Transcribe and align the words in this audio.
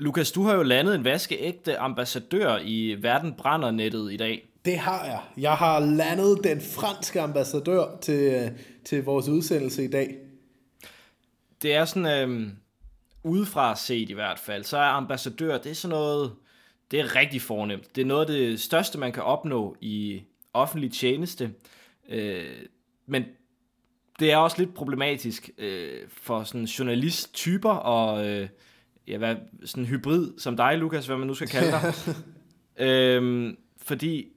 Lukas, 0.00 0.32
du 0.32 0.42
har 0.42 0.54
jo 0.54 0.62
landet 0.62 0.94
en 0.94 1.04
vaskeægte 1.04 1.78
ambassadør 1.78 2.58
i 2.64 2.96
Verden 3.00 3.34
brænder 3.34 3.70
nettet 3.70 4.12
i 4.12 4.16
dag. 4.16 4.48
Det 4.64 4.78
har 4.78 5.04
jeg. 5.04 5.20
Jeg 5.36 5.54
har 5.54 5.80
landet 5.80 6.40
den 6.44 6.60
franske 6.60 7.20
ambassadør 7.20 7.98
til, 8.02 8.50
til 8.84 9.04
vores 9.04 9.28
udsendelse 9.28 9.84
i 9.84 9.90
dag. 9.90 10.16
Det 11.62 11.74
er 11.74 11.84
sådan, 11.84 12.30
øh, 12.30 12.48
udefra 13.24 13.76
set 13.76 14.10
i 14.10 14.12
hvert 14.12 14.38
fald, 14.38 14.64
så 14.64 14.76
er 14.76 14.82
ambassadør, 14.82 15.58
det 15.58 15.70
er 15.70 15.74
sådan 15.74 15.96
noget, 15.96 16.32
det 16.90 17.00
er 17.00 17.16
rigtig 17.16 17.42
fornemt. 17.42 17.96
Det 17.96 18.02
er 18.02 18.06
noget 18.06 18.20
af 18.20 18.26
det 18.26 18.60
største, 18.60 18.98
man 18.98 19.12
kan 19.12 19.22
opnå 19.22 19.76
i 19.80 20.22
offentlig 20.52 20.92
tjeneste. 20.92 21.50
Øh, 22.08 22.62
men 23.06 23.24
det 24.18 24.32
er 24.32 24.36
også 24.36 24.58
lidt 24.58 24.74
problematisk 24.74 25.50
øh, 25.58 25.98
for 26.08 26.44
sådan 26.44 26.64
journalisttyper 26.64 27.72
og 27.72 28.28
øh, 28.28 28.48
ja, 29.10 29.18
hvad, 29.18 29.36
sådan 29.64 29.84
hybrid 29.84 30.38
som 30.38 30.56
dig, 30.56 30.78
Lukas, 30.78 31.06
hvad 31.06 31.16
man 31.16 31.26
nu 31.26 31.34
skal 31.34 31.48
kalde 31.48 31.70
dig. 31.70 31.94
øh, 32.86 33.54
fordi 33.82 34.32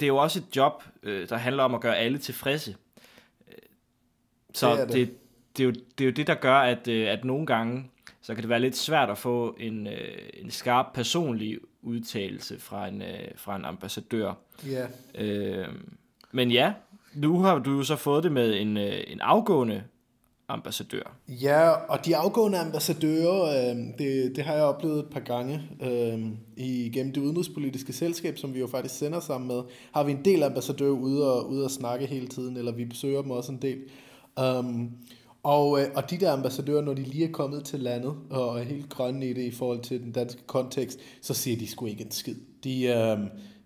det 0.00 0.06
er 0.06 0.08
jo 0.08 0.16
også 0.16 0.38
et 0.38 0.56
job, 0.56 0.82
øh, 1.02 1.28
der 1.28 1.36
handler 1.36 1.62
om 1.62 1.74
at 1.74 1.80
gøre 1.80 1.96
alle 1.96 2.18
tilfredse. 2.18 2.76
Så 4.54 4.76
det, 4.76 4.88
det. 4.88 4.94
Det, 4.94 5.14
det, 5.56 5.62
er 5.62 5.64
jo, 5.64 5.70
det 5.70 6.04
er 6.04 6.08
jo 6.08 6.12
det, 6.12 6.26
der 6.26 6.34
gør, 6.34 6.58
at, 6.58 6.88
øh, 6.88 7.08
at 7.08 7.24
nogle 7.24 7.46
gange, 7.46 7.90
så 8.22 8.34
kan 8.34 8.42
det 8.42 8.48
være 8.48 8.60
lidt 8.60 8.76
svært 8.76 9.10
at 9.10 9.18
få 9.18 9.56
en, 9.60 9.86
øh, 9.86 10.18
en 10.34 10.50
skarp 10.50 10.86
personlig 10.94 11.58
udtalelse 11.82 12.58
fra 12.58 12.88
en, 12.88 13.02
øh, 13.02 13.28
fra 13.36 13.56
en 13.56 13.64
ambassadør. 13.64 14.32
Ja. 14.66 14.86
Øh, 15.14 15.68
men 16.32 16.50
ja, 16.50 16.72
nu 17.14 17.38
har 17.38 17.58
du 17.58 17.76
jo 17.76 17.82
så 17.82 17.96
fået 17.96 18.24
det 18.24 18.32
med 18.32 18.60
en, 18.60 18.76
øh, 18.76 19.04
en 19.06 19.20
afgående 19.20 19.82
ambassadør. 20.48 21.16
Ja, 21.28 21.70
og 21.70 22.06
de 22.06 22.16
afgående 22.16 22.58
ambassadører, 22.58 23.42
øh, 23.42 23.76
det, 23.98 24.36
det 24.36 24.44
har 24.44 24.54
jeg 24.54 24.62
oplevet 24.62 24.98
et 24.98 25.10
par 25.10 25.20
gange 25.20 25.62
øh, 25.82 26.28
igennem 26.56 27.12
det 27.12 27.20
udenrigspolitiske 27.20 27.92
selskab, 27.92 28.38
som 28.38 28.54
vi 28.54 28.58
jo 28.58 28.66
faktisk 28.66 28.98
sender 28.98 29.20
sammen 29.20 29.48
med. 29.48 29.62
Har 29.92 30.04
vi 30.04 30.12
en 30.12 30.24
del 30.24 30.42
ambassadører 30.42 30.90
ude 30.90 31.34
og, 31.34 31.50
ude 31.50 31.64
og 31.64 31.70
snakke 31.70 32.06
hele 32.06 32.26
tiden, 32.26 32.56
eller 32.56 32.72
vi 32.72 32.84
besøger 32.84 33.22
dem 33.22 33.30
også 33.30 33.52
en 33.52 33.62
del. 33.62 33.78
Um, 34.40 34.90
og, 35.42 35.80
øh, 35.80 35.86
og 35.94 36.10
de 36.10 36.16
der 36.16 36.32
ambassadører, 36.32 36.82
når 36.82 36.94
de 36.94 37.02
lige 37.02 37.24
er 37.24 37.32
kommet 37.32 37.64
til 37.64 37.80
landet, 37.80 38.14
og 38.30 38.58
er 38.58 38.62
helt 38.62 38.88
grønne 38.88 39.28
i 39.28 39.32
det 39.32 39.42
i 39.42 39.50
forhold 39.50 39.80
til 39.80 40.02
den 40.02 40.12
danske 40.12 40.42
kontekst, 40.46 40.98
så 41.22 41.34
siger 41.34 41.56
de 41.56 41.66
sgu 41.66 41.86
ikke 41.86 42.04
en 42.04 42.10
skid. 42.10 42.36
De, 42.64 42.84
øh, 42.84 43.18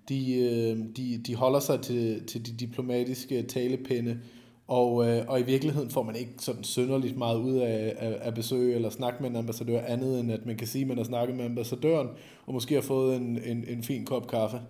de, 0.08 0.34
øh, 0.34 0.78
de, 0.96 1.20
de 1.26 1.34
holder 1.34 1.60
sig 1.60 1.80
til, 1.80 2.26
til 2.26 2.46
de 2.46 2.52
diplomatiske 2.52 3.42
talepinde, 3.42 4.18
og, 4.70 5.08
øh, 5.08 5.24
og 5.28 5.40
i 5.40 5.42
virkeligheden 5.42 5.90
får 5.90 6.02
man 6.02 6.16
ikke 6.16 6.32
sådan 6.38 6.64
synderligt 6.64 7.16
meget 7.16 7.38
ud 7.38 7.56
af, 7.56 7.96
af, 7.98 8.18
af 8.20 8.34
besøg 8.34 8.74
eller 8.74 8.90
snakke 8.90 9.22
med 9.22 9.30
en 9.30 9.36
ambassadør, 9.36 9.80
andet 9.86 10.20
end 10.20 10.32
at 10.32 10.46
man 10.46 10.56
kan 10.56 10.66
sige, 10.66 10.82
at 10.82 10.88
man 10.88 10.96
har 10.96 11.04
snakket 11.04 11.36
med 11.36 11.44
ambassadøren, 11.44 12.08
og 12.46 12.54
måske 12.54 12.74
har 12.74 12.82
fået 12.82 13.16
en, 13.16 13.38
en, 13.44 13.64
en 13.68 13.82
fin 13.82 14.04
kop 14.04 14.28
kaffe. 14.28 14.60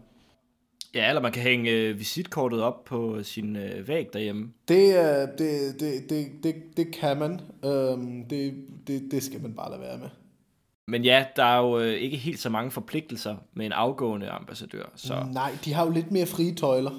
Ja, 0.94 1.08
eller 1.08 1.22
man 1.22 1.32
kan 1.32 1.42
hænge 1.42 1.70
øh, 1.70 1.98
visitkortet 1.98 2.62
op 2.62 2.84
på 2.84 3.22
sin 3.22 3.56
øh, 3.56 3.88
væg 3.88 4.06
derhjemme. 4.12 4.52
Det, 4.68 4.98
øh, 4.98 5.28
det, 5.38 5.80
det, 5.80 6.10
det, 6.10 6.26
det, 6.42 6.54
det 6.76 6.94
kan 6.94 7.16
man. 7.16 7.40
Øhm, 7.64 8.24
det, 8.28 8.54
det, 8.86 9.02
det 9.10 9.22
skal 9.22 9.42
man 9.42 9.54
bare 9.54 9.70
lade 9.70 9.82
være 9.82 9.98
med. 9.98 10.08
Men 10.88 11.04
ja, 11.04 11.24
der 11.36 11.44
er 11.44 11.58
jo 11.58 11.78
øh, 11.80 11.92
ikke 11.92 12.16
helt 12.16 12.38
så 12.38 12.50
mange 12.50 12.70
forpligtelser 12.70 13.36
med 13.54 13.66
en 13.66 13.72
afgående 13.72 14.28
ambassadør. 14.28 14.92
Så... 14.96 15.14
Nej, 15.32 15.50
de 15.64 15.72
har 15.72 15.86
jo 15.86 15.92
lidt 15.92 16.10
mere 16.10 16.26
frie 16.26 16.54
tøjler. 16.54 16.90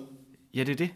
Ja, 0.53 0.63
det 0.63 0.69
er 0.69 0.75
det. 0.75 0.89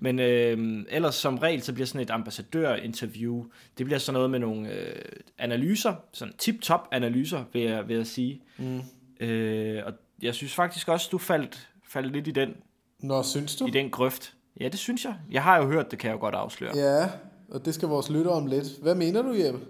Men 0.00 0.18
øh, 0.18 0.84
ellers 0.88 1.14
som 1.14 1.38
regel, 1.38 1.62
så 1.62 1.72
bliver 1.72 1.86
sådan 1.86 2.00
et 2.00 2.10
ambassadør-interview, 2.10 3.44
det 3.78 3.86
bliver 3.86 3.98
sådan 3.98 4.14
noget 4.14 4.30
med 4.30 4.38
nogle 4.38 4.72
øh, 4.72 5.02
analyser, 5.38 5.94
sådan 6.12 6.34
tip-top 6.38 6.88
analyser, 6.92 7.44
vil 7.52 7.62
jeg, 7.62 7.88
vil 7.88 7.96
jeg 7.96 8.06
sige. 8.06 8.42
Mm. 8.58 8.80
Øh, 9.20 9.82
og 9.86 9.92
jeg 10.22 10.34
synes 10.34 10.54
faktisk 10.54 10.88
også, 10.88 11.08
du 11.12 11.18
faldt, 11.18 11.68
faldt 11.88 12.12
lidt 12.12 12.28
i 12.28 12.30
den. 12.30 12.56
Nå, 12.98 13.22
synes 13.22 13.56
du? 13.56 13.66
I 13.66 13.70
den 13.70 13.90
grøft. 13.90 14.34
Ja, 14.60 14.68
det 14.68 14.78
synes 14.78 15.04
jeg. 15.04 15.14
Jeg 15.30 15.42
har 15.42 15.56
jo 15.56 15.66
hørt, 15.66 15.90
det 15.90 15.98
kan 15.98 16.08
jeg 16.08 16.14
jo 16.14 16.20
godt 16.20 16.34
afsløre. 16.34 16.76
Ja, 16.76 17.08
og 17.48 17.64
det 17.64 17.74
skal 17.74 17.88
vores 17.88 18.10
lytter 18.10 18.30
om 18.30 18.46
lidt. 18.46 18.66
Hvad 18.82 18.94
mener 18.94 19.22
du, 19.22 19.32
Jeppe? 19.32 19.60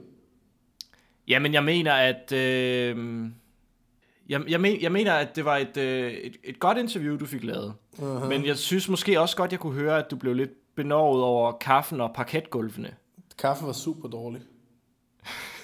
Jamen, 1.29 1.55
jeg 1.55 1.65
mener, 1.65 1.93
at... 1.93 2.33
Øh, 2.33 3.27
jeg, 4.29 4.41
jeg, 4.49 4.61
men, 4.61 4.81
jeg 4.81 4.93
mener, 4.93 5.13
at 5.13 5.37
det 5.37 5.45
var 5.45 5.57
et, 5.57 5.77
øh, 5.77 6.13
et, 6.13 6.37
et 6.45 6.61
godt 6.61 6.79
interview, 6.79 7.17
du 7.17 7.27
fik 7.27 7.45
lavet. 7.45 7.75
Uh-huh. 7.99 8.05
Men 8.05 8.47
jeg 8.47 8.57
synes 8.57 8.89
måske 8.89 9.21
også 9.21 9.37
godt, 9.37 9.53
jeg 9.53 9.61
kunne 9.61 9.75
høre, 9.75 9.99
at 9.99 10.11
du 10.11 10.17
blev 10.17 10.35
lidt 10.35 10.75
benovet 10.75 11.23
over 11.23 11.53
kaffen 11.53 12.01
og 12.01 12.11
parketgulvene. 12.15 12.95
Kaffen 13.39 13.67
var 13.67 13.73
super 13.73 14.09
dårlig. 14.09 14.41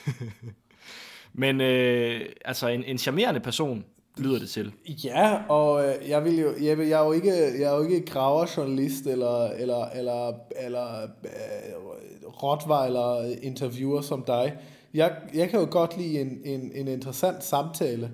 Men 1.32 1.60
øh, 1.60 2.20
altså, 2.44 2.68
en, 2.68 2.84
en 2.84 2.98
charmerende 2.98 3.40
person 3.40 3.84
lyder 4.18 4.38
det 4.38 4.48
til. 4.48 4.72
Ja, 5.04 5.38
og 5.48 5.88
øh, 5.88 6.08
jeg 6.08 6.24
vil 6.24 6.38
jo, 6.38 6.54
jeg, 6.60 6.78
jeg 6.78 7.00
er 7.00 7.04
jo 7.04 7.12
ikke, 7.12 7.32
jeg 7.32 7.62
er 7.62 7.76
jo 7.76 7.82
ikke 7.82 8.06
graverjournalist 8.06 9.06
eller, 9.06 9.48
eller, 9.48 9.84
eller, 9.84 10.32
eller 10.56 11.02
øh, 11.02 12.28
rottweiler 12.42 13.36
interviewer 13.42 14.00
som 14.00 14.24
dig. 14.26 14.56
Jeg, 14.94 15.16
jeg 15.34 15.48
kan 15.48 15.60
jo 15.60 15.66
godt 15.70 15.96
lide 15.96 16.20
en, 16.20 16.40
en, 16.44 16.72
en 16.74 16.88
interessant 16.88 17.44
samtale, 17.44 18.10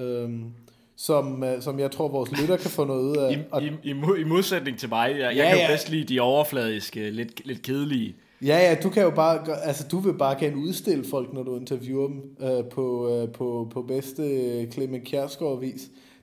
øhm, 0.00 0.44
som, 0.96 1.44
øh, 1.44 1.62
som 1.62 1.78
jeg 1.78 1.90
tror, 1.90 2.08
vores 2.08 2.40
lytter 2.40 2.56
kan 2.56 2.70
få 2.70 2.84
noget 2.84 3.02
ud 3.02 3.16
af. 3.16 3.32
I, 3.32 3.64
i, 3.64 3.90
i, 3.90 4.20
I 4.20 4.24
modsætning 4.24 4.78
til 4.78 4.88
mig, 4.88 5.10
jeg, 5.10 5.18
ja, 5.18 5.26
jeg 5.26 5.46
kan 5.46 5.54
jo 5.54 5.60
ja. 5.60 5.68
bedst 5.70 5.90
lide 5.90 6.14
de 6.14 6.20
overfladiske, 6.20 7.10
lidt, 7.10 7.46
lidt 7.46 7.62
kedelige. 7.62 8.14
Ja, 8.42 8.58
ja, 8.58 8.76
du 8.82 8.90
kan 8.90 9.02
jo 9.02 9.10
bare, 9.10 9.62
altså 9.62 9.88
du 9.90 9.98
vil 9.98 10.12
bare 10.12 10.40
gerne 10.40 10.56
udstille 10.56 11.04
folk, 11.04 11.32
når 11.32 11.42
du 11.42 11.56
interviewer 11.56 12.06
dem 12.06 12.22
øh, 12.40 12.64
på, 12.64 13.14
øh, 13.14 13.28
på, 13.28 13.68
på 13.72 13.82
bedste 13.82 14.66
Clement 14.72 15.04
Kjærsgaard 15.04 15.60
vis. 15.60 15.80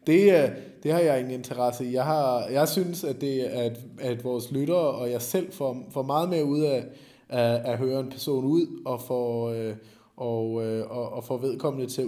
Det, 0.08 0.44
øh, 0.44 0.50
det 0.84 0.92
har 0.92 1.00
jeg 1.00 1.20
ingen 1.20 1.34
interesse 1.34 1.86
i. 1.86 1.94
Jeg, 1.94 2.04
har, 2.04 2.48
jeg 2.52 2.68
synes, 2.68 3.04
at, 3.04 3.22
det, 3.22 3.40
at, 3.40 3.80
at 4.00 4.24
vores 4.24 4.52
lyttere 4.52 4.78
og 4.78 5.12
jeg 5.12 5.22
selv 5.22 5.52
får, 5.52 5.78
får 5.92 6.04
meget 6.04 6.30
mere 6.30 6.46
ud 6.46 6.62
af 6.62 6.84
at, 7.30 7.62
at 7.66 7.78
høre 7.78 8.00
en 8.00 8.10
person 8.10 8.46
ud 8.46 8.82
og 8.86 9.02
få, 9.02 9.52
øh, 9.54 9.76
og, 10.18 10.66
øh, 10.66 10.92
og, 10.92 11.14
og 11.14 11.24
få 11.24 11.38
vedkommende 11.38 11.92
til 11.92 12.02
at 12.02 12.08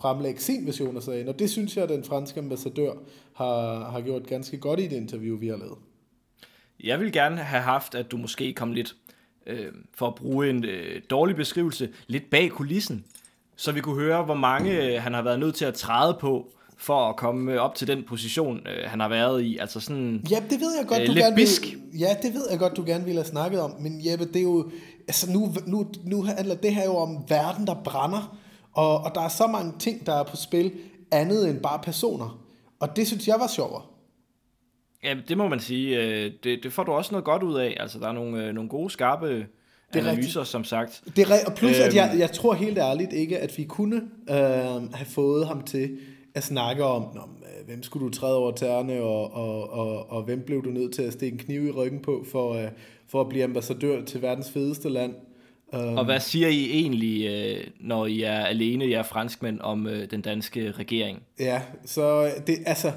fremlægge 0.00 0.40
sin 0.40 0.66
version 0.66 0.96
af 0.96 1.02
sagen. 1.02 1.28
Og 1.28 1.38
det 1.38 1.50
synes 1.50 1.76
jeg, 1.76 1.84
at 1.84 1.90
den 1.90 2.04
franske 2.04 2.40
ambassadør 2.40 2.92
har, 3.32 3.90
har 3.90 4.00
gjort 4.00 4.26
ganske 4.26 4.58
godt 4.58 4.80
i 4.80 4.82
det 4.82 4.96
interview, 4.96 5.38
vi 5.38 5.48
har 5.48 5.56
lavet. 5.56 5.78
Jeg 6.84 7.00
vil 7.00 7.12
gerne 7.12 7.36
have 7.36 7.62
haft, 7.62 7.94
at 7.94 8.10
du 8.10 8.16
måske 8.16 8.52
kom 8.52 8.72
lidt, 8.72 8.96
øh, 9.46 9.66
for 9.94 10.06
at 10.06 10.14
bruge 10.14 10.50
en 10.50 10.64
øh, 10.64 11.02
dårlig 11.10 11.36
beskrivelse, 11.36 11.88
lidt 12.06 12.30
bag 12.30 12.50
kulissen, 12.50 13.04
så 13.56 13.72
vi 13.72 13.80
kunne 13.80 14.00
høre, 14.00 14.24
hvor 14.24 14.34
mange 14.34 14.94
øh, 14.94 15.02
han 15.02 15.14
har 15.14 15.22
været 15.22 15.40
nødt 15.40 15.54
til 15.54 15.64
at 15.64 15.74
træde 15.74 16.16
på, 16.20 16.52
for 16.80 17.08
at 17.08 17.16
komme 17.16 17.60
op 17.60 17.74
til 17.74 17.88
den 17.88 18.04
position, 18.08 18.56
øh, 18.56 18.90
han 18.90 19.00
har 19.00 19.08
været 19.08 19.42
i. 19.42 19.58
Altså 19.58 19.80
sådan 19.80 20.24
Ja, 20.30 20.42
det 20.50 20.60
ved 20.60 20.76
jeg 20.78 20.86
godt, 20.86 21.00
øh, 21.00 21.06
du 21.06 21.12
gerne 21.12 21.36
bisk. 21.36 21.62
Vil, 21.62 22.00
ja, 22.00 22.16
det 22.22 22.34
ved 22.34 22.42
jeg 22.50 22.58
godt, 22.58 22.76
du 22.76 22.84
gerne 22.86 23.04
ville 23.04 23.20
have 23.20 23.28
snakket 23.28 23.60
om. 23.60 23.74
Men 23.80 24.00
Jeppe, 24.06 24.24
det 24.24 24.36
er 24.36 24.42
jo... 24.42 24.70
Altså 25.08 25.32
nu, 25.32 25.52
nu, 25.66 25.86
nu 26.04 26.22
handler 26.22 26.54
det 26.54 26.74
her 26.74 26.84
jo 26.84 26.96
om 26.96 27.24
verden, 27.28 27.66
der 27.66 27.74
brænder. 27.84 28.38
Og, 28.72 29.00
og 29.00 29.14
der 29.14 29.20
er 29.20 29.28
så 29.28 29.46
mange 29.46 29.72
ting, 29.78 30.06
der 30.06 30.14
er 30.14 30.22
på 30.22 30.36
spil, 30.36 30.72
andet 31.10 31.48
end 31.48 31.60
bare 31.60 31.78
personer. 31.82 32.40
Og 32.80 32.96
det 32.96 33.06
synes 33.06 33.28
jeg 33.28 33.36
var 33.38 33.46
sjovere. 33.46 33.82
Ja, 35.04 35.14
det 35.28 35.38
må 35.38 35.48
man 35.48 35.60
sige. 35.60 35.96
Øh, 35.96 36.32
det, 36.44 36.60
det 36.62 36.72
får 36.72 36.84
du 36.84 36.92
også 36.92 37.12
noget 37.12 37.24
godt 37.24 37.42
ud 37.42 37.54
af. 37.54 37.76
Altså, 37.80 37.98
der 37.98 38.08
er 38.08 38.12
nogle, 38.12 38.44
øh, 38.44 38.54
nogle 38.54 38.68
gode, 38.68 38.90
skarpe 38.90 39.28
det 39.28 39.46
er 39.94 40.08
analyser, 40.08 40.40
rigtigt. 40.40 40.50
som 40.52 40.64
sagt. 40.64 41.02
Det 41.16 41.30
er, 41.30 41.34
og 41.46 41.54
plus, 41.54 41.78
øhm, 41.78 41.86
at 41.86 41.94
jeg, 41.94 42.14
jeg 42.18 42.32
tror 42.32 42.54
helt 42.54 42.78
ærligt 42.78 43.12
ikke, 43.12 43.38
at 43.38 43.58
vi 43.58 43.64
kunne 43.64 43.96
øh, 44.30 44.36
have 44.92 45.06
fået 45.06 45.46
ham 45.46 45.62
til 45.62 45.98
at 46.34 46.44
snakke 46.44 46.84
om, 46.84 47.02
Nå, 47.14 47.20
øh, 47.20 47.66
hvem 47.66 47.82
skulle 47.82 48.06
du 48.06 48.12
træde 48.12 48.36
over 48.36 48.52
tæerne, 48.52 49.00
og, 49.00 49.34
og, 49.34 49.70
og, 49.70 50.10
og 50.10 50.22
hvem 50.22 50.42
blev 50.46 50.64
du 50.64 50.70
nødt 50.70 50.94
til 50.94 51.02
at 51.02 51.12
stikke 51.12 51.34
en 51.34 51.38
kniv 51.38 51.66
i 51.66 51.70
ryggen 51.70 52.00
på, 52.00 52.24
for, 52.32 52.54
uh, 52.54 52.68
for 53.10 53.20
at 53.20 53.28
blive 53.28 53.44
ambassadør 53.44 54.04
til 54.04 54.22
verdens 54.22 54.50
fedeste 54.50 54.88
land. 54.88 55.14
Um, 55.72 55.96
og 55.96 56.04
hvad 56.04 56.20
siger 56.20 56.48
I 56.48 56.70
egentlig, 56.70 57.26
øh, 57.26 57.66
når 57.80 58.06
I 58.06 58.22
er 58.22 58.44
alene, 58.44 58.90
jer 58.90 59.02
franskmænd, 59.02 59.60
om 59.60 59.88
den 60.10 60.20
danske 60.20 60.70
regering? 60.70 61.22
Ja, 61.40 61.62
så 61.84 62.30
det, 62.46 62.56
altså... 62.66 62.92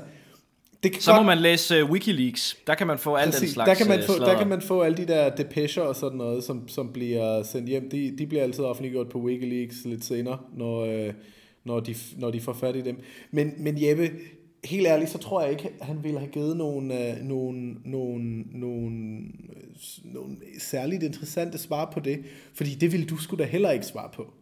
Det 0.84 0.92
kan 0.92 1.02
så 1.02 1.12
godt... 1.12 1.22
må 1.22 1.26
man 1.26 1.38
læse 1.38 1.84
uh, 1.84 1.92
Wikileaks. 1.92 2.58
Der 2.68 2.76
kan 2.76 2.88
man 2.88 2.98
få 2.98 3.16
alt 3.16 3.40
den 3.40 3.50
slags 3.50 3.70
der 3.70 3.76
kan, 3.76 3.88
man 3.88 4.04
få, 4.08 4.14
der 4.20 4.38
kan 4.38 4.48
man 4.48 4.62
få 4.62 4.82
alle 4.82 4.98
de 4.98 5.08
der 5.08 5.36
depecher 5.36 5.84
og 5.84 5.96
sådan 5.96 6.18
noget, 6.18 6.44
som, 6.44 6.68
som 6.68 6.94
bliver 6.94 7.44
sendt 7.44 7.70
hjem. 7.70 7.90
De, 7.90 8.18
de 8.18 8.28
bliver 8.28 8.44
altid 8.44 8.64
offentliggjort 8.64 9.10
på 9.10 9.20
Wikileaks 9.20 9.76
lidt 9.86 10.06
senere, 10.06 10.38
når, 10.58 11.12
når 11.64 11.80
de, 11.80 11.96
når 12.18 12.32
de 12.32 12.42
får 12.42 12.54
fat 12.54 12.76
i 12.76 12.82
dem. 12.82 13.00
Men, 13.32 13.54
men 13.58 13.84
Jeppe, 13.84 14.10
helt 14.66 14.88
ærligt, 14.88 15.10
så 15.10 15.18
tror 15.18 15.42
jeg 15.42 15.52
ikke, 15.52 15.70
at 15.80 15.86
han 15.86 16.04
ville 16.04 16.20
have 16.20 16.32
givet 16.32 16.58
nogle, 16.58 17.10
øh, 17.10 17.24
nogle, 17.24 17.76
nogle, 17.86 18.44
nogle, 18.52 18.92
nogle 20.04 20.36
særligt 20.60 21.04
interessante 21.04 21.58
svar 21.58 21.92
på 21.94 22.00
det, 22.00 22.20
fordi 22.54 22.76
det 22.76 22.92
ville 22.92 23.06
du 23.06 23.18
skulle 23.18 23.44
da 23.44 23.50
heller 23.50 23.72
ikke 23.72 23.86
svare 23.86 24.10
på. 24.14 24.34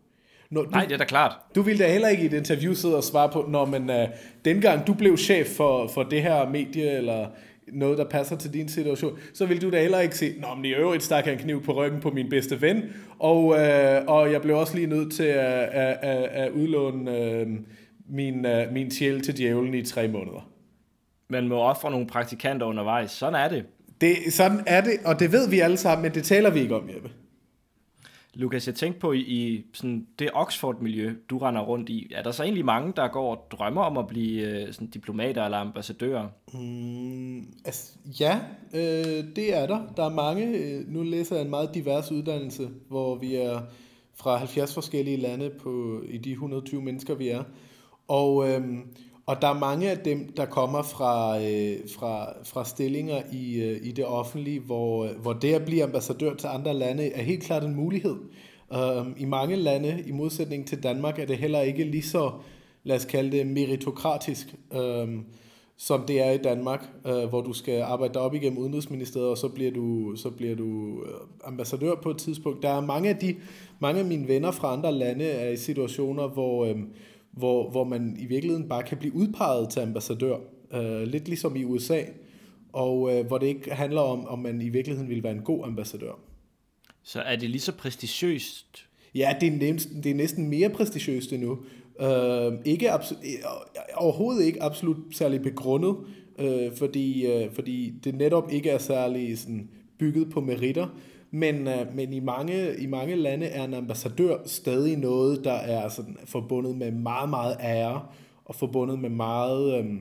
Når 0.50 0.64
du, 0.64 0.70
Nej, 0.70 0.86
det 0.86 0.94
er 0.94 0.98
da 0.98 1.06
klart. 1.06 1.36
Du 1.56 1.62
ville 1.62 1.84
da 1.84 1.92
heller 1.92 2.08
ikke 2.08 2.24
i 2.24 2.26
et 2.26 2.34
interview 2.34 2.74
sidde 2.74 2.98
og 2.98 3.04
svare 3.04 3.30
på, 3.30 3.46
når 3.50 3.66
man 3.66 3.90
uh, 3.90 4.10
dengang 4.46 4.88
du 4.88 4.94
blev 4.94 5.18
chef 5.18 5.48
for, 5.48 5.88
for 5.88 6.04
det 6.04 6.22
her 6.22 6.50
medie, 6.50 6.92
eller 6.92 7.28
noget, 7.68 7.98
der 7.98 8.06
passer 8.06 8.38
til 8.38 8.54
din 8.54 8.70
situation, 8.70 9.20
så 9.34 9.46
vil 9.46 9.62
du 9.62 9.72
da 9.72 9.82
heller 9.82 10.00
ikke 10.00 10.18
se, 10.18 10.34
Nå, 10.40 10.48
men 10.56 10.66
i 10.66 10.74
øvrigt 10.74 11.04
stak 11.04 11.28
en 11.28 11.38
kniv 11.38 11.64
på 11.64 11.74
ryggen 11.74 12.02
på 12.02 12.10
min 12.10 12.30
bedste 12.30 12.62
ven, 12.62 12.84
og, 13.20 13.60
øh, 13.60 14.02
og 14.08 14.32
jeg 14.32 14.42
blev 14.42 14.58
også 14.58 14.76
lige 14.76 14.88
nødt 14.88 15.14
til 15.14 15.24
at, 15.24 15.64
at, 15.64 15.98
at, 16.02 16.24
at 16.24 16.52
udlåne 16.52 17.18
øh, 17.18 17.48
min, 18.12 18.46
øh, 18.46 18.74
min 18.74 18.92
sjæl 18.92 19.22
til 19.22 19.38
djævlen 19.38 19.74
i 19.74 19.84
tre 19.84 20.08
måneder. 20.08 20.50
Man 21.28 21.48
må 21.48 21.56
ofre 21.56 21.92
nogle 21.92 22.08
praktikanter 22.08 22.66
undervejs. 22.66 23.12
Sådan 23.12 23.36
er 23.36 23.50
det. 23.50 23.66
det. 24.02 24.16
Sådan 24.30 24.64
er 24.68 24.82
det, 24.82 24.94
og 25.06 25.20
det 25.20 25.32
ved 25.32 25.50
vi 25.50 25.60
alle 25.60 25.78
sammen, 25.78 26.04
men 26.04 26.14
det 26.14 26.24
taler 26.24 26.50
vi 26.50 26.60
ikke 26.60 26.76
om, 26.76 26.90
Jeppe. 26.90 27.12
Lukas, 28.34 28.68
jeg 28.68 28.76
tænkte 28.76 29.00
på 29.00 29.12
i, 29.12 29.20
i 29.20 29.66
sådan 29.74 30.08
det 30.20 30.30
Oxford-miljø, 30.34 31.14
du 31.30 31.38
render 31.38 31.62
rundt 31.62 31.90
i, 31.90 32.12
er 32.16 32.24
der 32.24 32.32
så 32.32 32.44
egentlig 32.44 32.66
mange, 32.66 32.94
der 32.96 33.08
går 33.08 33.36
og 33.36 33.48
drømmer 33.52 33.82
om 33.82 33.98
at 33.98 34.08
blive 34.08 34.42
øh, 34.42 34.74
sådan 34.74 34.88
diplomater 34.88 35.46
eller 35.46 35.58
ambassadører? 35.58 36.28
Mm, 36.54 37.40
altså, 37.66 37.92
ja, 38.20 38.40
øh, 38.74 39.24
det 39.36 39.58
er 39.58 39.68
der. 39.68 39.94
Der 39.98 40.06
er 40.06 40.10
mange. 40.10 40.58
Øh, 40.58 40.88
nu 40.88 41.04
læser 41.04 41.36
jeg 41.36 41.44
en 41.44 41.50
meget 41.50 41.70
divers 41.74 42.12
uddannelse, 42.12 42.70
hvor 42.88 43.16
vi 43.16 43.36
er 43.36 43.62
fra 44.16 44.38
70 44.38 44.74
forskellige 44.74 45.18
lande 45.18 45.50
på, 45.50 46.04
i 46.10 46.18
de 46.18 46.32
120 46.32 46.82
mennesker, 46.82 47.16
vi 47.16 47.28
er. 47.28 47.44
Og, 48.08 48.50
øh, 48.50 48.62
og 49.26 49.42
der 49.42 49.48
er 49.48 49.60
mange 49.60 49.92
af 49.92 49.98
dem, 49.98 50.34
der 50.38 50.46
kommer 50.46 50.82
fra, 50.82 51.40
øh, 51.40 51.78
fra, 51.96 52.34
fra 52.44 52.66
stillinger 52.66 53.22
i, 53.32 53.62
øh, 53.62 53.80
i 53.84 53.92
det 53.92 54.06
offentlige, 54.06 54.60
hvor, 54.60 55.06
øh, 55.06 55.10
hvor 55.22 55.34
det 55.34 55.54
at 55.54 55.66
blive 55.66 55.84
ambassadør 55.84 56.34
til 56.34 56.48
andre 56.48 56.74
lande 56.74 57.12
er 57.12 57.22
helt 57.22 57.44
klart 57.44 57.64
en 57.64 57.76
mulighed. 57.76 58.16
Øh, 58.74 59.06
I 59.18 59.26
mange 59.26 59.56
lande, 59.56 60.04
i 60.08 60.12
modsætning 60.12 60.68
til 60.68 60.84
Danmark, 60.84 61.20
er 61.20 61.26
det 61.26 61.38
heller 61.38 61.62
ikke 61.62 61.84
lige 61.84 62.04
så, 62.04 62.32
lad 62.84 62.96
os 62.96 63.06
kalde 63.06 63.38
det, 63.38 63.48
meritokratisk, 63.48 64.56
øh, 64.74 65.08
som 65.78 66.04
det 66.08 66.22
er 66.22 66.32
i 66.32 66.38
Danmark, 66.38 66.90
øh, 67.08 67.24
hvor 67.24 67.42
du 67.42 67.54
skal 67.54 67.82
arbejde 67.82 68.14
dig 68.14 68.22
op 68.22 68.34
igennem 68.34 68.60
Udenrigsministeriet, 68.60 69.30
og 69.30 69.38
så 69.38 69.48
bliver 69.48 69.72
du, 69.72 70.16
så 70.16 70.30
bliver 70.30 70.56
du 70.56 71.04
øh, 71.04 71.14
ambassadør 71.44 71.96
på 71.96 72.10
et 72.10 72.18
tidspunkt. 72.18 72.64
Der 72.64 72.70
er 72.70 72.82
mange 72.82 73.10
af, 73.10 73.16
de, 73.16 73.36
mange 73.80 74.00
af 74.00 74.06
mine 74.06 74.28
venner 74.28 74.52
fra 74.52 74.74
andre 74.74 74.92
lande 74.92 75.26
er 75.26 75.50
i 75.50 75.58
situationer, 75.58 76.28
hvor... 76.28 76.66
Øh, 76.66 76.76
hvor, 77.32 77.70
hvor 77.70 77.84
man 77.84 78.18
i 78.20 78.26
virkeligheden 78.26 78.70
bare 78.70 78.84
kan 78.84 78.98
blive 78.98 79.16
udpeget 79.16 79.70
til 79.70 79.80
ambassadør, 79.80 80.38
øh, 80.74 81.02
lidt 81.02 81.28
ligesom 81.28 81.56
i 81.56 81.64
USA, 81.64 82.02
og 82.74 83.16
øh, 83.16 83.26
hvor 83.28 83.38
det 83.38 83.48
ikke 83.48 83.74
handler 83.74 84.02
om, 84.02 84.26
om 84.26 84.40
man 84.40 84.62
i 84.62 84.70
virkeligheden 84.70 85.10
vil 85.10 85.24
være 85.24 85.32
en 85.32 85.42
god 85.42 85.66
ambassadør. 85.66 86.20
Så 87.04 87.22
er 87.22 87.36
det 87.36 87.50
lige 87.50 87.62
så 87.62 87.72
prestigiøst? 87.72 88.86
Ja, 89.16 89.36
det 89.42 89.54
er, 89.54 89.58
næsten, 89.58 90.04
det 90.04 90.12
er 90.12 90.16
næsten 90.16 90.50
mere 90.50 90.70
prestigiøst 90.70 91.34
endnu. 91.34 91.58
Øh, 92.02 92.54
ikke 92.66 92.92
absolut, 92.92 93.24
overhovedet 93.96 94.46
ikke 94.46 94.64
absolut 94.64 94.98
særlig 95.12 95.42
begrundet, 95.42 95.96
øh, 96.40 96.76
fordi, 96.76 97.26
øh, 97.26 97.52
fordi 97.52 97.94
det 98.04 98.16
netop 98.16 98.52
ikke 98.52 98.70
er 98.70 98.78
særlig 98.78 99.38
sådan, 99.38 99.70
bygget 99.98 100.30
på 100.30 100.42
meritter, 100.42 100.88
men, 101.32 101.68
øh, 101.68 101.96
men 101.96 102.14
i, 102.14 102.20
mange, 102.20 102.78
i 102.78 102.86
mange 102.86 103.16
lande 103.16 103.46
er 103.46 103.64
en 103.64 103.74
ambassadør 103.74 104.38
stadig 104.46 104.98
noget, 104.98 105.44
der 105.44 105.54
er 105.54 105.90
sådan 105.90 106.18
forbundet 106.26 106.78
med 106.78 106.92
meget, 106.92 107.30
meget 107.30 107.58
ære, 107.60 108.06
og 108.46 108.56
forbundet 108.56 109.00
med 109.00 109.10
meget, 109.10 109.80
øh, 109.80 109.96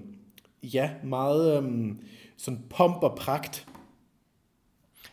ja, 0.75 0.91
meget 1.05 1.63
øh, 1.63 1.95
sådan 2.37 2.65
pomp 2.71 3.03
og 3.03 3.17
pragt. 3.17 3.67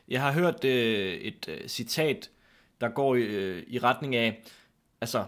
Jeg 0.07 0.21
har 0.21 0.31
hørt 0.31 0.65
øh, 0.65 1.13
et 1.13 1.49
øh, 1.49 1.67
citat, 1.67 2.29
der 2.81 2.89
går 2.89 3.15
øh, 3.15 3.63
i 3.67 3.79
retning 3.79 4.15
af, 4.15 4.43
altså, 5.01 5.25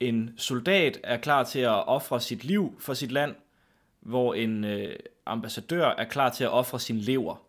en 0.00 0.30
soldat 0.36 1.00
er 1.04 1.16
klar 1.16 1.44
til 1.44 1.58
at 1.58 1.88
ofre 1.88 2.20
sit 2.20 2.44
liv 2.44 2.74
for 2.78 2.94
sit 2.94 3.12
land, 3.12 3.34
hvor 4.00 4.34
en 4.34 4.64
øh, 4.64 4.96
ambassadør 5.26 5.86
er 5.98 6.04
klar 6.04 6.30
til 6.30 6.44
at 6.44 6.50
ofre 6.50 6.80
sin 6.80 6.98
lever 6.98 7.42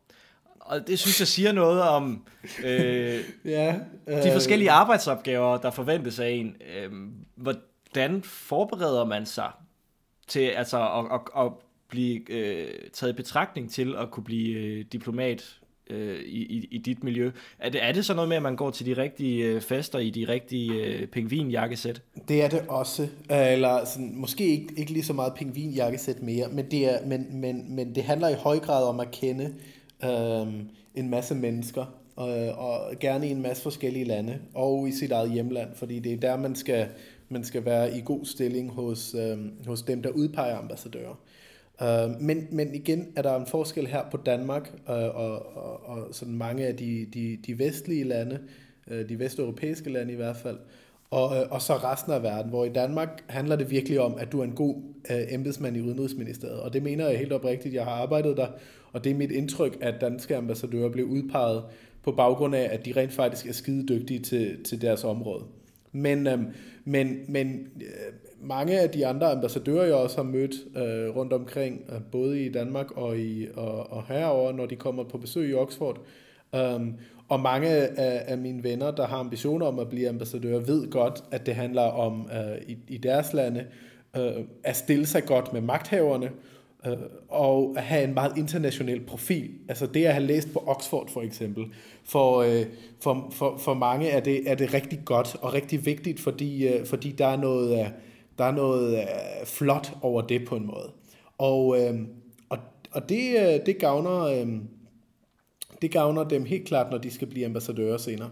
og 0.71 0.88
det 0.88 1.00
synes 1.00 1.19
jeg 1.19 1.27
siger 1.27 1.51
noget 1.51 1.81
om 1.81 2.25
øh, 2.63 3.19
ja, 3.45 3.75
øh, 4.07 4.23
de 4.23 4.31
forskellige 4.33 4.71
arbejdsopgaver, 4.71 5.57
der 5.57 5.71
forventes 5.71 6.19
af 6.19 6.29
en. 6.29 6.56
Øh, 6.75 6.91
hvordan 7.35 8.23
forbereder 8.23 9.06
man 9.06 9.25
sig 9.25 9.51
til 10.27 10.39
altså 10.39 10.77
at, 10.77 11.06
at, 11.13 11.45
at 11.45 11.51
blive 11.89 12.31
øh, 12.31 12.68
taget 12.94 13.13
i 13.13 13.15
betragtning 13.15 13.71
til 13.71 13.95
at 13.95 14.12
kunne 14.12 14.23
blive 14.23 14.59
øh, 14.59 14.85
diplomat 14.91 15.59
øh, 15.89 16.19
i, 16.19 16.68
i, 16.71 16.77
dit 16.77 17.03
miljø. 17.03 17.31
Er 17.59 17.69
det, 17.69 17.83
er 17.83 17.91
det 17.91 18.06
så 18.06 18.13
noget 18.13 18.29
med, 18.29 18.38
at 18.38 18.44
man 18.44 18.56
går 18.56 18.71
til 18.71 18.85
de 18.85 18.94
rigtige 18.94 19.45
øh, 19.45 19.62
fester 19.62 20.00
i 20.00 20.09
de 20.09 20.27
rigtige 20.27 20.74
øh, 20.74 21.07
pingvinjakkesæt? 21.07 22.01
Det 22.27 22.44
er 22.44 22.50
det 22.50 22.63
også. 22.67 23.07
Eller 23.29 23.85
sådan, 23.85 24.12
måske 24.15 24.45
ikke, 24.45 24.74
ikke 24.77 24.91
lige 24.91 25.03
så 25.03 25.13
meget 25.13 25.33
pingvinjakkesæt 25.33 26.21
mere, 26.21 26.47
men 26.51 26.71
det, 26.71 26.85
er, 26.85 27.06
men, 27.06 27.41
men, 27.41 27.75
men 27.75 27.95
det 27.95 28.03
handler 28.03 28.29
i 28.29 28.33
høj 28.33 28.59
grad 28.59 28.83
om 28.83 29.00
at 29.00 29.12
kende 29.12 29.53
øh, 30.03 30.53
en 30.95 31.09
masse 31.09 31.36
mennesker, 31.36 32.01
og, 32.15 32.30
og 32.51 33.00
gerne 33.00 33.27
i 33.27 33.31
en 33.31 33.42
masse 33.42 33.63
forskellige 33.63 34.06
lande, 34.06 34.39
og 34.53 34.88
i 34.88 34.92
sit 34.92 35.12
eget 35.12 35.31
hjemland, 35.31 35.69
fordi 35.75 36.00
det 36.00 36.13
er 36.13 36.18
der, 36.18 36.38
man 36.38 36.56
skal, 36.56 36.88
man 37.30 37.44
skal 37.44 37.65
være 37.65 37.98
i 37.98 38.01
god 38.06 38.25
stilling 38.25 38.71
hos, 38.71 39.15
øh, 39.15 39.38
hos 39.68 39.81
dem, 39.81 40.01
der 40.01 40.09
udpeger 40.09 40.57
ambassadører. 40.57 41.19
Øh, 41.81 42.21
men, 42.21 42.48
men 42.51 42.75
igen 42.75 43.07
er 43.15 43.21
der 43.21 43.36
en 43.36 43.45
forskel 43.45 43.88
her 43.88 44.01
på 44.12 44.18
Danmark 44.18 44.74
øh, 44.89 44.95
og, 44.95 45.56
og, 45.56 45.86
og 45.86 46.07
sådan 46.12 46.36
mange 46.36 46.65
af 46.65 46.75
de, 46.75 47.07
de, 47.13 47.38
de 47.48 47.59
vestlige 47.59 48.03
lande, 48.03 48.39
øh, 48.88 49.09
de 49.09 49.19
vesteuropæiske 49.19 49.89
lande 49.89 50.13
i 50.13 50.15
hvert 50.15 50.38
fald, 50.38 50.57
og, 51.12 51.36
øh, 51.36 51.51
og 51.51 51.62
så 51.62 51.74
resten 51.74 52.13
af 52.13 52.24
verden, 52.24 52.50
hvor 52.50 52.65
i 52.65 52.69
Danmark 52.69 53.24
handler 53.27 53.56
det 53.56 53.71
virkelig 53.71 54.00
om, 54.00 54.15
at 54.18 54.31
du 54.31 54.39
er 54.39 54.44
en 54.44 54.56
god 54.56 54.75
øh, 55.12 55.21
embedsmand 55.30 55.77
i 55.77 55.81
Udenrigsministeriet, 55.81 56.59
og 56.59 56.74
det 56.74 56.83
mener 56.83 57.09
jeg 57.09 57.18
helt 57.18 57.33
oprigtigt. 57.33 57.75
Jeg 57.75 57.83
har 57.83 57.92
arbejdet 57.92 58.38
der 58.38 58.48
og 58.93 59.03
det 59.03 59.11
er 59.11 59.15
mit 59.15 59.31
indtryk, 59.31 59.77
at 59.81 60.01
danske 60.01 60.35
ambassadører 60.35 60.89
blev 60.89 61.05
udpeget 61.05 61.63
på 62.03 62.11
baggrund 62.11 62.55
af, 62.55 62.69
at 62.71 62.85
de 62.85 62.93
rent 62.97 63.13
faktisk 63.13 63.47
er 63.47 63.53
skide 63.53 63.88
dygtige 63.88 64.19
til, 64.19 64.63
til 64.63 64.81
deres 64.81 65.03
område. 65.03 65.43
Men, 65.91 66.27
øhm, 66.27 66.45
men, 66.85 67.19
men 67.27 67.67
øh, 67.75 68.13
mange 68.41 68.79
af 68.79 68.89
de 68.89 69.07
andre 69.07 69.31
ambassadører, 69.31 69.85
jeg 69.85 69.95
også 69.95 70.15
har 70.15 70.23
mødt 70.23 70.55
øh, 70.77 71.15
rundt 71.15 71.33
omkring, 71.33 71.81
øh, 71.89 72.01
både 72.11 72.45
i 72.45 72.51
Danmark 72.51 72.91
og, 72.91 73.19
i, 73.19 73.47
og, 73.53 73.91
og 73.91 74.03
herover, 74.07 74.51
når 74.51 74.65
de 74.65 74.75
kommer 74.75 75.03
på 75.03 75.17
besøg 75.17 75.49
i 75.49 75.53
Oxford, 75.53 76.01
øhm, 76.55 76.93
og 77.29 77.39
mange 77.39 77.67
af, 77.67 78.23
af 78.27 78.38
mine 78.38 78.63
venner, 78.63 78.91
der 78.91 79.07
har 79.07 79.17
ambitioner 79.17 79.65
om 79.65 79.79
at 79.79 79.89
blive 79.89 80.09
ambassadører, 80.09 80.59
ved 80.59 80.89
godt, 80.89 81.23
at 81.31 81.45
det 81.45 81.55
handler 81.55 81.81
om 81.81 82.29
øh, 82.33 82.61
i, 82.67 82.77
i 82.88 82.97
deres 82.97 83.33
lande 83.33 83.65
øh, 84.17 84.43
at 84.63 84.75
stille 84.75 85.05
sig 85.05 85.25
godt 85.25 85.53
med 85.53 85.61
magthaverne, 85.61 86.31
øh, 86.87 86.97
og 87.29 87.73
at 87.77 87.83
have 87.83 88.03
en 88.03 88.13
meget 88.13 88.37
international 88.37 89.05
profil. 89.05 89.51
Altså 89.67 89.85
det 89.85 90.05
at 90.05 90.13
have 90.13 90.25
læst 90.25 90.53
på 90.53 90.63
Oxford 90.67 91.09
for 91.09 91.21
eksempel. 91.21 91.65
For, 92.03 92.41
øh, 92.41 92.65
for, 92.99 93.27
for, 93.31 93.57
for 93.57 93.73
mange 93.73 94.09
er 94.09 94.19
det, 94.19 94.49
er 94.51 94.55
det 94.55 94.73
rigtig 94.73 94.99
godt 95.05 95.35
og 95.41 95.53
rigtig 95.53 95.85
vigtigt, 95.85 96.19
fordi, 96.19 96.67
øh, 96.67 96.85
fordi 96.85 97.11
der 97.11 97.27
er 97.27 97.37
noget, 97.37 97.79
øh, 97.79 97.89
der 98.37 98.43
er 98.43 98.51
noget 98.51 98.97
øh, 98.97 99.45
flot 99.45 99.97
over 100.01 100.21
det 100.21 100.45
på 100.47 100.55
en 100.55 100.65
måde. 100.65 100.91
Og, 101.38 101.81
øh, 101.81 102.00
og, 102.50 102.57
og 102.91 103.09
det, 103.09 103.39
øh, 103.39 103.65
det, 103.65 103.77
gavner, 103.79 104.19
øh, 104.21 104.47
det 105.81 105.91
gavner 105.91 106.23
dem 106.23 106.45
helt 106.45 106.67
klart, 106.67 106.91
når 106.91 106.97
de 106.97 107.11
skal 107.11 107.27
blive 107.27 107.45
ambassadører 107.45 107.97
senere. 107.97 108.29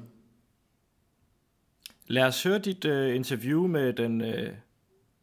Lad 2.07 2.23
os 2.23 2.43
høre 2.43 2.59
dit 2.59 2.85
øh, 2.85 3.15
interview 3.15 3.67
med 3.67 3.93
den 3.93 4.21
øh, 4.21 4.53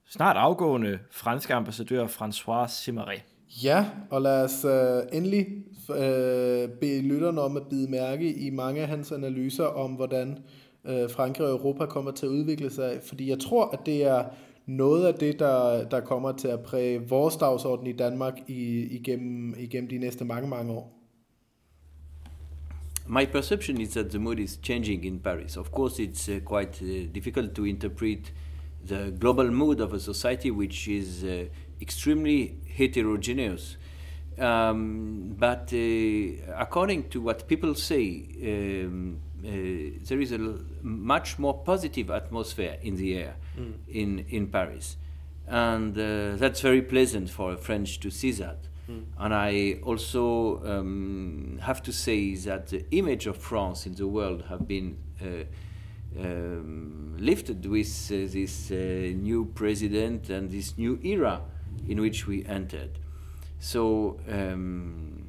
snart 0.09 0.37
afgående 0.37 0.99
franske 1.11 1.55
ambassadør 1.55 2.07
François 2.07 2.69
Simeret. 2.69 3.25
Ja, 3.65 3.87
og 4.11 4.23
lad 4.23 4.45
os 4.45 4.65
uh, 4.65 5.17
endelig 5.17 5.47
uh, 5.89 5.97
bede 6.81 7.03
lytterne 7.03 7.41
om 7.41 7.57
at 7.57 7.63
bide 7.71 7.91
mærke 7.91 8.35
i 8.35 8.51
mange 8.51 8.81
af 8.81 8.89
hans 8.89 9.13
analyser 9.13 9.65
om, 9.65 9.91
hvordan 9.91 10.39
uh, 10.85 11.11
Frankrig 11.11 11.47
og 11.47 11.53
Europa 11.53 11.87
kommer 11.87 12.11
til 12.11 12.27
at 12.27 12.31
udvikle 12.31 12.71
sig. 12.71 13.01
Fordi 13.03 13.31
jeg 13.31 13.39
tror, 13.39 13.71
at 13.71 13.87
det 13.87 14.05
er 14.05 14.25
noget 14.67 15.07
af 15.07 15.15
det, 15.15 15.39
der, 15.39 15.89
der 15.89 16.01
kommer 16.01 16.33
til 16.33 16.49
at 16.49 16.61
præge 16.61 17.09
vores 17.09 17.37
dagsorden 17.37 17.87
i 17.87 17.93
Danmark 17.93 18.35
i, 18.49 18.81
igennem, 18.81 19.55
igennem 19.59 19.89
de 19.89 19.99
næste 19.99 20.25
mange, 20.25 20.49
mange 20.49 20.73
år. 20.73 20.93
My 23.09 23.25
perception 23.33 23.81
is 23.81 23.89
that 23.89 24.07
the 24.11 24.19
mood 24.19 24.39
is 24.39 24.61
changing 24.63 25.05
in 25.05 25.19
Paris. 25.19 25.57
Of 25.57 25.71
course, 25.71 26.03
it's 26.03 26.29
uh, 26.29 26.41
quite 26.41 26.85
uh, 26.85 27.15
difficult 27.15 27.55
to 27.55 27.65
interpret 27.65 28.19
uh, 28.19 28.46
the 28.87 29.11
global 29.11 29.51
mood 29.51 29.81
of 29.81 29.93
a 29.93 30.01
society 30.01 30.51
which 30.51 30.89
is 30.89 31.25
uh, 31.25 31.47
extremely 31.81 32.57
heterogeneous. 32.77 33.77
Um, 34.39 35.35
but 35.39 35.73
uh, 35.73 36.53
according 36.57 37.09
to 37.11 37.21
what 37.21 37.49
people 37.49 37.75
say, 37.75 38.27
um, 38.43 39.21
uh, 39.45 39.49
there 40.09 40.21
is 40.21 40.33
a 40.33 40.59
much 40.83 41.39
more 41.39 41.55
positive 41.63 42.11
atmosphere 42.11 42.77
in 42.83 42.97
the 42.97 43.17
air 43.17 43.37
mm. 43.59 43.75
in, 43.89 44.25
in 44.29 44.49
Paris. 44.49 44.97
And 45.47 45.97
uh, 45.97 46.37
that's 46.37 46.61
very 46.61 46.83
pleasant 46.83 47.31
for 47.31 47.53
a 47.53 47.57
French 47.57 48.01
to 48.01 48.11
see 48.11 48.33
that. 48.33 48.59
Mm. 48.91 49.05
And 49.19 49.35
I 49.35 49.79
also 49.83 50.63
um, 50.65 51.59
have 51.63 51.83
to 51.85 51.93
say 51.93 52.35
that 52.35 52.69
the 52.69 52.85
image 52.91 53.27
of 53.27 53.37
France 53.37 53.87
in 53.87 53.95
the 53.95 54.07
world 54.07 54.45
have 54.49 54.67
been 54.67 54.99
uh, 55.21 55.45
um, 56.19 57.17
lifted 57.19 57.67
with 57.67 58.11
uh, 58.11 58.33
this 58.33 58.71
uh, 58.71 58.75
new 58.75 59.51
president 59.55 60.31
and 60.31 60.51
this 60.51 60.79
new 60.79 60.99
era 61.03 61.43
in 61.89 62.01
which 62.01 62.27
we 62.27 62.45
entered. 62.47 62.99
So 63.59 64.19
um, 64.29 65.25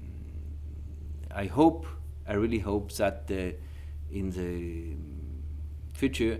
I 1.33 1.45
hope, 1.45 1.85
I 2.27 2.33
really 2.33 2.59
hope 2.59 2.91
that 2.93 3.29
uh, 3.29 3.51
in 4.11 4.31
the 4.31 4.95
future 5.93 6.39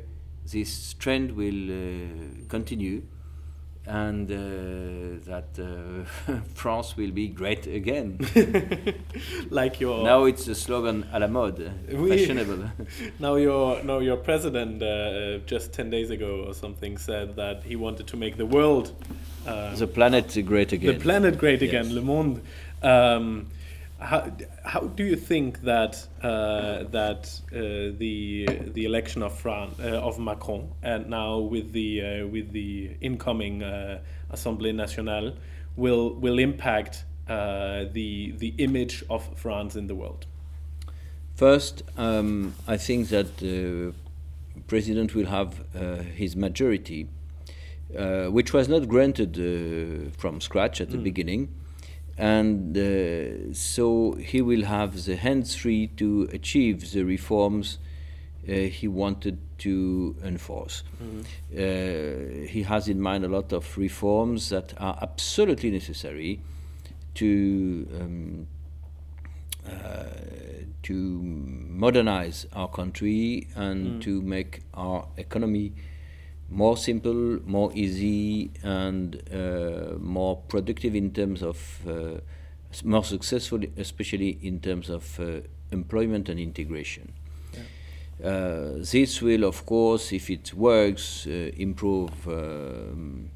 this 0.50 0.94
trend 0.94 1.32
will 1.32 1.72
uh, 1.72 2.48
continue 2.48 3.04
and 3.88 4.30
uh, 4.30 5.26
that 5.26 5.58
uh, 5.58 6.34
France 6.54 6.98
will 6.98 7.12
be 7.12 7.28
great 7.28 7.66
again. 7.68 8.20
like 9.50 9.80
your 9.80 10.04
now 10.04 10.26
it's 10.26 10.48
a 10.48 10.56
slogan 10.56 11.06
à 11.14 11.20
la 11.20 11.28
mode, 11.28 11.72
oui. 11.92 12.10
fashionable. 12.18 12.70
now 13.20 13.36
your 13.36 13.82
now 13.84 14.00
your 14.00 14.18
president 14.18 14.84
uh, 14.84 15.38
just 15.46 15.74
ten 15.74 15.90
days 15.90 16.10
ago 16.10 16.46
or 16.48 16.54
something 16.54 16.98
said 16.98 17.36
that 17.36 17.64
he 17.64 17.76
wanted 17.76 18.08
to 18.08 18.18
make 18.18 18.38
the 18.38 18.46
world, 18.46 18.92
uh, 19.48 19.74
the 19.76 19.88
planet 19.88 20.38
great 20.46 20.74
again. 20.74 20.94
The 20.94 21.00
planet 21.00 21.38
great 21.38 21.62
yes. 21.62 21.70
again, 21.70 21.96
Le 21.96 22.02
Monde. 22.02 22.42
Um, 22.84 23.48
how, 24.00 24.32
how 24.64 24.82
do 24.82 25.04
you 25.04 25.16
think 25.16 25.62
that 25.62 26.08
uh, 26.22 26.84
that 26.92 27.42
uh, 27.52 27.98
the 27.98 28.48
the 28.74 28.86
election 28.86 29.24
of 29.24 29.38
France 29.38 29.76
uh, 29.80 30.02
of 30.02 30.20
Macron 30.20 30.72
and 30.84 31.10
now 31.10 31.40
with 31.40 31.72
the 31.74 32.02
uh, 32.02 32.28
with 32.28 32.52
the 32.52 32.92
incoming 33.02 33.64
uh, 33.64 34.00
Assemblée 34.32 34.74
Nationale 34.74 35.34
will 35.76 36.14
will 36.14 36.38
impact 36.38 37.06
uh, 37.28 37.86
the 37.92 38.34
the 38.38 38.54
image 38.60 39.04
of 39.10 39.28
France 39.36 39.76
in 39.76 39.88
the 39.88 39.96
world? 39.96 40.28
First, 41.36 41.84
um, 41.98 42.56
I 42.68 42.78
think 42.78 43.10
that 43.10 43.38
the 43.38 43.94
president 44.68 45.14
will 45.16 45.28
have 45.28 45.64
his 46.16 46.36
majority, 46.36 47.10
which 48.30 48.54
was 48.54 48.68
not 48.68 48.88
granted 48.88 50.12
from 50.18 50.42
scratch 50.42 50.82
at 50.82 50.90
the 50.90 50.98
mm. 50.98 51.04
beginning 51.04 51.50
and 52.18 52.76
uh, 52.78 53.54
so 53.54 54.14
he 54.14 54.42
will 54.42 54.64
have 54.64 55.06
the 55.06 55.16
hands 55.16 55.56
free 55.56 55.88
to 55.88 56.28
achieve 56.34 56.92
the 56.92 57.04
reforms 57.04 57.78
uh, 58.48 58.54
he 58.54 58.88
wanted 58.88 59.38
to 59.60 60.16
enforce. 60.24 60.84
Mm-hmm. 61.04 61.22
Uh, 61.54 62.48
he 62.48 62.64
has 62.64 62.88
in 62.88 63.02
mind 63.02 63.26
a 63.26 63.28
lot 63.28 63.54
of 63.54 63.78
reforms 63.78 64.50
that 64.50 64.74
are 64.78 64.98
absolutely 65.02 65.70
necessary 65.70 66.42
to 67.16 67.88
um, 68.00 68.48
uh, 69.68 70.06
to 70.84 70.94
modernize 70.94 72.46
our 72.54 72.70
country 72.70 73.48
and 73.56 73.88
mm. 73.88 74.02
to 74.02 74.22
make 74.22 74.62
our 74.74 75.06
economy 75.18 75.74
more 76.50 76.78
simple, 76.78 77.40
more 77.46 77.72
easy, 77.74 78.52
and 78.64 79.22
uh, 79.34 79.98
more 80.00 80.38
productive 80.48 80.96
in 80.96 81.12
terms 81.12 81.44
of 81.44 81.58
uh, 81.88 82.20
more 82.84 83.04
successful, 83.04 83.60
especially 83.78 84.38
in 84.42 84.60
terms 84.60 84.90
of 84.90 85.20
uh, 85.20 85.42
employment 85.72 86.30
and 86.30 86.40
integration. 86.40 87.12
Yeah. 87.54 88.28
Uh, 88.30 88.72
this 88.80 89.22
will, 89.22 89.44
of 89.44 89.66
course, 89.66 90.12
if 90.14 90.30
it 90.30 90.54
works, 90.54 91.28
uh, 91.28 91.52
improve 91.58 92.28
um, 92.28 93.30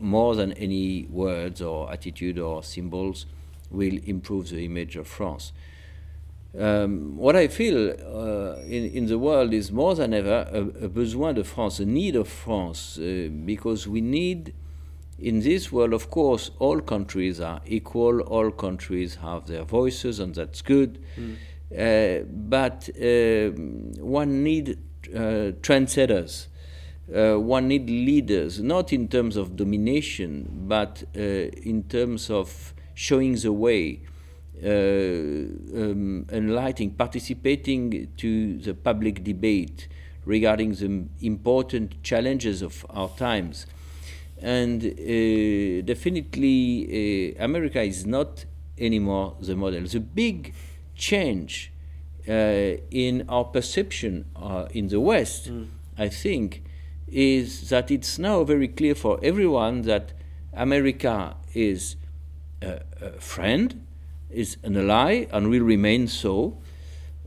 more 0.00 0.34
than 0.34 0.52
any 0.54 1.06
words 1.10 1.62
or 1.62 1.92
attitude 1.92 2.38
or 2.38 2.62
symbols, 2.62 3.26
will 3.70 3.98
improve 4.04 4.48
the 4.50 4.64
image 4.64 4.96
of 4.96 5.06
France. 5.06 5.52
Um, 6.58 7.16
what 7.16 7.36
I 7.36 7.46
feel 7.46 7.90
uh, 7.90 8.56
in, 8.62 8.90
in 8.90 9.06
the 9.06 9.18
world 9.18 9.52
is 9.54 9.70
more 9.70 9.94
than 9.94 10.12
ever 10.12 10.48
a, 10.52 10.84
a 10.84 10.88
besoin 10.88 11.34
de 11.34 11.44
France, 11.44 11.78
a 11.78 11.84
need 11.84 12.16
of 12.16 12.26
France, 12.26 12.98
uh, 12.98 13.28
because 13.44 13.86
we 13.86 14.00
need, 14.00 14.52
in 15.18 15.40
this 15.40 15.70
world, 15.70 15.92
of 15.92 16.10
course, 16.10 16.50
all 16.58 16.80
countries 16.80 17.40
are 17.40 17.60
equal, 17.66 18.20
all 18.22 18.50
countries 18.50 19.16
have 19.16 19.46
their 19.46 19.62
voices, 19.62 20.18
and 20.18 20.34
that's 20.34 20.60
good. 20.60 20.98
Mm. 21.16 21.36
Uh, 21.72 22.24
but 22.26 22.88
um, 23.00 23.92
one 24.04 24.42
need 24.42 24.76
uh, 25.14 25.54
trendsetters. 25.62 26.48
Uh, 27.14 27.38
one 27.38 27.68
need 27.68 27.88
leaders, 27.88 28.60
not 28.60 28.92
in 28.92 29.08
terms 29.08 29.36
of 29.36 29.56
domination, 29.56 30.48
but 30.68 31.02
uh, 31.16 31.20
in 31.20 31.84
terms 31.88 32.30
of 32.30 32.74
showing 32.94 33.34
the 33.36 33.52
way 33.52 34.00
um, 34.64 36.26
enlightening, 36.30 36.90
participating 36.90 38.08
to 38.16 38.58
the 38.58 38.74
public 38.74 39.24
debate 39.24 39.88
regarding 40.24 40.72
the 40.74 41.06
important 41.20 42.02
challenges 42.02 42.62
of 42.62 42.84
our 42.90 43.08
times. 43.10 43.66
And 44.42 44.82
uh, 44.84 45.82
definitely, 45.82 47.34
uh, 47.38 47.44
America 47.44 47.82
is 47.82 48.06
not 48.06 48.44
anymore 48.78 49.36
the 49.40 49.56
model. 49.56 49.84
The 49.84 50.00
big 50.00 50.54
change 50.94 51.72
uh, 52.28 52.32
in 52.90 53.24
our 53.28 53.44
perception 53.44 54.26
uh, 54.36 54.66
in 54.72 54.88
the 54.88 55.00
West, 55.00 55.50
mm. 55.50 55.68
I 55.98 56.08
think, 56.08 56.62
is 57.08 57.68
that 57.70 57.90
it's 57.90 58.18
now 58.18 58.44
very 58.44 58.68
clear 58.68 58.94
for 58.94 59.18
everyone 59.22 59.82
that 59.82 60.12
America 60.52 61.36
is 61.54 61.96
a, 62.62 62.80
a 63.00 63.12
friend, 63.20 63.84
is 64.32 64.56
an 64.62 64.76
ally 64.76 65.26
and 65.32 65.48
will 65.48 65.62
remain 65.64 66.08
so. 66.08 66.58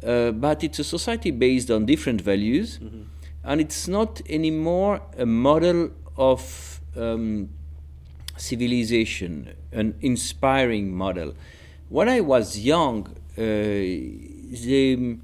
Uh, 0.06 0.32
but 0.32 0.64
it's 0.64 0.80
a 0.80 0.84
society 0.84 1.32
based 1.32 1.72
on 1.72 1.86
different 1.86 2.20
values, 2.20 2.78
mm-hmm. 2.78 3.04
and 3.46 3.62
it's 3.62 3.88
not 3.88 4.22
anymore 4.30 5.02
a 5.18 5.26
model 5.26 5.92
of 6.18 6.82
um, 6.98 7.50
civilization, 8.36 9.54
an 9.72 9.96
inspiring 10.02 10.94
model. 10.94 11.34
When 11.90 12.10
I 12.10 12.20
was 12.20 12.60
young, 12.60 13.08
uh, 13.38 13.42
the, 13.42 15.18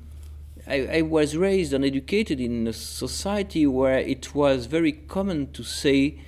I, 0.65 0.87
I, 0.97 1.01
was 1.01 1.35
raised 1.35 1.73
and 1.73 1.83
educated 1.83 2.39
in 2.39 2.67
a 2.67 2.73
society 2.73 3.67
where 3.67 3.99
it 3.99 4.33
was 4.33 4.65
very 4.65 4.93
common 4.93 5.51
to 5.53 5.63
say 5.63 6.19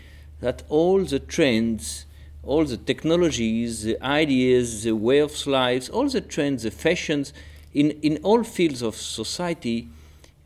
that 0.41 0.63
all 0.69 1.03
the 1.03 1.19
trends 1.19 2.05
all 2.43 2.65
the 2.65 2.77
technologies, 2.77 3.83
the 3.83 4.01
ideas, 4.03 4.83
the 4.83 4.95
way 4.95 5.19
of 5.19 5.45
life, 5.45 5.89
all 5.93 6.07
the 6.09 6.21
trends, 6.21 6.63
the 6.63 6.71
fashions 6.71 7.33
in, 7.73 7.91
in 8.01 8.17
all 8.23 8.43
fields 8.43 8.81
of 8.81 8.95
society 8.95 9.87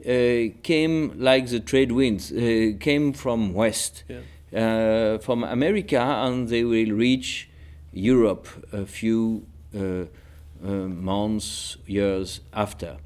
uh, 0.01 0.53
came 0.61 1.13
like 1.17 1.47
the 1.47 1.59
trade 1.59 1.91
winds, 1.91 2.31
uh, 2.31 2.73
came 2.79 3.13
from 3.13 3.53
West, 3.53 4.03
yeah. 4.07 5.15
uh, 5.15 5.17
from 5.19 5.43
America, 5.43 5.99
and 5.99 6.49
they 6.49 6.63
will 6.63 6.91
reach 6.91 7.49
Europe 7.91 8.47
a 8.71 8.85
few 8.85 9.45
uh, 9.75 9.79
uh, 10.63 10.67
months, 10.67 11.77
years 11.87 12.41
after. 12.53 12.97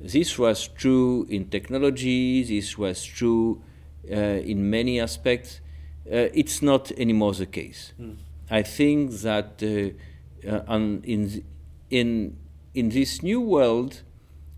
This 0.00 0.38
was 0.38 0.68
true 0.68 1.26
in 1.30 1.48
technology, 1.48 2.42
this 2.42 2.76
was 2.76 3.04
true 3.04 3.62
uh, 4.10 4.14
in 4.14 4.68
many 4.68 5.00
aspects. 5.00 5.60
It's 6.06 6.62
not 6.62 6.92
anymore 6.92 7.32
the 7.34 7.46
case. 7.46 7.92
Mm. 8.00 8.16
I 8.50 8.62
think 8.62 9.12
that 9.22 9.62
uh, 9.62 10.48
uh, 10.48 10.76
in 11.04 11.44
in 11.90 12.36
in 12.74 12.88
this 12.90 13.22
new 13.22 13.40
world 13.40 14.02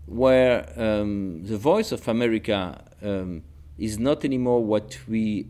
where 0.05 0.67
um, 0.77 1.43
the 1.45 1.57
voice 1.57 1.91
of 1.91 2.07
America 2.07 2.83
um, 3.01 3.43
is 3.77 3.99
not 3.99 4.25
anymore 4.25 4.63
what 4.63 4.97
we 5.07 5.45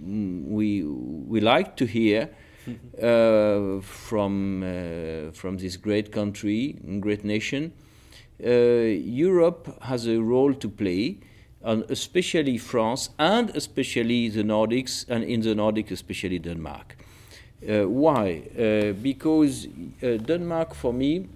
we 0.00 0.82
we 0.82 1.40
like 1.40 1.76
to 1.76 1.86
hear 1.86 2.30
uh, 3.02 3.80
from 3.80 4.62
uh, 4.62 5.32
from 5.32 5.58
this 5.58 5.76
great 5.76 6.10
country, 6.12 6.76
great 7.00 7.24
nation. 7.24 7.72
Uh, 8.44 8.50
Europe 8.50 9.78
has 9.82 10.06
a 10.06 10.18
role 10.18 10.54
to 10.54 10.68
play, 10.68 11.18
and 11.64 11.84
especially 11.90 12.58
France, 12.58 13.10
and 13.18 13.50
especially 13.50 14.28
the 14.28 14.42
Nordics, 14.42 15.04
and 15.08 15.24
in 15.24 15.40
the 15.40 15.54
Nordics, 15.54 15.90
especially 15.90 16.38
Denmark. 16.38 16.96
Uh, 17.68 17.88
why? 17.88 18.42
Uh, 18.58 18.92
because 18.92 19.66
uh, 20.02 20.16
Denmark, 20.16 20.74
for 20.74 20.92
me, 20.92 21.28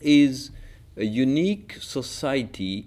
is 0.00 0.50
a 0.96 1.04
unique 1.04 1.76
society 1.80 2.86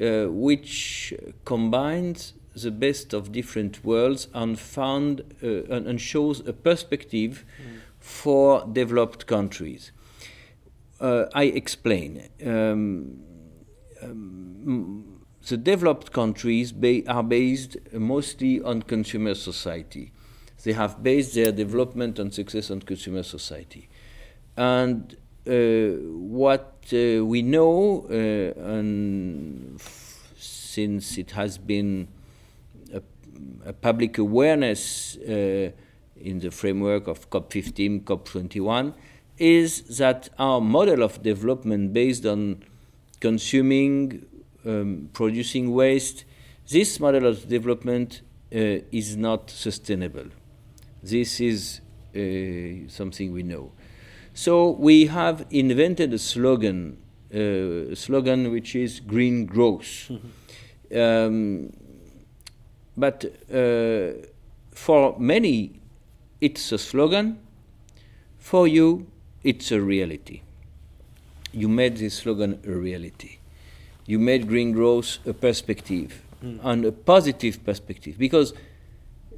uh, 0.00 0.26
which 0.30 1.12
combines 1.44 2.34
the 2.54 2.70
best 2.70 3.12
of 3.12 3.32
different 3.32 3.84
worlds 3.84 4.28
and 4.32 4.58
found 4.58 5.22
uh, 5.42 5.64
and, 5.74 5.86
and, 5.88 6.00
shows 6.00 6.46
a 6.46 6.52
perspective 6.52 7.44
mm. 7.60 7.80
for 7.98 8.64
developed 8.72 9.26
countries. 9.26 9.90
Uh, 11.00 11.24
I 11.34 11.44
explain. 11.44 12.28
Um, 12.46 13.18
um, 14.02 15.13
the 15.48 15.56
developed 15.56 16.12
countries 16.12 16.72
ba 16.72 17.02
are 17.06 17.22
based 17.22 17.76
mostly 17.92 18.60
on 18.62 18.82
consumer 18.82 19.34
society 19.34 20.12
they 20.64 20.72
have 20.72 21.02
based 21.02 21.34
their 21.34 21.52
development 21.52 22.18
and 22.18 22.34
success 22.34 22.70
on 22.70 22.80
consumer 22.80 23.22
society. 23.22 23.88
And 24.56 25.16
uh, 25.46 25.52
what 25.52 26.74
uh, 26.92 27.24
we 27.24 27.42
know, 27.42 28.06
uh, 28.10 28.60
and 28.74 29.80
since 30.36 31.18
it 31.18 31.32
has 31.32 31.58
been 31.58 32.08
a, 32.92 33.02
a 33.66 33.72
public 33.74 34.16
awareness 34.18 35.16
uh, 35.18 35.70
in 36.16 36.38
the 36.40 36.50
framework 36.50 37.08
of 37.08 37.28
COP15, 37.30 38.04
COP21, 38.04 38.94
is 39.36 39.98
that 39.98 40.30
our 40.38 40.60
model 40.60 41.02
of 41.02 41.22
development 41.22 41.92
based 41.92 42.24
on 42.24 42.62
consuming, 43.20 44.24
um, 44.64 45.10
producing 45.12 45.72
waste, 45.72 46.24
this 46.70 46.98
model 46.98 47.26
of 47.26 47.48
development 47.48 48.22
uh, 48.54 48.80
is 48.90 49.16
not 49.16 49.50
sustainable. 49.50 50.26
This 51.02 51.40
is 51.40 51.80
uh, 52.14 52.88
something 52.88 53.32
we 53.32 53.42
know. 53.42 53.72
So 54.32 54.70
we 54.70 55.06
have 55.06 55.46
invented 55.50 56.12
a 56.12 56.18
slogan, 56.18 56.96
uh, 57.34 57.92
a 57.92 57.96
slogan 57.96 58.50
which 58.50 58.74
is 58.74 59.00
green 59.00 59.46
growth. 59.46 60.10
Um, 60.94 61.72
but 62.96 63.24
uh, 63.52 64.26
for 64.70 65.18
many, 65.18 65.80
it's 66.40 66.72
a 66.72 66.78
slogan. 66.78 67.38
For 68.38 68.68
you, 68.68 69.06
it's 69.42 69.72
a 69.72 69.80
reality. 69.80 70.42
You 71.52 71.68
made 71.68 71.96
this 71.96 72.14
slogan 72.14 72.60
a 72.64 72.70
reality. 72.70 73.38
You 74.06 74.18
made 74.18 74.48
green 74.48 74.72
growth 74.72 75.18
a 75.26 75.32
perspective 75.32 76.22
mm. 76.44 76.60
and 76.62 76.84
a 76.84 76.92
positive 76.92 77.64
perspective 77.64 78.18
because 78.18 78.52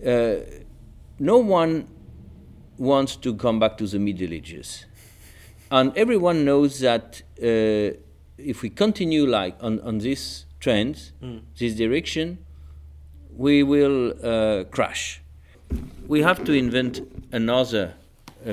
uh, 0.05 0.37
no 1.19 1.39
one 1.39 1.89
wants 2.79 3.17
to 3.17 3.35
come 3.35 3.59
back 3.59 3.79
to 3.79 3.87
the 3.87 3.99
Middle 3.99 4.33
Ages. 4.33 4.87
And 5.71 5.97
everyone 5.97 6.45
knows 6.45 6.81
that 6.81 7.23
uh, 7.43 7.97
if 8.39 8.63
we 8.63 8.71
continue 8.71 9.27
like 9.27 9.57
on, 9.61 9.81
on 9.81 9.99
this 9.99 10.45
trend, 10.61 11.13
mm. 11.23 11.41
this 11.59 11.75
direction, 11.75 12.39
we 13.37 13.63
will 13.63 14.13
uh, 14.23 14.65
crash. 14.65 15.23
We 16.07 16.23
have 16.23 16.45
to 16.45 16.53
invent 16.53 17.01
another 17.33 17.95
uh, 18.47 18.53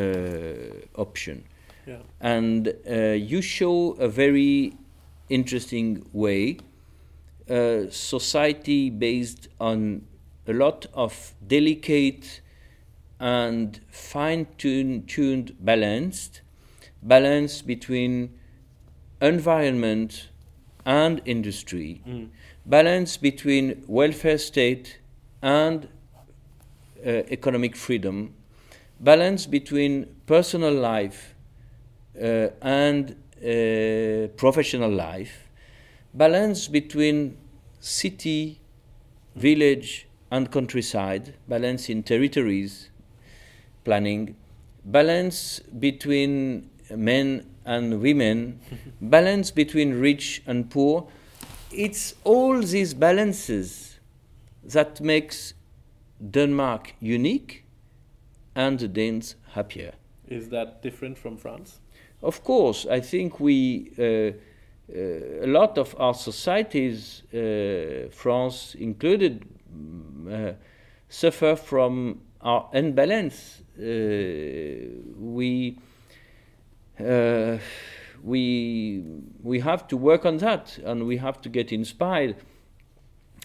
option. 0.96 1.43
Yeah. 1.86 1.98
And 2.20 2.74
uh, 2.89 2.93
you 3.12 3.41
show 3.41 3.91
a 4.00 4.08
very 4.08 4.74
interesting 5.30 6.06
way, 6.13 6.58
uh, 7.50 7.89
society 7.89 8.89
based 8.89 9.48
on 9.60 10.06
a 10.48 10.53
lot 10.53 10.86
of 10.94 11.34
delicate 11.46 12.42
and 13.20 13.80
fine-tuned 13.89 15.56
balanced 15.60 16.42
balance 17.01 17.62
between 17.62 18.38
environment 19.22 20.30
and 20.86 21.22
industry, 21.25 22.01
mm. 22.08 22.30
balance 22.65 23.18
between 23.18 23.84
welfare 23.88 24.38
state 24.38 25.00
and 25.42 25.88
uh, 27.06 27.10
economic 27.30 27.75
freedom, 27.75 28.34
balance 29.00 29.46
between 29.46 30.06
personal 30.25 30.74
life 30.74 31.36
uh, 32.22 32.48
and 32.62 33.15
uh, 33.43 34.27
professional 34.38 34.91
life, 34.91 35.50
balance 36.13 36.67
between 36.67 37.38
city, 37.79 38.62
village, 39.35 40.07
and 40.31 40.50
countryside, 40.51 41.35
balance 41.47 41.89
in 41.89 42.03
territories, 42.03 42.89
planning, 43.83 44.35
balance 44.85 45.59
between 45.59 46.69
men 46.95 47.45
and 47.65 48.01
women, 48.01 48.59
balance 49.01 49.51
between 49.51 50.00
rich 50.00 50.41
and 50.47 50.69
poor. 50.69 51.07
It's 51.71 52.15
all 52.23 52.62
these 52.62 52.93
balances 52.93 54.00
that 54.63 55.01
makes 55.01 55.53
Denmark 56.31 56.95
unique 57.00 57.65
and 58.55 58.79
the 58.79 58.88
Danes 58.88 59.35
happier. 59.51 59.93
Is 60.27 60.50
that 60.50 60.81
different 60.81 61.17
from 61.17 61.38
France? 61.38 61.79
Of 62.24 62.44
course, 62.44 62.88
I 62.89 63.01
think 63.01 63.39
we 63.39 63.92
uh, 64.00 64.32
uh, 64.89 65.44
a 65.44 65.48
lot 65.48 65.77
of 65.77 65.96
our 66.00 66.13
societies, 66.13 67.24
uh, 67.34 68.10
France 68.12 68.75
included, 68.80 69.46
mm, 69.74 70.51
uh, 70.51 70.53
suffer 71.10 71.56
from 71.56 72.22
our 72.42 72.70
imbalance. 72.74 73.62
Uh, 73.77 73.84
we 75.18 75.78
uh, 77.00 77.58
we 78.24 79.04
we 79.41 79.60
have 79.60 79.88
to 79.88 79.97
work 79.97 80.26
on 80.26 80.38
that, 80.38 80.78
and 80.86 81.06
we 81.06 81.17
have 81.17 81.41
to 81.41 81.50
get 81.50 81.71
inspired 81.71 82.36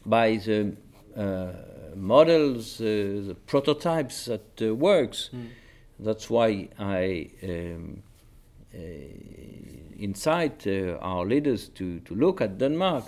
by 0.07 0.37
the 0.37 0.77
uh, 1.17 1.53
models, 1.97 2.81
uh, 2.81 2.85
the 3.29 3.37
prototypes 3.47 4.27
that 4.27 4.63
uh, 4.63 4.75
works. 4.75 5.31
Mm. 5.35 5.49
That's 6.01 6.31
why 6.31 6.69
I 6.79 7.31
um, 7.43 8.03
incite 8.73 10.67
our 11.01 11.25
leaders 11.25 11.69
to, 11.71 12.01
to 12.01 12.15
look 12.15 12.41
at 12.41 12.59
Denmark 12.59 13.05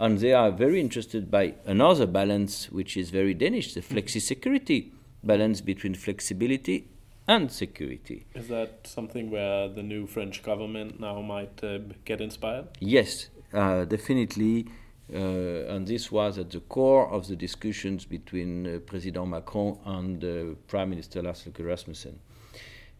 and 0.00 0.18
they 0.18 0.32
are 0.32 0.50
very 0.50 0.80
interested 0.80 1.30
by 1.30 1.54
another 1.66 2.06
balance 2.06 2.70
which 2.72 2.96
is 2.96 3.10
very 3.10 3.34
Danish, 3.34 3.74
the 3.74 3.82
hmm. 3.82 3.94
flexi 3.94 4.20
security 4.20 4.92
balance 5.22 5.60
between 5.60 5.94
flexibility 5.94 6.88
and 7.28 7.52
security. 7.52 8.26
Is 8.34 8.48
that 8.48 8.86
something 8.86 9.30
where 9.30 9.68
the 9.68 9.82
new 9.82 10.06
French 10.06 10.42
government 10.42 10.98
now 10.98 11.20
might 11.20 11.62
uh, 11.62 11.78
get 12.04 12.20
inspired? 12.20 12.68
Yes, 12.80 13.28
uh, 13.52 13.84
definitely. 13.84 14.66
Uh, 15.12 15.74
and 15.74 15.86
this 15.86 16.10
was 16.10 16.38
at 16.38 16.50
the 16.50 16.60
core 16.60 17.08
of 17.10 17.26
the 17.26 17.36
discussions 17.36 18.04
between 18.04 18.66
uh, 18.66 18.78
President 18.78 19.28
Macron 19.28 19.78
and 19.84 20.24
uh, 20.24 20.54
Prime 20.66 20.90
Minister 20.90 21.20
Lars 21.20 21.44
Løkke 21.44 21.66
Rasmussen. 21.66 22.18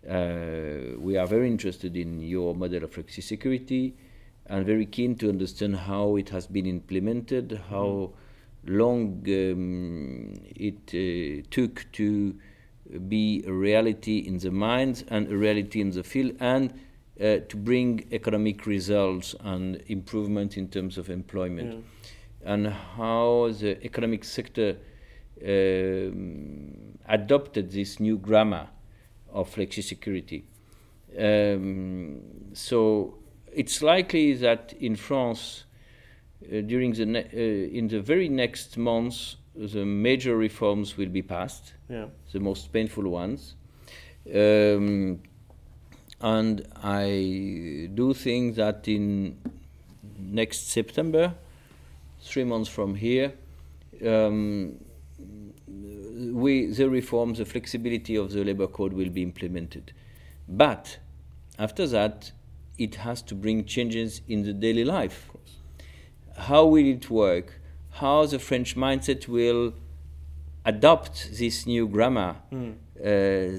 Uh, 0.09 0.97
we 0.99 1.17
are 1.17 1.27
very 1.27 1.47
interested 1.47 1.97
in 1.97 2.21
your 2.21 2.55
model 2.55 2.85
of 2.85 2.91
flexi 2.91 3.23
security 3.23 3.95
and 4.47 4.65
very 4.65 4.87
keen 4.87 5.15
to 5.15 5.29
understand 5.29 5.77
how 5.77 6.17
it 6.17 6.31
has 6.31 6.47
been 6.47 6.67
implemented, 6.67 7.61
how 7.69 8.11
mm. 8.65 8.79
long 8.79 9.23
um, 9.29 10.35
it 10.57 11.51
took 11.51 11.87
to 11.93 12.35
be 13.09 13.45
a 13.47 13.53
reality 13.53 14.19
in 14.19 14.39
the 14.39 14.51
minds 14.51 15.05
and 15.09 15.31
a 15.31 15.37
reality 15.37 15.81
in 15.81 15.91
the 15.91 16.03
field, 16.03 16.33
and 16.41 16.73
uh, 17.21 17.37
to 17.49 17.57
bring 17.57 18.09
economic 18.11 18.67
results 18.67 19.35
and 19.41 19.83
improvement 19.87 20.57
in 20.57 20.67
terms 20.67 20.99
of 20.99 21.11
employment, 21.11 21.85
yeah. 22.43 22.53
and 22.53 22.67
how 22.67 23.51
the 23.61 23.83
economic 23.85 24.25
sector 24.25 24.77
um, 25.47 26.99
adopted 27.07 27.71
this 27.71 28.01
new 28.01 28.19
grammar 28.19 28.67
of 29.33 29.55
flexi 29.55 29.83
security. 29.83 30.45
Um, 31.19 32.23
so 32.53 33.15
it's 33.53 33.83
likely 33.83 34.35
that 34.35 34.73
in 34.81 34.97
France, 34.97 35.65
uh, 36.45 36.61
during 36.61 36.93
the 36.93 37.05
uh, 37.05 37.79
in 37.79 37.89
the 37.89 38.01
very 38.01 38.29
next 38.29 38.77
months, 38.77 39.37
the 39.55 39.85
major 39.85 40.37
reforms 40.37 40.97
will 40.97 41.09
be 41.09 41.23
passed, 41.23 41.75
yeah. 41.89 42.07
the 42.33 42.41
most 42.41 42.73
painful 42.73 43.09
ones. 43.09 43.55
Um, 44.33 45.21
and 46.21 46.67
I 46.83 47.89
do 47.95 48.15
think 48.15 48.57
that 48.57 48.87
in 48.87 49.39
next 50.19 50.71
September, 50.71 51.35
three 52.21 52.45
months 52.45 52.69
from 52.69 52.95
here, 52.95 53.33
um, 54.07 54.77
we, 56.33 56.67
the 56.67 56.89
reforms, 56.89 57.39
the 57.39 57.45
flexibility 57.45 58.17
of 58.17 58.33
the 58.33 58.45
labor 58.45 58.67
code 58.67 58.93
will 58.93 59.11
be 59.11 59.23
implemented. 59.23 59.93
But 60.49 60.99
after 61.59 61.87
that, 61.89 62.33
it 62.79 62.97
has 62.97 63.23
to 63.23 63.35
bring 63.35 63.65
changes 63.65 64.21
in 64.29 64.43
the 64.43 64.53
daily 64.53 64.85
life. 64.85 65.31
How 66.37 66.65
will 66.67 66.87
it 66.87 67.11
work? 67.11 67.61
how 67.93 68.27
the 68.27 68.39
French 68.39 68.77
mindset 68.77 69.29
will 69.29 69.75
adopt 70.65 71.31
this 71.33 71.67
new 71.67 71.89
grammar. 71.89 72.37
Mm. 72.53 72.75
Uh, 72.99 73.05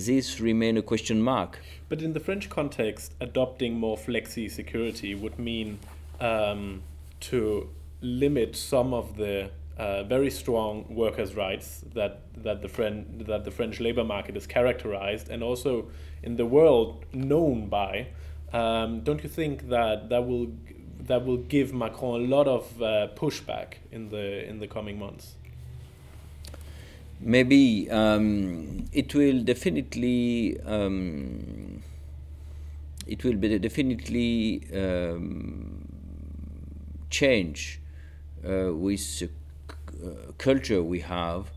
this 0.05 0.39
remain 0.39 0.77
a 0.77 0.81
question 0.81 1.21
mark. 1.21 1.59
But 1.89 2.01
in 2.01 2.13
the 2.13 2.19
French 2.19 2.49
context, 2.49 3.13
adopting 3.19 3.77
more 3.77 3.97
flexi 3.97 4.49
security 4.49 5.15
would 5.15 5.37
mean 5.37 5.79
um, 6.19 6.83
to 7.21 7.69
limit 8.01 8.55
some 8.55 8.93
of 8.93 9.17
the 9.17 9.51
uh, 9.77 10.03
very 10.03 10.29
strong 10.29 10.85
workers' 10.89 11.35
rights 11.35 11.83
that 11.93 12.21
that 12.43 12.61
the 12.61 12.67
French 12.67 13.07
that 13.25 13.43
the 13.45 13.51
French 13.51 13.79
labor 13.79 14.03
market 14.03 14.35
is 14.35 14.45
characterized 14.45 15.29
and 15.29 15.43
also 15.43 15.89
in 16.23 16.35
the 16.35 16.45
world 16.45 17.05
known 17.13 17.67
by. 17.67 18.07
Um, 18.53 19.01
don't 19.01 19.23
you 19.23 19.29
think 19.29 19.69
that 19.69 20.09
that 20.09 20.27
will 20.27 20.47
that 21.07 21.25
will 21.25 21.37
give 21.37 21.73
Macron 21.73 22.21
a 22.21 22.27
lot 22.27 22.47
of 22.47 22.81
uh, 22.81 23.07
pushback 23.15 23.75
in 23.91 24.09
the 24.09 24.47
in 24.47 24.59
the 24.59 24.67
coming 24.67 24.99
months. 24.99 25.35
Maybe 27.19 27.89
um, 27.89 28.87
it 28.91 29.13
will 29.13 29.41
definitely 29.43 30.59
um, 30.65 31.83
it 33.07 33.23
will 33.23 33.35
be 33.35 33.57
definitely 33.59 34.63
um, 34.73 35.87
change 37.09 37.79
uh, 38.47 38.73
with 38.73 39.23
culture 40.37 40.81
we 40.83 40.99
have, 40.99 41.51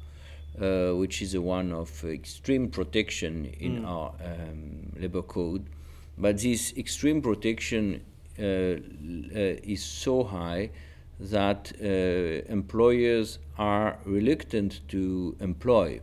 uh, 0.60 0.92
which 0.92 1.22
is 1.22 1.36
one 1.36 1.72
of 1.72 2.04
extreme 2.04 2.68
protection 2.68 3.46
in 3.58 3.82
mm. 3.82 3.88
our 3.88 4.12
um, 4.24 4.92
labor 4.96 5.22
code 5.22 5.66
But 6.16 6.38
this 6.38 6.72
extreme 6.76 7.22
protection 7.22 8.04
uh, 8.38 8.42
uh, 8.42 8.76
is 9.62 9.82
so 9.82 10.24
high 10.24 10.70
that 11.18 11.72
uh, 11.80 12.52
employers 12.52 13.38
are 13.58 13.98
reluctant 14.04 14.80
to 14.88 15.36
employ. 15.40 16.00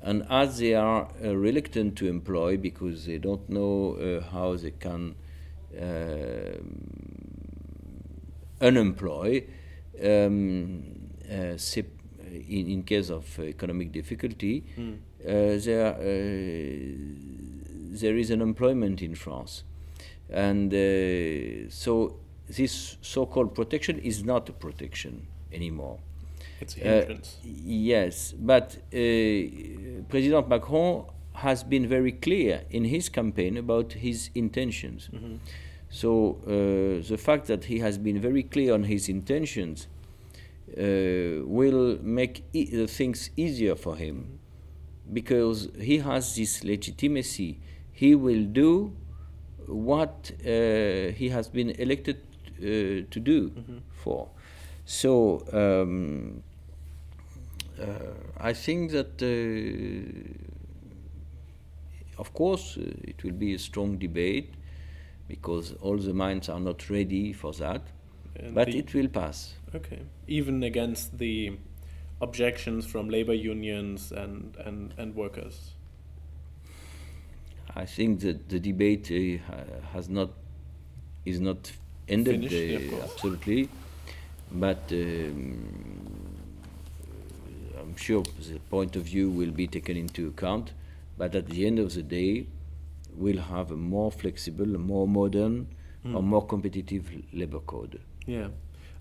And 0.00 0.26
as 0.28 0.58
they 0.58 0.74
are 0.74 1.08
uh, 1.22 1.34
reluctant 1.34 1.96
to 1.96 2.08
employ 2.08 2.56
because 2.56 3.06
they 3.06 3.18
don't 3.18 3.48
know 3.48 3.94
uh, 3.94 4.22
how 4.30 4.56
they 4.56 4.72
can 4.72 5.14
uh, 5.80 6.58
unemploy, 8.60 9.44
um, 10.02 10.93
uh, 11.34 11.82
in, 12.48 12.68
in 12.68 12.82
case 12.82 13.10
of 13.10 13.38
economic 13.40 13.92
difficulty, 13.92 14.64
mm. 14.78 14.98
there, 15.64 15.96
there 18.00 18.16
is 18.16 18.30
unemployment 18.30 19.02
in 19.02 19.14
France. 19.14 19.64
And 20.30 20.72
so 21.72 22.16
this 22.48 22.96
so-called 23.00 23.54
protection 23.54 23.98
is 23.98 24.24
not 24.24 24.48
a 24.48 24.52
protection 24.52 25.26
anymore. 25.52 25.98
It's 26.60 26.76
a 26.76 26.80
hindrance. 26.80 27.36
Uh, 27.42 27.48
yes, 27.64 28.32
but 28.32 28.76
uh, 28.92 30.02
President 30.08 30.48
Macron 30.48 31.06
has 31.34 31.64
been 31.64 31.86
very 31.88 32.12
clear 32.12 32.62
in 32.70 32.84
his 32.84 33.08
campaign 33.08 33.56
about 33.56 33.92
his 33.92 34.30
intentions. 34.34 35.08
Mm-hmm. 35.12 35.36
So 35.90 36.38
uh, 36.46 37.06
the 37.08 37.18
fact 37.18 37.46
that 37.46 37.64
he 37.64 37.78
has 37.80 37.98
been 37.98 38.20
very 38.20 38.42
clear 38.42 38.74
on 38.74 38.84
his 38.84 39.08
intentions 39.08 39.86
uh, 39.86 39.93
will 40.76 41.98
make 42.02 42.44
e- 42.52 42.86
things 42.86 43.30
easier 43.36 43.76
for 43.76 43.96
him 43.96 44.38
because 45.12 45.68
he 45.80 45.98
has 45.98 46.34
this 46.36 46.64
legitimacy. 46.64 47.60
He 47.92 48.14
will 48.14 48.44
do 48.44 48.96
what 49.66 50.32
uh, 50.40 51.12
he 51.12 51.28
has 51.30 51.48
been 51.48 51.70
elected 51.70 52.16
uh, 52.58 53.06
to 53.10 53.20
do 53.20 53.50
mm-hmm. 53.50 53.78
for. 53.92 54.28
So 54.84 55.44
um, 55.52 56.42
uh, 57.80 57.86
I 58.38 58.52
think 58.52 58.90
that, 58.92 59.22
uh, 59.22 59.26
of 62.18 62.32
course, 62.34 62.76
it 62.76 63.22
will 63.24 63.32
be 63.32 63.54
a 63.54 63.58
strong 63.58 63.98
debate 63.98 64.54
because 65.28 65.72
all 65.80 65.96
the 65.96 66.12
minds 66.12 66.48
are 66.48 66.60
not 66.60 66.90
ready 66.90 67.32
for 67.32 67.52
that, 67.54 67.82
and 68.36 68.54
but 68.54 68.68
it 68.68 68.92
will 68.94 69.08
pass. 69.08 69.54
Okay, 69.74 70.02
even 70.28 70.62
against 70.62 71.18
the 71.18 71.58
objections 72.20 72.86
from 72.86 73.08
labor 73.08 73.34
unions 73.34 74.12
and, 74.12 74.56
and, 74.64 74.94
and 74.96 75.14
workers. 75.14 75.74
I 77.74 77.84
think 77.84 78.20
that 78.20 78.48
the 78.48 78.60
debate 78.60 79.10
uh, 79.10 79.92
has 79.92 80.08
not 80.08 80.30
is 81.24 81.40
not 81.40 81.72
ended 82.08 82.48
Finished, 82.50 82.92
uh, 82.92 83.04
absolutely, 83.04 83.68
but 84.52 84.82
um, 84.92 86.34
I'm 87.80 87.96
sure 87.96 88.22
the 88.22 88.58
point 88.70 88.94
of 88.94 89.02
view 89.02 89.30
will 89.30 89.50
be 89.50 89.66
taken 89.66 89.96
into 89.96 90.28
account. 90.28 90.72
But 91.16 91.34
at 91.34 91.46
the 91.48 91.66
end 91.66 91.78
of 91.78 91.94
the 91.94 92.02
day, 92.02 92.46
we'll 93.16 93.40
have 93.40 93.70
a 93.70 93.76
more 93.76 94.12
flexible, 94.12 94.66
more 94.66 95.08
modern, 95.08 95.68
mm. 96.04 96.14
or 96.14 96.22
more 96.22 96.46
competitive 96.46 97.10
labor 97.32 97.60
code. 97.60 98.00
Yeah. 98.26 98.48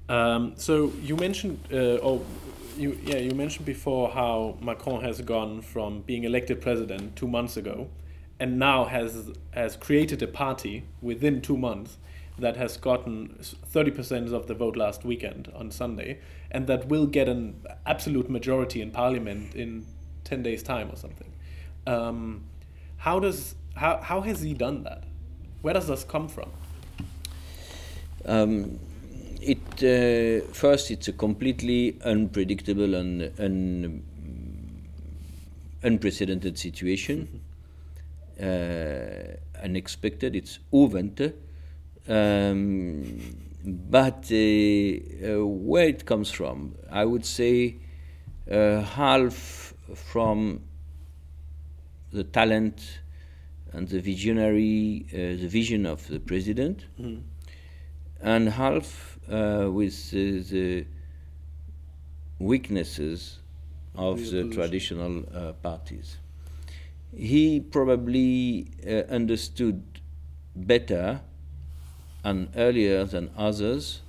Um, 0.10 0.54
so 0.58 0.92
you 1.02 1.16
mentioned, 1.16 1.60
uh, 1.72 2.00
oh, 2.04 2.26
you 2.78 3.00
yeah, 3.04 3.18
you 3.18 3.32
mentioned 3.32 3.66
before 3.66 4.10
how 4.10 4.58
Macron 4.62 5.02
has 5.04 5.22
gone 5.22 5.62
from 5.62 6.02
being 6.02 6.24
elected 6.24 6.62
president 6.62 7.16
two 7.16 7.28
months 7.28 7.58
ago, 7.58 7.90
and 8.40 8.60
now 8.60 8.86
has 8.86 9.32
has 9.52 9.76
created 9.76 10.22
a 10.22 10.28
party 10.28 10.84
within 11.02 11.42
two 11.42 11.58
months 11.58 11.98
that 12.40 12.58
has 12.58 12.78
gotten 12.78 13.38
30% 13.72 14.34
of 14.34 14.48
the 14.48 14.56
vote 14.56 14.76
last 14.76 15.06
weekend 15.06 15.52
on 15.56 15.70
Sunday, 15.70 16.20
and 16.50 16.68
that 16.68 16.88
will 16.88 17.06
get 17.06 17.30
an 17.30 17.62
absolute 17.86 18.30
majority 18.30 18.82
in 18.82 18.92
parliament 18.92 19.54
in 19.54 19.86
10 20.24 20.42
days' 20.42 20.64
time 20.64 20.90
or 20.90 20.96
something. 20.96 21.32
Um, 21.86 22.46
how, 22.98 23.20
does, 23.20 23.56
how, 23.76 23.98
how 23.98 24.22
has 24.22 24.42
he 24.42 24.54
done 24.54 24.84
that? 24.84 25.04
Where 25.62 25.74
does 25.74 25.88
this 25.88 26.04
come 26.04 26.28
from? 26.28 26.50
Um, 28.26 28.80
it 29.44 29.84
uh, 29.84 30.46
first, 30.54 30.92
it's 30.92 31.08
a 31.08 31.14
completely 31.14 32.00
unpredictable 32.04 32.96
and 32.96 33.32
un, 33.40 34.04
unprecedented 35.84 36.58
situation, 36.58 37.42
uh, 38.42 39.64
unexpected. 39.64 40.36
It's 40.36 40.60
unvented 40.72 41.34
um, 42.08 43.20
but 43.66 44.30
uh, 44.30 44.36
uh, 44.36 45.46
where 45.46 45.88
it 45.88 46.06
comes 46.06 46.32
from, 46.32 46.76
I 46.92 47.06
would 47.06 47.26
say 47.26 47.78
uh, 48.52 48.82
half 48.82 49.74
from 49.96 50.64
the 52.12 52.26
talent 52.26 53.00
and 53.72 53.88
the 53.88 54.00
visionary, 54.00 55.06
the 55.12 55.48
vision 55.48 55.86
of 55.86 56.08
the 56.08 56.20
president, 56.20 56.86
mm. 57.00 57.22
and 58.22 58.50
half 58.50 59.13
with 59.28 60.12
the 60.12 60.86
weaknesses 62.40 63.40
of 63.96 64.18
the, 64.18 64.44
the 64.44 64.54
traditional 64.54 65.24
uh, 65.34 65.54
parties. 65.54 66.18
He 67.16 67.60
probably 67.60 68.68
uh, 68.86 69.12
understood 69.14 69.84
better 70.56 71.22
and 72.24 72.50
earlier 72.56 73.06
than 73.06 73.30
others 73.38 74.02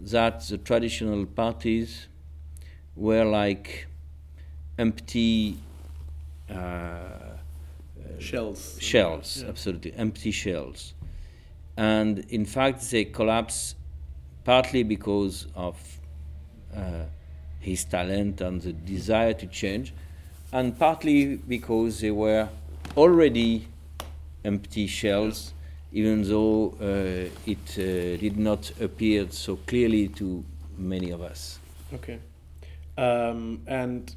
that 0.00 0.40
the 0.48 0.58
traditional 0.58 1.26
parties 1.26 2.08
were 2.96 3.24
like 3.24 3.86
empty 4.78 5.58
uh, 6.50 7.02
shells. 8.18 8.78
Shells, 8.80 9.42
yeah. 9.42 9.48
absolutely, 9.48 9.92
empty 9.94 10.30
shells. 10.30 10.94
And 11.76 12.20
in 12.30 12.44
fact, 12.44 12.90
they 12.90 13.04
collapsed 13.04 13.76
partly 14.44 14.82
because 14.82 15.46
of 15.54 15.76
uh, 16.76 17.04
his 17.60 17.84
talent 17.84 18.40
and 18.40 18.60
the 18.62 18.72
desire 18.72 19.34
to 19.34 19.46
change, 19.46 19.94
and 20.52 20.78
partly 20.78 21.36
because 21.36 22.00
they 22.00 22.10
were 22.10 22.48
already 22.96 23.68
empty 24.44 24.86
shells 24.86 25.54
even 25.94 26.28
though 26.28 26.74
uh, 26.80 27.30
it 27.46 27.78
uh, 27.78 28.18
did 28.20 28.36
not 28.36 28.70
appear 28.80 29.30
so 29.30 29.56
clearly 29.56 30.08
to 30.08 30.44
many 30.76 31.10
of 31.10 31.22
us. 31.22 31.60
Okay. 31.94 32.18
Um, 32.98 33.62
and 33.68 34.14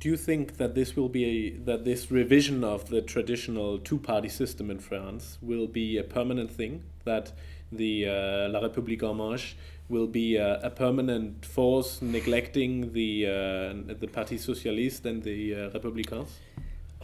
do 0.00 0.08
you 0.08 0.16
think 0.16 0.56
that 0.56 0.74
this 0.74 0.96
will 0.96 1.08
be 1.08 1.24
a, 1.24 1.50
that 1.64 1.84
this 1.84 2.10
revision 2.10 2.64
of 2.64 2.88
the 2.88 3.00
traditional 3.00 3.78
two-party 3.78 4.28
system 4.28 4.72
in 4.72 4.80
France 4.80 5.38
will 5.40 5.68
be 5.68 5.98
a 5.98 6.02
permanent 6.02 6.50
thing? 6.50 6.82
That 7.04 7.32
the 7.72 8.06
uh, 8.06 8.48
La 8.48 8.60
République 8.60 9.02
en 9.02 9.14
Marche 9.14 9.56
will 9.88 10.06
be 10.06 10.36
a, 10.36 10.60
a 10.62 10.70
permanent 10.70 11.44
force 11.44 12.02
neglecting 12.02 12.92
the 12.92 13.26
uh, 13.26 13.94
the 14.00 14.06
Parti 14.06 14.36
Socialiste 14.36 15.06
and 15.06 15.22
the 15.22 15.54
uh, 15.54 15.70
Républicains? 15.70 16.28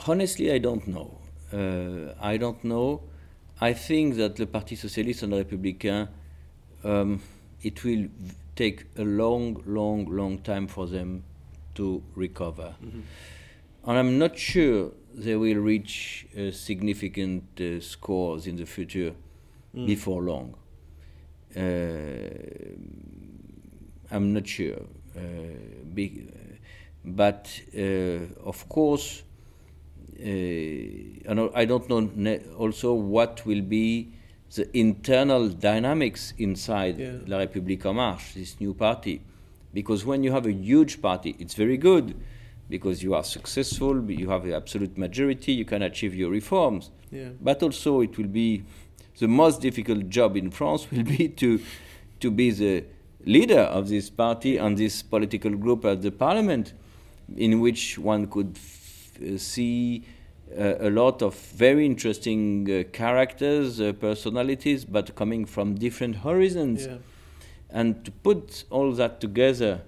Honestly, 0.07 0.53
I 0.53 0.59
don't 0.59 0.87
know. 0.87 1.18
Uh, 1.53 2.14
I 2.20 2.37
don't 2.37 2.62
know. 2.64 3.03
I 3.61 3.72
think 3.72 4.16
that 4.16 4.37
the 4.37 4.46
Parti 4.46 4.77
Socialiste 4.77 5.22
and 5.22 5.33
Républicain, 5.33 6.09
um, 6.83 7.22
it 7.62 7.85
will 7.85 8.09
take 8.57 8.87
a 8.98 9.05
long, 9.05 9.62
long, 9.66 10.07
long 10.07 10.38
time 10.38 10.66
for 10.66 10.87
them 10.87 11.22
to 11.74 12.03
recover. 12.14 12.74
Mm-hmm. 12.85 13.00
And 13.87 13.98
I'm 13.98 14.18
not 14.18 14.38
sure 14.38 14.92
they 15.14 15.37
will 15.37 15.59
reach 15.59 16.27
uh, 16.37 16.50
significant 16.50 17.61
uh, 17.61 17.81
scores 17.81 18.46
in 18.46 18.57
the 18.57 18.66
future 18.66 19.14
mm. 19.74 19.87
before 19.87 20.22
long. 20.22 20.54
Uh, 21.56 21.60
I'm 24.10 24.32
not 24.32 24.46
sure. 24.46 24.82
Uh, 25.16 25.20
big, 25.94 26.28
but 27.04 27.48
uh, 27.76 28.18
of 28.44 28.68
course, 28.68 29.22
uh, 30.18 30.24
I 30.24 31.64
don't 31.64 31.88
know 31.88 32.38
also 32.58 32.94
what 32.94 33.44
will 33.46 33.62
be 33.62 34.12
the 34.54 34.68
internal 34.76 35.48
dynamics 35.48 36.34
inside 36.38 36.98
yeah. 36.98 37.12
La 37.26 37.38
République 37.38 37.84
en 37.87 37.94
Marche, 37.94 38.34
this 38.34 38.60
new 38.60 38.74
party. 38.74 39.20
Because 39.72 40.04
when 40.04 40.22
you 40.22 40.30
have 40.32 40.46
a 40.46 40.52
huge 40.52 41.02
party, 41.02 41.34
it's 41.38 41.54
very 41.54 41.76
good 41.76 42.14
because 42.68 43.02
you 43.02 43.14
are 43.14 43.24
successful, 43.24 44.10
you 44.10 44.30
have 44.30 44.44
the 44.44 44.54
absolute 44.54 44.96
majority, 44.96 45.52
you 45.52 45.64
can 45.64 45.82
achieve 45.82 46.14
your 46.14 46.30
reforms. 46.30 46.90
Yeah. 47.10 47.30
But 47.40 47.62
also, 47.62 48.00
it 48.00 48.16
will 48.16 48.28
be 48.28 48.64
the 49.18 49.29
most 49.29 49.61
difficult 49.61 50.09
job 50.09 50.37
in 50.37 50.50
France 50.50 50.90
will 50.90 51.05
be 51.05 51.29
to 51.29 51.61
to 52.20 52.31
be 52.31 52.50
the 52.50 52.85
leader 53.24 53.61
of 53.61 53.88
this 53.88 54.11
party 54.11 54.57
and 54.57 54.77
this 54.77 55.03
political 55.03 55.50
group 55.50 55.85
at 55.85 56.03
the 56.03 56.11
parliament, 56.11 56.72
in 57.37 57.61
which 57.61 57.98
one 57.98 58.27
could 58.27 58.57
f- 58.57 59.40
see 59.40 60.05
uh, 60.59 60.74
a 60.81 60.90
lot 60.90 61.22
of 61.22 61.35
very 61.35 61.87
interesting 61.87 62.68
uh, 62.70 62.85
characters, 62.92 63.81
uh, 63.81 63.92
personalities, 63.92 64.85
but 64.85 65.14
coming 65.14 65.44
from 65.44 65.74
different 65.74 66.16
horizons. 66.16 66.87
Yeah. 66.87 66.96
And 67.70 68.05
to 68.05 68.11
put 68.11 68.64
all 68.70 68.92
that 68.92 69.20
together, 69.20 69.81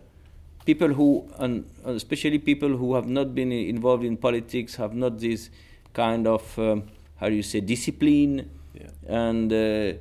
people 0.64 0.88
who, 0.88 1.28
and 1.38 1.64
especially 1.84 2.38
people 2.38 2.76
who 2.76 2.94
have 2.94 3.06
not 3.06 3.34
been 3.34 3.52
involved 3.52 4.04
in 4.04 4.16
politics, 4.16 4.76
have 4.76 4.94
not 4.94 5.20
this 5.20 5.50
kind 5.92 6.26
of, 6.26 6.58
um, 6.58 6.84
how 7.16 7.28
do 7.28 7.34
you 7.34 7.42
say, 7.42 7.60
discipline, 7.60 8.50
Yeah. 8.80 8.90
and 9.08 9.52
uh, 9.52 9.56
uh, 9.56 9.94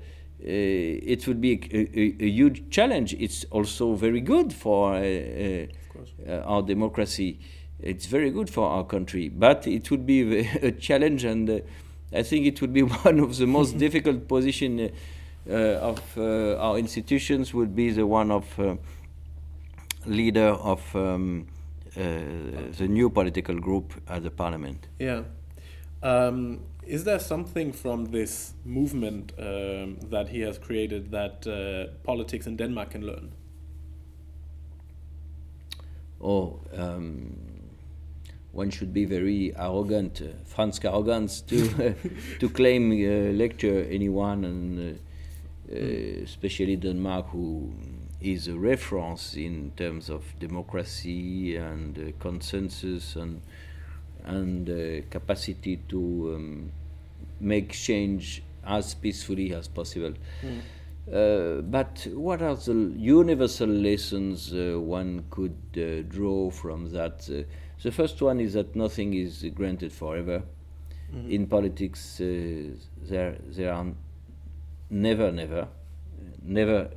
it 0.43 1.27
would 1.27 1.39
be 1.41 1.53
a, 1.53 1.77
a, 1.77 2.15
a 2.19 2.29
huge 2.29 2.69
challenge. 2.69 3.13
It's 3.13 3.45
also 3.51 3.93
very 3.93 4.21
good 4.21 4.53
for 4.53 4.95
uh, 4.95 5.67
our 6.45 6.61
democracy. 6.61 7.39
It's 7.79 8.05
very 8.05 8.31
good 8.31 8.49
for 8.49 8.67
our 8.69 8.83
country, 8.83 9.29
but 9.29 9.65
it 9.67 9.89
would 9.91 10.05
be 10.05 10.39
a 10.61 10.71
challenge, 10.71 11.23
and 11.23 11.49
uh, 11.49 11.59
I 12.13 12.23
think 12.23 12.45
it 12.45 12.61
would 12.61 12.73
be 12.73 12.83
one 13.03 13.19
of 13.19 13.37
the 13.37 13.47
most 13.47 13.77
difficult 13.85 14.27
position 14.27 14.91
uh, 15.49 15.53
of 15.53 16.01
uh, 16.17 16.57
our 16.57 16.77
institutions. 16.77 17.53
Would 17.53 17.75
be 17.75 17.91
the 17.91 18.05
one 18.05 18.31
of 18.31 18.59
uh, 18.59 18.75
leader 20.05 20.49
of 20.49 20.95
um, 20.95 21.47
uh, 21.95 22.01
the 22.77 22.87
new 22.87 23.09
political 23.09 23.55
group 23.55 23.93
at 24.07 24.23
the 24.23 24.31
parliament. 24.31 24.87
Yeah. 24.99 25.23
Um, 26.03 26.59
is 26.87 27.03
there 27.03 27.19
something 27.19 27.71
from 27.71 28.05
this 28.05 28.53
movement 28.63 29.33
um, 29.37 29.97
that 30.09 30.29
he 30.29 30.41
has 30.41 30.57
created 30.57 31.11
that 31.11 31.45
uh, 31.47 31.93
politics 32.03 32.47
in 32.47 32.57
Denmark 32.57 32.91
can 32.91 33.05
learn? 33.05 33.31
Oh, 36.21 36.59
um, 36.75 37.35
one 38.51 38.69
should 38.69 38.93
be 38.93 39.05
very 39.05 39.53
arrogant, 39.57 40.21
uh, 40.21 40.27
Fransk 40.45 40.85
arrogance, 40.85 41.41
to 41.41 41.95
to 42.39 42.49
claim 42.49 42.91
uh, 42.91 43.33
lecture 43.33 43.85
anyone, 43.89 44.45
and 44.45 44.79
uh, 44.79 45.73
uh, 45.73 46.23
especially 46.23 46.75
Denmark, 46.75 47.27
who 47.29 47.73
is 48.21 48.47
a 48.47 48.57
reference 48.57 49.35
in 49.35 49.71
terms 49.75 50.09
of 50.09 50.23
democracy 50.39 51.57
and 51.57 51.97
uh, 51.97 52.11
consensus 52.19 53.15
and 53.15 53.41
and 54.25 54.69
uh, 54.69 55.07
capacity 55.09 55.77
to 55.87 56.33
um, 56.35 56.71
make 57.39 57.71
change 57.71 58.43
as 58.65 58.93
peacefully 58.95 59.53
as 59.53 59.67
possible. 59.67 60.13
Uh, 61.11 61.61
but 61.61 62.07
what 62.13 62.41
are 62.41 62.55
the 62.55 62.93
universal 62.97 63.67
lessons 63.69 64.51
uh, 64.53 64.79
one 64.79 65.23
could 65.29 65.55
uh, 65.77 66.01
draw 66.09 66.49
from 66.49 66.91
that? 66.91 67.29
Uh, 67.29 67.43
the 67.83 67.91
first 67.91 68.19
one 68.21 68.39
is 68.39 68.53
that 68.53 68.75
nothing 68.75 69.13
is 69.13 69.45
granted 69.53 69.91
forever. 69.93 70.41
In 71.29 71.45
politics, 71.47 72.19
uh, 72.19 72.71
there 73.07 73.37
there 73.47 73.71
are 73.71 73.85
never, 74.89 75.31
never, 75.31 75.67
never. 76.41 76.89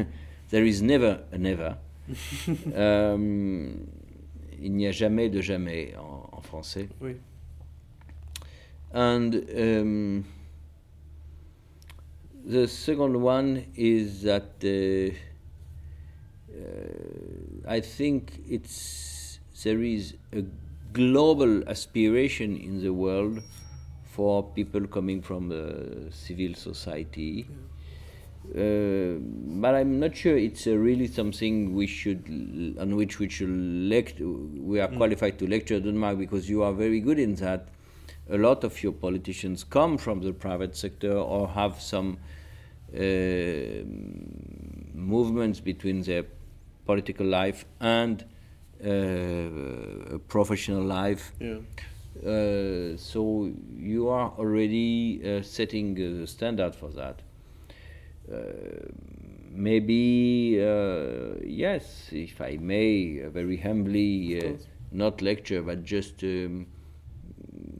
there 0.50 0.64
is 0.64 0.82
never 0.82 1.22
a 1.32 1.38
never. 1.38 1.78
um, 2.76 3.88
il 4.64 4.72
n'y 4.72 4.86
a 4.86 4.92
jamais 4.92 5.28
de 5.28 5.40
jamais 5.42 5.94
en, 5.96 6.28
en 6.32 6.40
français. 6.40 6.88
Oui. 7.00 7.16
And 8.94 9.34
um, 9.56 10.24
the 12.46 12.66
second 12.66 13.20
one 13.20 13.66
is 13.76 14.22
that 14.22 14.52
uh, 14.62 15.10
uh, 16.56 17.76
I 17.76 17.80
think 17.80 18.40
it's 18.48 19.40
there 19.64 19.82
is 19.82 20.14
a 20.32 20.42
global 20.92 21.68
aspiration 21.68 22.56
in 22.56 22.80
the 22.82 22.92
world 22.92 23.42
for 24.04 24.44
people 24.54 24.86
coming 24.86 25.20
from 25.20 25.48
the 25.48 26.10
civil 26.10 26.54
society. 26.54 27.46
Uh, 28.50 29.18
but 29.60 29.74
I'm 29.74 29.98
not 29.98 30.14
sure 30.14 30.36
it's 30.36 30.66
uh, 30.66 30.72
really 30.72 31.06
something 31.06 31.74
we 31.74 31.86
should 31.86 32.76
on 32.78 32.94
which 32.94 33.18
we 33.18 33.28
should 33.28 33.48
lect- 33.48 34.20
we 34.20 34.80
are 34.80 34.88
qualified 34.88 35.38
to 35.38 35.46
lecture 35.46 35.80
Denmark 35.80 36.18
because 36.18 36.48
you 36.48 36.62
are 36.62 36.72
very 36.72 37.00
good 37.00 37.18
in 37.18 37.34
that. 37.36 37.68
A 38.30 38.38
lot 38.38 38.62
of 38.64 38.82
your 38.82 38.92
politicians 38.92 39.64
come 39.64 39.98
from 39.98 40.20
the 40.20 40.32
private 40.32 40.76
sector 40.76 41.12
or 41.12 41.48
have 41.48 41.80
some 41.80 42.18
uh, 42.94 43.00
movements 44.94 45.60
between 45.60 46.02
their 46.02 46.24
political 46.86 47.26
life 47.26 47.64
and 47.80 48.24
uh, 48.82 50.18
professional 50.28 50.82
life. 50.82 51.32
Yeah. 51.40 51.58
Uh, 52.24 52.96
so 52.96 53.50
you 53.76 54.08
are 54.08 54.32
already 54.38 55.20
uh, 55.24 55.42
setting 55.42 55.94
the 55.94 56.26
standard 56.26 56.74
for 56.74 56.90
that. 56.90 57.22
Uh, 58.32 58.36
maybe 59.50 60.58
uh, 60.60 61.34
yes, 61.44 62.08
if 62.12 62.40
I 62.40 62.56
may, 62.60 63.22
uh, 63.22 63.30
very 63.30 63.56
humbly, 63.56 64.38
uh, 64.40 64.52
not 64.92 65.20
lecture, 65.22 65.62
but 65.62 65.84
just 65.84 66.22
um, 66.22 66.66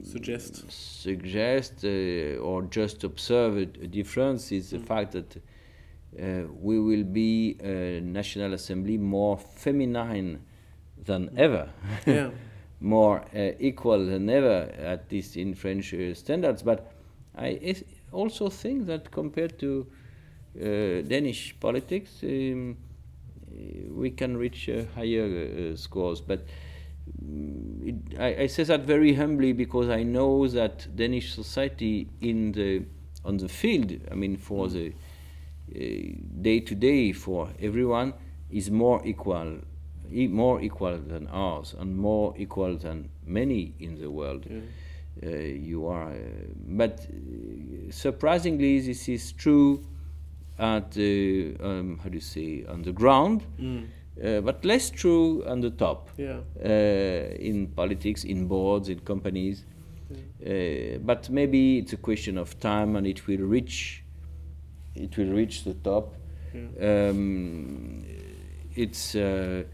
Suggest. 0.02 0.70
suggest 0.70 1.85
uh, 1.85 2.37
or 2.38 2.62
just 2.70 3.04
observe 3.04 3.57
a, 3.57 3.62
a 3.83 3.87
difference 3.87 4.52
is 4.52 4.70
the 4.70 4.78
fact 4.78 5.12
that 5.12 5.37
uh, 5.37 6.46
we 6.61 6.78
will 6.78 7.04
be 7.04 7.57
a 7.62 8.00
national 8.00 8.52
assembly 8.52 8.98
more 8.98 9.38
feminine 9.38 10.40
than 11.04 11.30
ever 11.37 11.70
Yeah. 12.07 12.30
more 12.80 13.24
uh, 13.35 13.52
equal 13.59 14.04
than 14.04 14.28
ever, 14.28 14.70
at 14.78 15.11
least 15.11 15.37
in 15.37 15.54
French 15.54 15.94
uh, 15.94 16.14
standards. 16.14 16.62
But 16.62 16.92
I 17.37 17.76
also 18.12 18.50
think 18.50 18.87
that 18.87 19.11
compared 19.11 19.59
to 19.61 19.87
uh, 19.88 19.94
Danish 20.59 21.55
politics, 21.61 22.23
um, 22.23 22.77
uh, 23.51 23.93
we 23.93 24.11
can 24.11 24.37
reach 24.37 24.69
uh, 24.69 24.85
higher 24.95 25.73
uh, 25.73 25.77
scores. 25.77 26.21
But 26.21 26.47
mm, 27.23 27.88
it, 27.88 28.19
I, 28.21 28.43
I 28.43 28.47
say 28.47 28.64
that 28.64 28.83
very 28.83 29.14
humbly 29.14 29.53
because 29.53 29.88
I 29.88 30.03
know 30.03 30.47
that 30.49 30.95
Danish 30.97 31.35
society 31.35 32.09
in 32.21 32.53
the 32.53 32.85
on 33.25 33.38
the 33.38 33.49
field, 33.49 33.93
I 34.11 34.14
mean 34.14 34.37
for 34.37 34.69
the 34.69 34.93
day 36.43 36.61
to 36.61 36.75
day 36.75 37.12
for 37.12 37.49
everyone, 37.61 38.14
is 38.51 38.71
more 38.71 39.01
equal, 39.05 39.59
e- 40.12 40.29
more 40.29 40.61
equal 40.61 40.99
than 40.99 41.27
ours, 41.29 41.75
and 41.79 41.97
more 41.97 42.35
equal 42.37 42.77
than 42.77 43.09
many 43.27 43.75
in 43.81 43.99
the 43.99 44.11
world. 44.11 44.47
Uh, 45.25 45.29
you 45.29 45.87
are, 45.87 46.11
uh, 46.11 46.17
but 46.67 47.07
uh, 47.09 47.90
surprisingly, 47.90 48.81
this 48.81 49.09
is 49.09 49.33
true 49.33 49.81
at 50.59 50.93
the 50.93 51.57
um, 51.61 51.99
how 52.03 52.09
do 52.09 52.14
you 52.14 52.21
say 52.21 52.64
on 52.69 52.83
the 52.83 52.93
ground, 52.93 53.43
uh, 54.23 54.40
but 54.40 54.64
less 54.64 54.90
true 54.90 55.45
on 55.47 55.61
the 55.61 55.71
top 55.71 56.11
Yeah. 56.17 56.40
uh, 56.64 57.35
in 57.38 57.67
politics, 57.69 58.25
in 58.25 58.47
boards, 58.47 58.88
in 58.88 59.01
companies. 59.01 59.64
Uh, 60.47 60.99
but 61.05 61.29
maybe 61.31 61.79
it's 61.79 61.93
a 61.93 61.97
question 61.97 62.38
of 62.38 62.59
time, 62.61 62.97
and 62.97 63.07
it 63.07 63.27
will 63.27 63.40
reach. 63.40 64.05
It 64.95 65.17
will 65.17 65.33
reach 65.33 65.64
the 65.64 65.75
top. 65.75 66.14
Um, 66.81 68.05
it's 68.77 69.14
uh, 69.17 69.64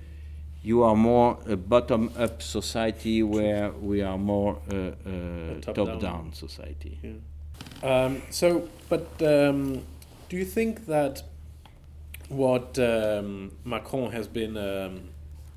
you 0.62 0.82
are 0.82 0.96
more 0.96 1.38
a 1.46 1.56
bottom-up 1.56 2.40
society, 2.42 3.22
where 3.22 3.70
we 3.72 4.02
are 4.02 4.16
more 4.18 4.58
uh, 4.72 4.76
uh, 4.76 5.60
top-down. 5.60 5.86
top-down 5.86 6.32
society. 6.32 6.98
Yeah. 7.02 7.14
Um, 7.82 8.22
so, 8.30 8.68
but 8.88 9.06
um, 9.22 9.82
do 10.30 10.36
you 10.36 10.44
think 10.44 10.86
that 10.86 11.22
what 12.28 12.78
um, 12.78 13.50
Macron 13.64 14.12
has 14.12 14.28
been 14.28 14.56
um, 14.56 15.08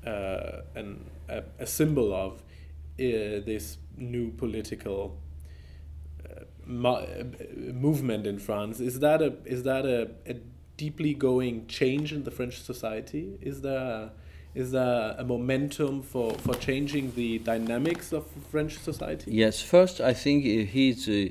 uh, 0.04 0.62
an, 0.74 1.04
a, 1.28 1.44
a 1.60 1.66
symbol 1.66 2.12
of 2.12 2.32
uh, 2.32 3.40
this 3.46 3.78
new 3.96 4.32
political 4.32 5.16
uh, 6.28 6.40
uh, 6.88 7.04
movement 7.72 8.26
in 8.26 8.38
France 8.40 8.80
is 8.80 8.98
that 8.98 9.22
a 9.22 9.34
is 9.44 9.62
that 9.62 9.86
a, 9.86 10.10
a 10.26 10.34
deeply 10.76 11.14
going 11.14 11.66
change 11.68 12.12
in 12.12 12.24
the 12.24 12.32
French 12.32 12.60
society? 12.60 13.38
Is 13.40 13.60
there 13.60 14.10
is 14.56 14.72
there 14.72 15.14
a 15.16 15.24
momentum 15.24 16.02
for, 16.02 16.32
for 16.34 16.54
changing 16.54 17.14
the 17.14 17.38
dynamics 17.38 18.12
of 18.12 18.26
French 18.50 18.78
society? 18.78 19.32
Yes, 19.32 19.62
first 19.62 20.00
I 20.00 20.14
think 20.14 20.44
uh, 20.44 20.70
he's 20.70 21.08
uh, 21.08 21.28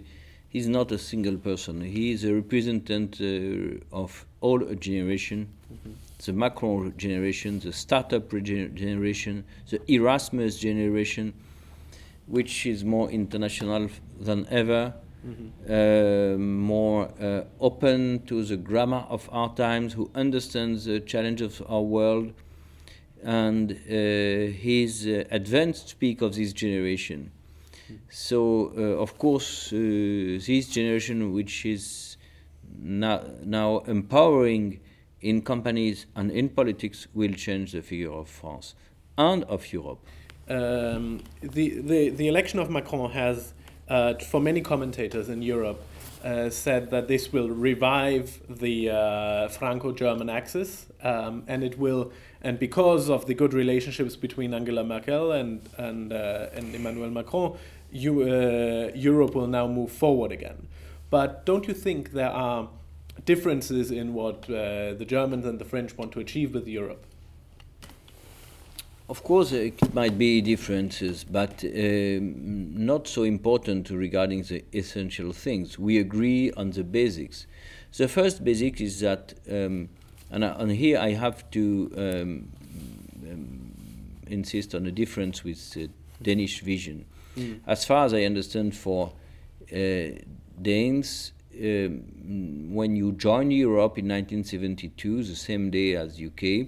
he's 0.53 0.67
not 0.67 0.91
a 0.91 0.99
single 0.99 1.35
person. 1.35 1.81
He 1.81 2.11
is 2.11 2.23
a 2.23 2.33
representative 2.33 3.83
uh, 3.91 3.95
of 4.03 4.25
all 4.39 4.63
a 4.63 4.75
generation, 4.75 5.49
the 6.23 6.31
Macron 6.31 6.93
generation, 6.95 7.59
the 7.59 7.73
startup 7.73 8.31
regen- 8.31 8.75
generation, 8.75 9.43
the 9.69 9.81
Erasmus 9.91 10.59
generation, 10.59 11.33
which 12.27 12.65
is 12.67 12.85
more 12.85 13.09
international 13.09 13.89
than 14.19 14.47
ever, 14.49 14.93
uh, 15.67 16.37
more 16.37 17.09
uh, 17.19 17.43
open 17.59 18.23
to 18.27 18.43
the 18.43 18.57
grammar 18.57 19.05
of 19.09 19.27
our 19.31 19.53
times, 19.55 19.93
who 19.93 20.11
understands 20.13 20.85
the 20.85 20.99
challenges 20.99 21.59
of 21.59 21.71
our 21.71 21.81
world, 21.81 22.31
and 23.23 23.71
uh, 23.71 24.51
he's 24.53 25.07
uh, 25.07 25.23
advanced 25.31 25.89
speak 25.89 26.21
of 26.21 26.35
this 26.35 26.53
generation. 26.53 27.31
So, 28.09 28.71
uh, 28.77 29.01
of 29.01 29.17
course, 29.17 29.71
uh, 29.73 29.77
this 29.77 30.69
generation, 30.69 31.33
which 31.33 31.65
is 31.65 32.17
now, 32.79 33.21
now 33.43 33.79
empowering 33.79 34.79
in 35.21 35.41
companies 35.41 36.05
and 36.15 36.31
in 36.31 36.49
politics, 36.49 37.07
will 37.13 37.33
change 37.33 37.71
the 37.71 37.81
figure 37.81 38.11
of 38.11 38.27
France 38.29 38.75
and 39.17 39.43
of 39.45 39.71
Europe. 39.71 39.99
Um, 40.49 41.21
the, 41.41 41.81
the, 41.81 42.09
the 42.09 42.27
election 42.27 42.59
of 42.59 42.69
Macron 42.69 43.11
has, 43.11 43.53
uh, 43.87 44.15
for 44.15 44.41
many 44.41 44.61
commentators 44.61 45.29
in 45.29 45.41
Europe, 45.41 45.81
uh, 46.23 46.49
said 46.49 46.89
that 46.91 47.07
this 47.07 47.33
will 47.33 47.49
revive 47.49 48.41
the 48.49 48.89
uh, 48.89 49.47
Franco-German 49.49 50.29
axis, 50.29 50.87
um, 51.01 51.43
and 51.47 51.63
it 51.63 51.77
will, 51.77 52.11
and 52.41 52.57
because 52.57 53.09
of 53.09 53.25
the 53.25 53.33
good 53.33 53.53
relationships 53.53 54.15
between 54.15 54.53
Angela 54.53 54.83
Merkel 54.85 55.33
and 55.33 55.61
and, 55.77 56.13
uh, 56.13 56.47
and 56.53 56.73
Emmanuel 56.73 57.09
Macron, 57.09 57.57
you, 57.93 58.23
uh, 58.23 58.91
Europe 58.95 59.35
will 59.35 59.47
now 59.47 59.67
move 59.67 59.91
forward 59.91 60.31
again. 60.31 60.67
But 61.09 61.45
don't 61.45 61.67
you 61.67 61.73
think 61.73 62.11
there 62.11 62.31
are 62.31 62.67
differences 63.25 63.91
in 63.91 64.13
what 64.13 64.49
uh, 64.49 64.93
the 64.95 65.05
Germans 65.07 65.45
and 65.45 65.59
the 65.59 65.65
French 65.65 65.95
want 65.97 66.11
to 66.13 66.19
achieve 66.19 66.53
with 66.53 66.67
Europe? 66.67 67.05
Of 69.09 69.23
course, 69.23 69.53
uh, 69.53 69.57
it 69.57 69.93
might 69.93 70.17
be 70.17 70.41
differences, 70.41 71.23
but 71.23 71.63
um, 71.63 72.85
not 72.85 73.07
so 73.07 73.23
important 73.23 73.89
regarding 73.89 74.43
the 74.43 74.63
essential 74.73 75.31
things. 75.33 75.77
We 75.77 75.99
agree 75.99 76.51
on 76.53 76.71
the 76.71 76.83
basics. 76.83 77.45
The 77.95 78.07
first 78.07 78.43
basic 78.43 78.81
is 78.81 79.01
that, 79.01 79.35
um, 79.47 79.89
and, 80.31 80.43
I, 80.43 80.47
and, 80.57 80.71
here 80.71 80.97
I 80.97 81.11
have 81.11 81.49
to 81.51 81.91
um, 81.95 82.51
um 83.29 83.69
insist 84.27 84.73
on 84.73 84.87
a 84.87 84.91
difference 84.91 85.43
with 85.43 85.73
the 85.73 85.89
Danish 86.21 86.61
vision. 86.61 87.05
Mm. 87.37 87.61
As 87.65 87.85
far 87.85 88.05
as 88.05 88.13
I 88.13 88.23
understand, 88.23 88.75
for 88.75 89.13
uh, 89.71 90.19
Danes, 90.61 91.33
um, 91.61 92.73
when 92.73 92.95
you 92.95 93.11
joined 93.13 93.53
Europe 93.53 93.97
in 93.97 94.07
1972, 94.07 95.23
the 95.23 95.35
same 95.35 95.69
day 95.69 95.95
as 95.95 96.19
UK, 96.19 96.67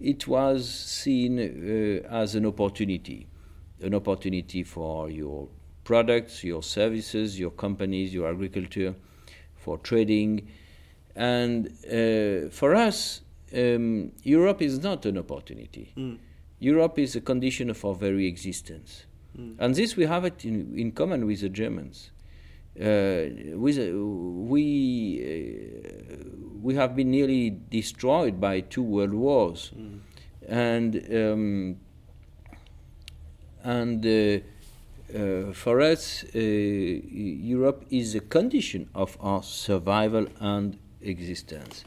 it 0.00 0.26
was 0.26 0.68
seen 0.68 1.38
uh, 1.38 2.08
as 2.08 2.34
an 2.34 2.46
opportunity, 2.46 3.26
an 3.80 3.94
opportunity 3.94 4.62
for 4.62 5.10
your 5.10 5.48
products, 5.84 6.42
your 6.42 6.62
services, 6.62 7.38
your 7.38 7.50
companies, 7.50 8.12
your 8.12 8.28
agriculture, 8.28 8.94
for 9.56 9.78
trading. 9.78 10.48
And 11.14 11.68
uh, 11.86 12.50
for 12.50 12.74
us, 12.74 13.20
um, 13.54 14.12
Europe 14.22 14.62
is 14.62 14.82
not 14.82 15.06
an 15.06 15.18
opportunity. 15.18 15.92
Mm. 15.96 16.18
Europe 16.58 16.98
is 16.98 17.14
a 17.16 17.20
condition 17.20 17.70
of 17.70 17.84
our 17.84 17.94
very 17.94 18.26
existence. 18.26 19.04
Mm. 19.38 19.56
And 19.58 19.74
this 19.74 19.96
we 19.96 20.06
have 20.06 20.24
it 20.24 20.44
in, 20.44 20.76
in 20.76 20.92
common 20.92 21.26
with 21.26 21.40
the 21.40 21.48
Germans. 21.48 22.10
Uh, 22.78 23.56
with, 23.56 23.78
uh, 23.78 23.96
we, 23.96 25.20
uh, 25.22 26.24
we 26.60 26.74
have 26.74 26.96
been 26.96 27.10
nearly 27.10 27.50
destroyed 27.50 28.40
by 28.40 28.60
two 28.60 28.82
world 28.82 29.14
wars. 29.14 29.70
Mm. 29.76 30.00
And, 30.48 31.14
um, 31.14 31.76
and 33.62 34.04
uh, 34.04 34.44
uh, 35.16 35.52
for 35.52 35.80
us, 35.80 36.24
uh, 36.34 36.38
Europe 36.38 37.84
is 37.90 38.14
a 38.14 38.20
condition 38.20 38.88
of 38.94 39.16
our 39.20 39.42
survival 39.42 40.26
and 40.40 40.76
existence. 41.00 41.84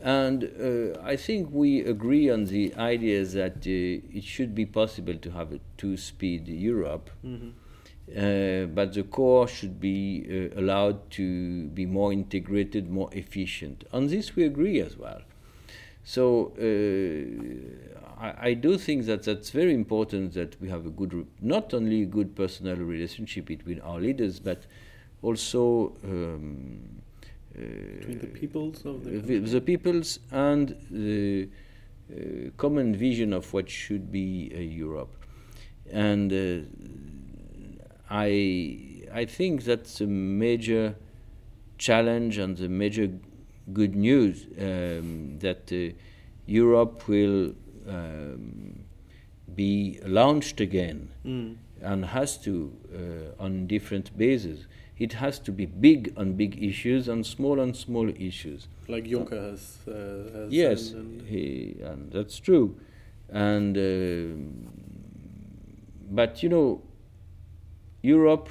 And 0.00 0.44
uh, 0.44 1.00
I 1.02 1.16
think 1.16 1.48
we 1.50 1.80
agree 1.80 2.30
on 2.30 2.44
the 2.44 2.74
idea 2.76 3.24
that 3.24 3.56
uh, 3.66 4.16
it 4.16 4.22
should 4.22 4.54
be 4.54 4.64
possible 4.64 5.14
to 5.14 5.30
have 5.32 5.52
a 5.52 5.60
two 5.76 5.96
speed 5.96 6.46
Europe, 6.46 7.10
mm-hmm. 7.24 7.48
uh, 8.10 8.66
but 8.66 8.94
the 8.94 9.02
core 9.02 9.48
should 9.48 9.80
be 9.80 10.24
uh, 10.30 10.60
allowed 10.60 11.10
to 11.12 11.66
be 11.68 11.84
more 11.84 12.12
integrated, 12.12 12.88
more 12.88 13.08
efficient. 13.12 13.84
On 13.92 14.06
this, 14.06 14.36
we 14.36 14.44
agree 14.44 14.80
as 14.80 14.96
well. 14.96 15.20
So 16.04 16.52
uh, 16.58 18.22
I, 18.22 18.50
I, 18.50 18.54
do 18.54 18.78
think 18.78 19.04
that 19.06 19.24
that's 19.24 19.50
very 19.50 19.74
important 19.74 20.32
that 20.34 20.58
we 20.60 20.70
have 20.70 20.86
a 20.86 20.90
good, 20.90 21.26
not 21.42 21.74
only 21.74 22.02
a 22.02 22.06
good 22.06 22.34
personal 22.34 22.76
relationship 22.76 23.46
between 23.46 23.80
our 23.80 23.98
leaders, 23.98 24.38
but 24.38 24.62
also. 25.22 25.96
Um, 26.04 27.02
between 27.58 28.18
the 28.18 28.26
peoples 28.26 28.84
of 28.84 29.04
the, 29.04 29.38
the, 29.38 29.60
peoples 29.60 30.20
and 30.30 30.76
the 30.90 31.48
uh, 32.10 32.50
common 32.56 32.94
vision 32.94 33.32
of 33.32 33.52
what 33.52 33.68
should 33.68 34.10
be 34.10 34.52
uh, 34.54 34.58
Europe. 34.58 35.14
And 35.90 36.32
uh, 36.32 36.66
I, 38.10 39.02
I 39.12 39.24
think 39.24 39.64
that's 39.64 40.00
a 40.00 40.06
major 40.06 40.94
challenge 41.78 42.38
and 42.38 42.56
the 42.56 42.68
major 42.68 43.10
good 43.72 43.94
news 43.94 44.46
um, 44.58 45.38
that 45.40 45.70
uh, 45.72 45.94
Europe 46.46 47.06
will 47.08 47.54
um, 47.88 48.84
be 49.54 49.98
launched 50.04 50.60
again 50.60 51.10
mm. 51.24 51.56
and 51.82 52.04
has 52.04 52.38
to 52.38 52.72
uh, 52.94 53.42
on 53.42 53.66
different 53.66 54.16
bases 54.16 54.66
it 54.98 55.12
has 55.14 55.38
to 55.38 55.52
be 55.52 55.66
big 55.66 56.12
on 56.16 56.32
big 56.32 56.62
issues 56.62 57.08
and 57.08 57.24
small 57.24 57.60
on 57.60 57.72
small 57.74 58.08
issues. 58.08 58.66
Like 58.88 59.04
Juncker 59.04 59.50
has. 59.50 59.78
Uh, 59.86 60.38
has 60.38 60.52
yes, 60.52 60.90
and, 60.92 61.22
he, 61.22 61.76
and 61.82 62.12
that's 62.12 62.38
true. 62.38 62.76
And 63.28 63.76
uh, 63.76 64.34
but 66.10 66.42
you 66.42 66.48
know, 66.48 66.82
Europe 68.02 68.48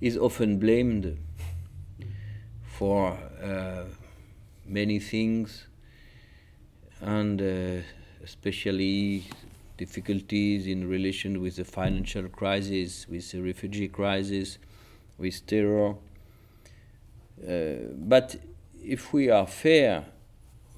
is 0.00 0.16
often 0.16 0.58
blamed 0.58 1.18
for 2.62 3.16
uh, 3.42 3.84
many 4.66 4.98
things, 4.98 5.66
and 7.00 7.40
uh, 7.40 7.82
especially 8.22 9.24
difficulties 9.78 10.66
in 10.66 10.86
relation 10.86 11.40
with 11.40 11.56
the 11.56 11.64
financial 11.64 12.28
crisis, 12.28 13.08
with 13.08 13.30
the 13.32 13.40
refugee 13.40 13.88
crisis, 13.88 14.58
with 15.16 15.46
terror. 15.46 15.94
Uh, 17.48 17.88
but 17.94 18.36
if 18.84 19.12
we 19.12 19.30
are 19.30 19.46
fair, 19.46 20.04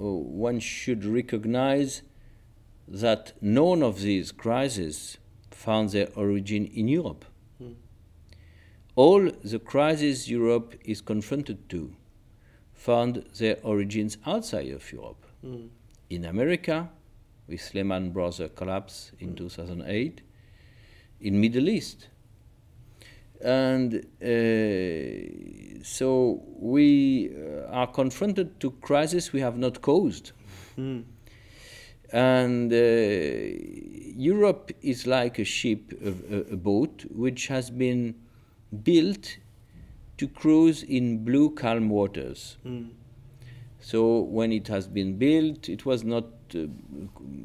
uh, 0.00 0.04
one 0.04 0.60
should 0.60 1.04
recognize 1.04 2.02
that 2.86 3.32
none 3.40 3.82
of 3.82 4.00
these 4.00 4.30
crises 4.30 5.18
found 5.50 5.90
their 5.90 6.08
origin 6.14 6.66
in 6.66 6.86
Europe. 6.86 7.24
Mm. 7.62 7.74
All 8.94 9.30
the 9.42 9.58
crises 9.58 10.30
Europe 10.30 10.74
is 10.84 11.00
confronted 11.00 11.68
to 11.70 11.94
found 12.74 13.24
their 13.38 13.56
origins 13.62 14.16
outside 14.24 14.70
of 14.70 14.90
Europe. 14.92 15.26
Mm. 15.44 15.68
In 16.08 16.24
America, 16.24 16.88
with 17.50 17.74
Lehman 17.74 18.12
Brothers 18.12 18.50
collapse 18.54 19.12
in 19.18 19.34
2008 19.34 20.22
in 21.20 21.40
Middle 21.40 21.68
East. 21.68 22.08
And 23.42 23.94
uh, 24.22 25.82
so 25.82 26.42
we 26.58 27.30
uh, 27.34 27.70
are 27.70 27.86
confronted 27.86 28.60
to 28.60 28.70
crisis 28.70 29.32
we 29.32 29.40
have 29.40 29.56
not 29.56 29.80
caused. 29.80 30.32
Mm. 30.78 31.04
And 32.12 32.72
uh, 32.72 32.76
Europe 34.16 34.72
is 34.82 35.06
like 35.06 35.38
a 35.38 35.44
ship, 35.44 35.92
a, 36.04 36.52
a, 36.52 36.56
boat, 36.56 37.04
which 37.10 37.46
has 37.46 37.70
been 37.70 38.14
built 38.82 39.38
to 40.18 40.28
cruise 40.28 40.82
in 40.82 41.24
blue, 41.24 41.50
calm 41.54 41.88
waters. 41.88 42.56
Mm. 42.66 42.90
So 43.80 44.20
when 44.20 44.52
it 44.52 44.68
has 44.68 44.86
been 44.86 45.16
built, 45.16 45.68
it 45.68 45.86
was 45.86 46.04
not 46.04 46.24
uh, 46.54 46.66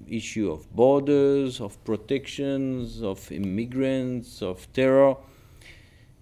issue 0.08 0.52
of 0.52 0.74
borders, 0.76 1.62
of 1.62 1.82
protections, 1.84 3.02
of 3.02 3.32
immigrants, 3.32 4.42
of 4.42 4.72
terror, 4.74 5.16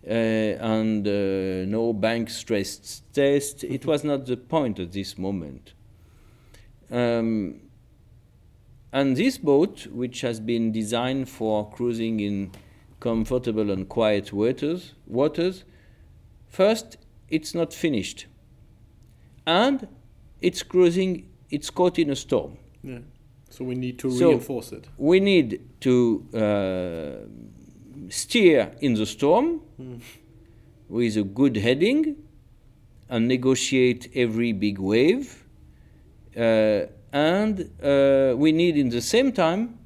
uh, 0.05 0.11
and 0.11 1.07
uh, 1.07 1.65
no 1.65 1.93
bank 1.93 2.29
stress 2.29 3.01
test. 3.13 3.63
It 3.63 3.85
was 3.85 4.03
not 4.03 4.25
the 4.25 4.37
point 4.37 4.79
at 4.79 4.91
this 4.91 5.17
moment. 5.17 5.73
Um, 6.91 7.61
and 8.91 9.17
this 9.17 9.39
boat, 9.39 9.87
which 9.87 10.21
has 10.21 10.39
been 10.39 10.71
designed 10.71 11.27
for 11.27 11.69
cruising 11.71 12.19
in 12.19 12.51
comfortable 12.99 13.71
and 13.71 13.89
quiet 13.89 14.31
waters, 14.31 14.93
waters 15.07 15.63
first, 16.47 16.97
it's 17.29 17.55
not 17.55 17.73
finished. 17.73 18.27
And 19.47 19.87
it's 20.43 20.61
cruising, 20.61 21.29
it's 21.49 21.69
caught 21.69 21.97
in 21.97 22.09
a 22.11 22.15
storm. 22.15 22.57
Yeah. 22.83 22.99
So 23.49 23.63
we 23.63 23.75
need 23.75 23.97
to 23.99 24.11
so 24.11 24.29
reinforce 24.29 24.73
it. 24.73 24.87
We 24.97 25.19
need 25.19 25.61
to 25.81 26.25
uh, 26.33 28.09
steer 28.09 28.71
in 28.81 28.95
the 28.95 29.05
storm 29.05 29.61
mm. 29.79 30.01
with 30.89 31.17
a 31.17 31.23
good 31.23 31.55
heading 31.55 32.15
and 33.09 33.27
negotiate 33.27 34.11
every 34.15 34.51
big 34.51 34.79
wave. 34.79 35.43
Uh, 36.35 36.87
and 37.13 37.69
uh, 37.81 38.33
we 38.35 38.51
need, 38.51 38.75
in 38.75 38.89
the 38.89 39.01
same 39.01 39.31
time, 39.31 39.77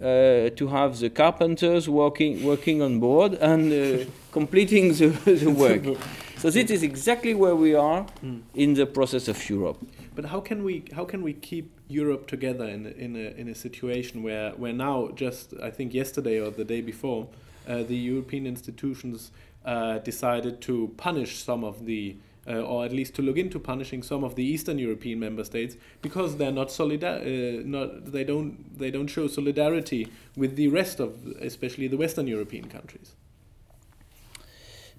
uh, 0.00 0.50
to 0.50 0.66
have 0.68 0.98
the 0.98 1.08
carpenters 1.08 1.88
working 1.88 2.42
working 2.42 2.82
on 2.82 2.98
board 2.98 3.34
and 3.34 3.72
uh, 3.72 4.04
completing 4.32 4.92
the, 4.94 5.08
the 5.24 5.50
work. 5.50 5.96
So 6.38 6.50
this 6.50 6.70
is 6.70 6.82
exactly 6.82 7.34
where 7.34 7.56
we 7.56 7.74
are 7.74 8.06
Mm. 8.22 8.42
in 8.54 8.74
the 8.74 8.86
process 8.86 9.28
of 9.28 9.48
Europe. 9.50 9.78
But 10.14 10.24
how 10.26 10.40
can 10.40 10.62
we 10.64 10.82
how 10.92 11.04
can 11.04 11.22
we 11.22 11.32
keep 11.32 11.66
Europe 11.88 12.26
together 12.26 12.66
in 12.68 12.86
a, 12.86 12.90
in 12.90 13.16
a 13.16 13.40
in 13.40 13.48
a 13.48 13.54
situation 13.54 14.22
where 14.22 14.50
where 14.56 14.72
now 14.72 15.10
just 15.14 15.54
I 15.62 15.70
think 15.70 15.94
yesterday 15.94 16.40
or 16.40 16.50
the 16.50 16.64
day 16.64 16.80
before 16.82 17.26
uh, 17.68 17.82
the 17.82 17.96
European 17.96 18.46
institutions 18.46 19.30
uh, 19.64 19.98
decided 19.98 20.60
to 20.62 20.92
punish 20.96 21.42
some 21.42 21.64
of 21.64 21.86
the 21.86 22.16
uh, 22.46 22.60
or 22.60 22.84
at 22.84 22.92
least 22.92 23.14
to 23.14 23.22
look 23.22 23.38
into 23.38 23.58
punishing 23.58 24.02
some 24.02 24.22
of 24.22 24.34
the 24.34 24.44
Eastern 24.44 24.78
European 24.78 25.18
member 25.18 25.44
states 25.44 25.76
because 26.02 26.36
they're 26.36 26.52
not 26.52 26.68
solidar 26.70 27.16
uh, 27.22 27.62
not 27.64 28.12
they 28.12 28.24
don't 28.24 28.78
they 28.78 28.90
don't 28.90 29.08
show 29.08 29.26
solidarity 29.28 30.06
with 30.36 30.56
the 30.56 30.68
rest 30.68 31.00
of 31.00 31.10
especially 31.40 31.88
the 31.88 31.96
Western 31.96 32.26
European 32.26 32.68
countries. 32.68 33.14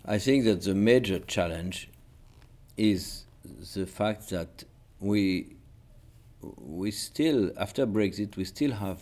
I 0.08 0.20
think 0.20 0.46
that 0.46 0.62
the 0.62 0.76
major 0.76 1.20
challenge 1.20 1.90
is 2.78 3.26
the 3.74 3.86
fact 3.86 4.30
that 4.30 4.64
we 5.00 5.56
we 6.60 6.92
still 6.92 7.52
after 7.58 7.88
Brexit 7.88 8.38
we 8.38 8.46
still 8.46 8.72
have 8.74 9.00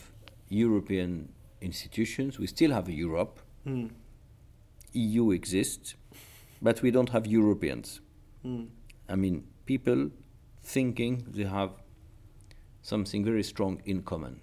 European 0.48 1.30
institutions, 1.62 2.40
we 2.40 2.48
still 2.48 2.72
have 2.72 2.90
Europe. 2.90 3.40
Mm. 3.68 3.90
EU 4.94 5.32
exists, 5.32 5.96
but 6.62 6.82
we 6.82 6.92
don't 6.92 7.10
have 7.10 7.26
Europeans. 7.26 8.00
Mm. 8.46 8.68
I 9.10 9.16
mean, 9.16 9.48
people 9.66 10.12
thinking 10.62 11.26
they 11.28 11.44
have 11.44 11.72
something 12.82 13.26
very 13.26 13.44
strong 13.44 13.82
in 13.86 14.04
common. 14.04 14.42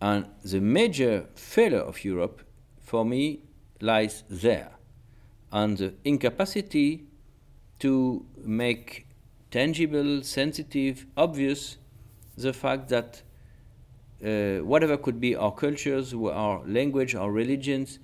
And 0.00 0.26
the 0.44 0.60
major 0.60 1.26
failure 1.34 1.80
of 1.80 2.04
Europe, 2.04 2.42
for 2.82 3.04
me, 3.04 3.40
lies 3.80 4.24
there, 4.28 4.72
and 5.54 5.78
the 5.78 5.94
incapacity 6.04 7.04
to 7.78 8.26
make 8.44 9.06
tangible, 9.50 10.22
sensitive, 10.22 11.06
obvious 11.16 11.78
the 12.36 12.52
fact 12.52 12.88
that 12.88 13.22
uh, 14.24 14.58
whatever 14.64 14.96
could 14.96 15.20
be 15.20 15.36
our 15.36 15.52
cultures, 15.52 16.12
our 16.12 16.60
language, 16.66 17.14
our 17.14 17.30
religions, 17.30 18.00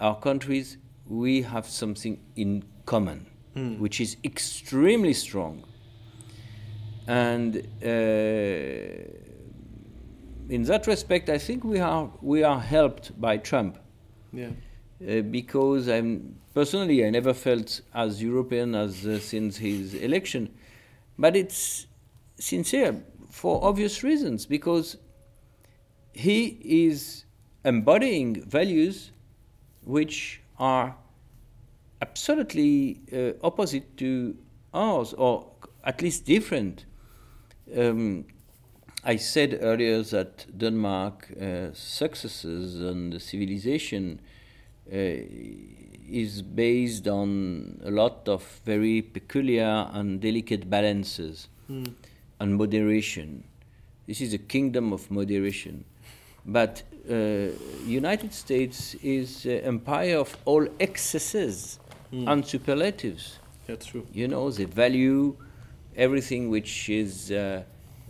our 0.00 0.18
countries, 0.18 0.76
we 1.06 1.42
have 1.42 1.66
something 1.66 2.18
in 2.36 2.64
common, 2.84 3.26
Mm. 3.56 3.78
which 3.80 4.00
is 4.00 4.16
extremely 4.24 5.12
strong. 5.12 5.64
And 7.08 7.56
uh, 7.82 7.88
in 10.48 10.62
that 10.64 10.86
respect, 10.86 11.28
I 11.28 11.38
think 11.38 11.64
we 11.64 11.80
are 11.80 12.10
we 12.22 12.44
are 12.44 12.60
helped 12.60 13.20
by 13.20 13.38
Trump 13.38 13.78
Yeah. 14.32 14.50
Uh, 15.08 15.20
because 15.22 15.88
I'm 15.88 16.36
personally 16.54 17.04
I 17.06 17.10
never 17.10 17.34
felt 17.34 17.80
as 17.94 18.22
European 18.22 18.74
as 18.74 19.06
uh, 19.06 19.18
since 19.18 19.56
his 19.56 19.94
election, 19.94 20.50
but 21.18 21.36
it's 21.36 21.86
sincere 22.38 23.02
for 23.30 23.64
obvious 23.64 24.02
reasons 24.02 24.46
because 24.46 24.96
he 26.12 26.58
is 26.64 27.24
embodying 27.64 28.42
values 28.42 29.12
which 29.84 30.40
are 30.58 30.96
absolutely 32.02 33.00
uh, 33.12 33.32
opposite 33.46 33.96
to 33.98 34.36
ours 34.74 35.12
or 35.14 35.46
at 35.84 36.02
least 36.02 36.24
different. 36.24 36.84
Um, 37.76 38.26
I 39.04 39.16
said 39.16 39.58
earlier 39.62 40.02
that 40.02 40.46
Denmark 40.58 41.28
uh, 41.40 41.72
successes 41.72 42.80
and 42.80 43.12
the 43.12 43.20
civilization 43.20 44.20
is 44.90 46.42
based 46.42 47.06
on 47.06 47.80
a 47.84 47.90
lot 47.90 48.28
of 48.28 48.42
very 48.64 49.02
peculiar 49.02 49.88
and 49.92 50.20
delicate 50.20 50.68
balances 50.68 51.48
Mm. 51.68 51.94
and 52.40 52.56
moderation. 52.56 53.44
This 54.06 54.20
is 54.20 54.34
a 54.34 54.38
kingdom 54.38 54.92
of 54.92 55.08
moderation. 55.10 55.84
But 56.44 56.82
uh, 57.08 57.50
United 57.86 58.32
States 58.34 58.94
is 59.02 59.46
an 59.46 59.60
empire 59.60 60.16
of 60.18 60.36
all 60.44 60.66
excesses 60.80 61.78
Mm. 62.12 62.26
and 62.32 62.44
superlatives. 62.46 63.38
That's 63.68 63.86
true. 63.86 64.04
You 64.12 64.26
know, 64.26 64.50
they 64.50 64.64
value 64.64 65.36
everything 65.96 66.50
which 66.50 66.88
is 66.88 67.30
uh, 67.30 67.62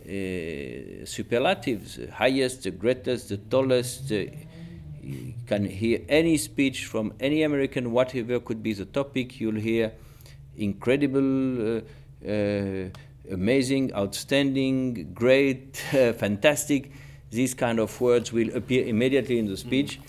uh, 0.07 1.05
superlatives, 1.05 1.97
the 1.97 2.11
highest, 2.11 2.62
the 2.62 2.70
greatest, 2.70 3.28
the 3.28 3.37
tallest. 3.37 4.11
Uh, 4.11 4.24
you 5.03 5.35
can 5.47 5.65
hear 5.65 6.01
any 6.09 6.37
speech 6.37 6.87
from 6.87 7.13
any 7.21 7.43
American, 7.43 7.93
whatever 7.93 8.41
could 8.41 8.63
be 8.63 8.73
the 8.73 8.85
topic, 8.85 9.41
you'll 9.41 9.61
hear 9.61 9.93
incredible, 10.57 11.79
uh, 11.79 11.81
uh, 12.29 12.89
amazing, 13.31 13.95
outstanding, 13.95 15.13
great, 15.13 15.77
fantastic. 16.19 16.91
These 17.31 17.55
kind 17.55 17.79
of 17.79 18.01
words 18.01 18.33
will 18.33 18.55
appear 18.57 18.87
immediately 18.87 19.39
in 19.39 19.47
the 19.47 19.57
speech 19.57 20.01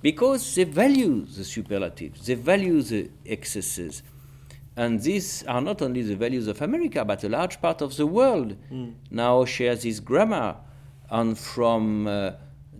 because 0.00 0.54
they 0.54 0.64
value 0.64 1.24
the 1.26 1.44
superlatives, 1.44 2.26
they 2.26 2.34
value 2.34 2.82
the 2.82 3.10
excesses. 3.26 4.02
And 4.74 5.00
these 5.02 5.44
are 5.44 5.60
not 5.60 5.82
only 5.82 6.02
the 6.02 6.16
values 6.16 6.48
of 6.48 6.62
America, 6.62 7.04
but 7.04 7.22
a 7.24 7.28
large 7.28 7.60
part 7.60 7.82
of 7.82 7.96
the 7.96 8.06
world 8.06 8.56
now 9.10 9.44
shares 9.44 9.82
this 9.82 10.00
grammar. 10.00 10.56
And 11.10 11.36
from 11.36 12.06
uh, 12.06 12.32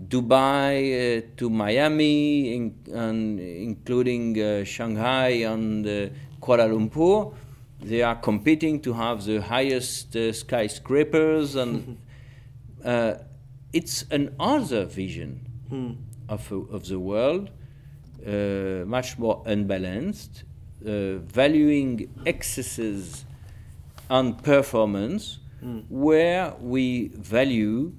Dubai 0.09 1.19
uh, 1.19 1.27
to 1.37 1.49
Miami, 1.51 2.55
in, 2.55 2.75
and 2.93 3.39
including 3.41 4.41
uh, 4.41 4.65
Shanghai 4.65 5.45
and 5.45 5.87
uh, 5.87 6.09
Kuala 6.41 6.69
Lumpur, 6.69 7.35
they 7.81 8.03
are 8.03 8.17
competing 8.17 8.81
to 8.81 8.93
have 8.93 9.25
the 9.25 9.41
highest 9.41 10.15
uh, 10.17 10.33
skyscrapers, 10.33 11.55
and 11.57 11.99
uh, 12.85 13.15
it's 13.73 14.05
another 14.11 14.85
vision 14.87 15.47
Mm. 15.71 15.97
of, 16.29 16.53
of 16.53 16.87
the 16.87 16.99
world, 16.99 17.49
uh, 18.27 18.85
much 18.85 19.19
more 19.19 19.43
unbalanced, 19.47 20.45
uh, 20.87 21.17
valuing 21.17 22.11
excesses 22.27 23.25
and 24.11 24.43
performance, 24.43 25.39
Mm. 25.65 25.85
where 25.89 26.53
we 26.61 27.09
value 27.15 27.93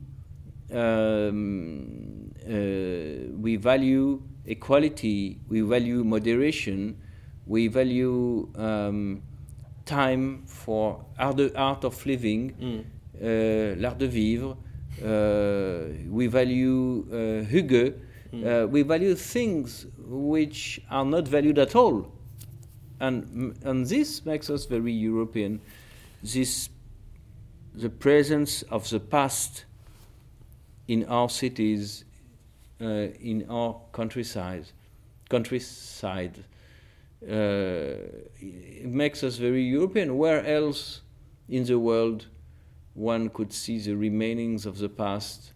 um, 0.72 2.32
uh, 2.46 2.52
we 3.40 3.56
value 3.58 4.22
equality, 4.46 5.40
we 5.50 5.62
value 5.62 6.04
moderation, 6.04 6.98
we 7.48 7.68
value 7.68 8.48
um, 8.56 9.22
time 9.86 10.44
for 10.46 11.04
art, 11.20 11.38
de, 11.38 11.52
art 11.56 11.84
of 11.84 12.06
living, 12.06 12.54
Mm. 12.60 12.84
uh, 13.22 13.76
l'art 13.82 13.98
de 14.00 14.08
vivre. 14.08 14.58
Uh, 15.04 15.90
we 16.10 16.28
value 16.28 17.06
uh, 17.12 17.44
hygge. 17.46 17.94
Uh, 18.34 18.66
we 18.68 18.82
value 18.82 19.14
things 19.14 19.86
which 20.08 20.82
are 20.90 21.06
not 21.06 21.28
valued 21.28 21.60
at 21.60 21.76
all, 21.76 22.12
and 23.00 23.56
and 23.64 23.86
this 23.86 24.26
makes 24.26 24.50
us 24.50 24.66
very 24.66 24.92
European. 24.92 25.60
This 26.24 26.70
the 27.76 27.90
presence 27.90 28.64
of 28.72 28.90
the 28.90 29.00
past 29.00 29.66
in 30.88 31.06
our 31.06 31.30
cities, 31.30 32.04
uh, 32.82 32.86
in 33.22 33.46
our 33.50 33.76
countryside, 33.92 34.66
countryside. 35.30 36.44
Uh, 37.22 37.96
it 38.40 38.86
makes 38.88 39.24
us 39.24 39.38
very 39.38 39.64
European. 39.64 40.18
Where 40.18 40.46
else 40.46 41.02
in 41.48 41.64
the 41.66 41.80
world 41.80 42.28
one 42.96 43.30
could 43.30 43.54
see 43.54 43.80
the 43.80 43.92
remainings 43.96 44.66
of 44.66 44.78
the 44.78 44.90
past 44.90 45.54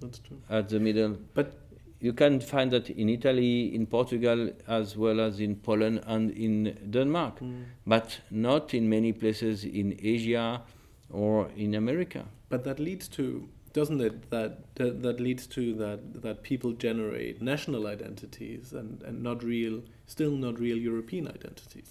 at 0.50 0.70
the 0.70 0.80
middle? 0.80 1.18
But 1.34 1.54
You 2.00 2.14
can 2.14 2.40
find 2.40 2.70
that 2.72 2.92
in 2.92 3.10
Italy, 3.10 3.74
in 3.74 3.88
Portugal, 3.88 4.52
as 4.68 4.96
well 4.96 5.20
as 5.20 5.40
in 5.40 5.56
Poland 5.56 6.02
and 6.06 6.30
in 6.30 6.78
Denmark, 6.92 7.40
Mm. 7.42 7.64
but 7.88 8.22
not 8.30 8.74
in 8.74 8.88
many 8.88 9.14
places 9.14 9.64
in 9.66 9.98
Asia 10.04 10.62
or 11.10 11.50
in 11.58 11.74
America. 11.74 12.26
But 12.50 12.64
that 12.66 12.80
leads 12.80 13.08
to, 13.18 13.50
doesn't 13.78 14.02
it? 14.02 14.16
That 14.30 14.52
that, 14.76 15.02
that 15.04 15.20
leads 15.20 15.48
to 15.48 15.62
that 15.84 16.00
that 16.22 16.38
people 16.42 16.72
generate 16.86 17.42
national 17.42 17.86
identities 17.96 18.74
and, 18.74 19.04
and 19.08 19.16
not 19.22 19.44
real, 19.44 19.82
still 20.08 20.32
not 20.32 20.60
real 20.60 20.78
European 20.78 21.28
identities. 21.28 21.90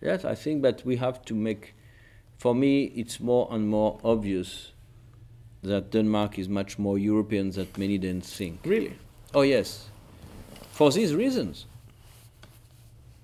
Yes, 0.00 0.24
I 0.24 0.34
think 0.34 0.62
that 0.62 0.84
we 0.84 0.96
have 0.96 1.24
to 1.24 1.34
make, 1.34 1.74
for 2.38 2.54
me, 2.54 2.72
it's 3.02 3.20
more 3.20 3.48
and 3.50 3.68
more 3.68 3.98
obvious 4.02 4.72
that 5.62 5.90
Denmark 5.90 6.38
is 6.38 6.48
much 6.48 6.78
more 6.78 6.98
European 6.98 7.50
than 7.50 7.66
many 7.76 7.98
Danes 7.98 8.32
think. 8.36 8.60
Really? 8.64 8.94
Oh, 9.34 9.42
yes. 9.42 9.88
For 10.70 10.92
these 10.92 11.14
reasons. 11.14 11.66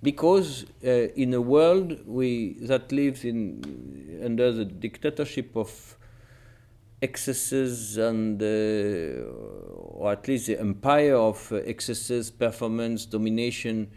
Because 0.03 0.67
uh, 0.85 0.91
in 1.23 1.33
a 1.35 1.41
world 1.41 2.07
we, 2.07 2.57
that 2.61 2.93
lives 2.93 3.25
in, 3.25 4.21
under 4.25 4.53
the 4.53 4.65
dictatorship 4.65 5.57
of 5.57 5.97
excesses 7.07 7.97
and, 7.97 8.43
uh, 8.43 8.47
or 10.01 10.13
at 10.13 10.27
least 10.29 10.47
the 10.47 10.59
empire 10.59 11.17
of 11.31 11.53
excesses, 11.75 12.31
performance, 12.31 13.07
domination, 13.07 13.91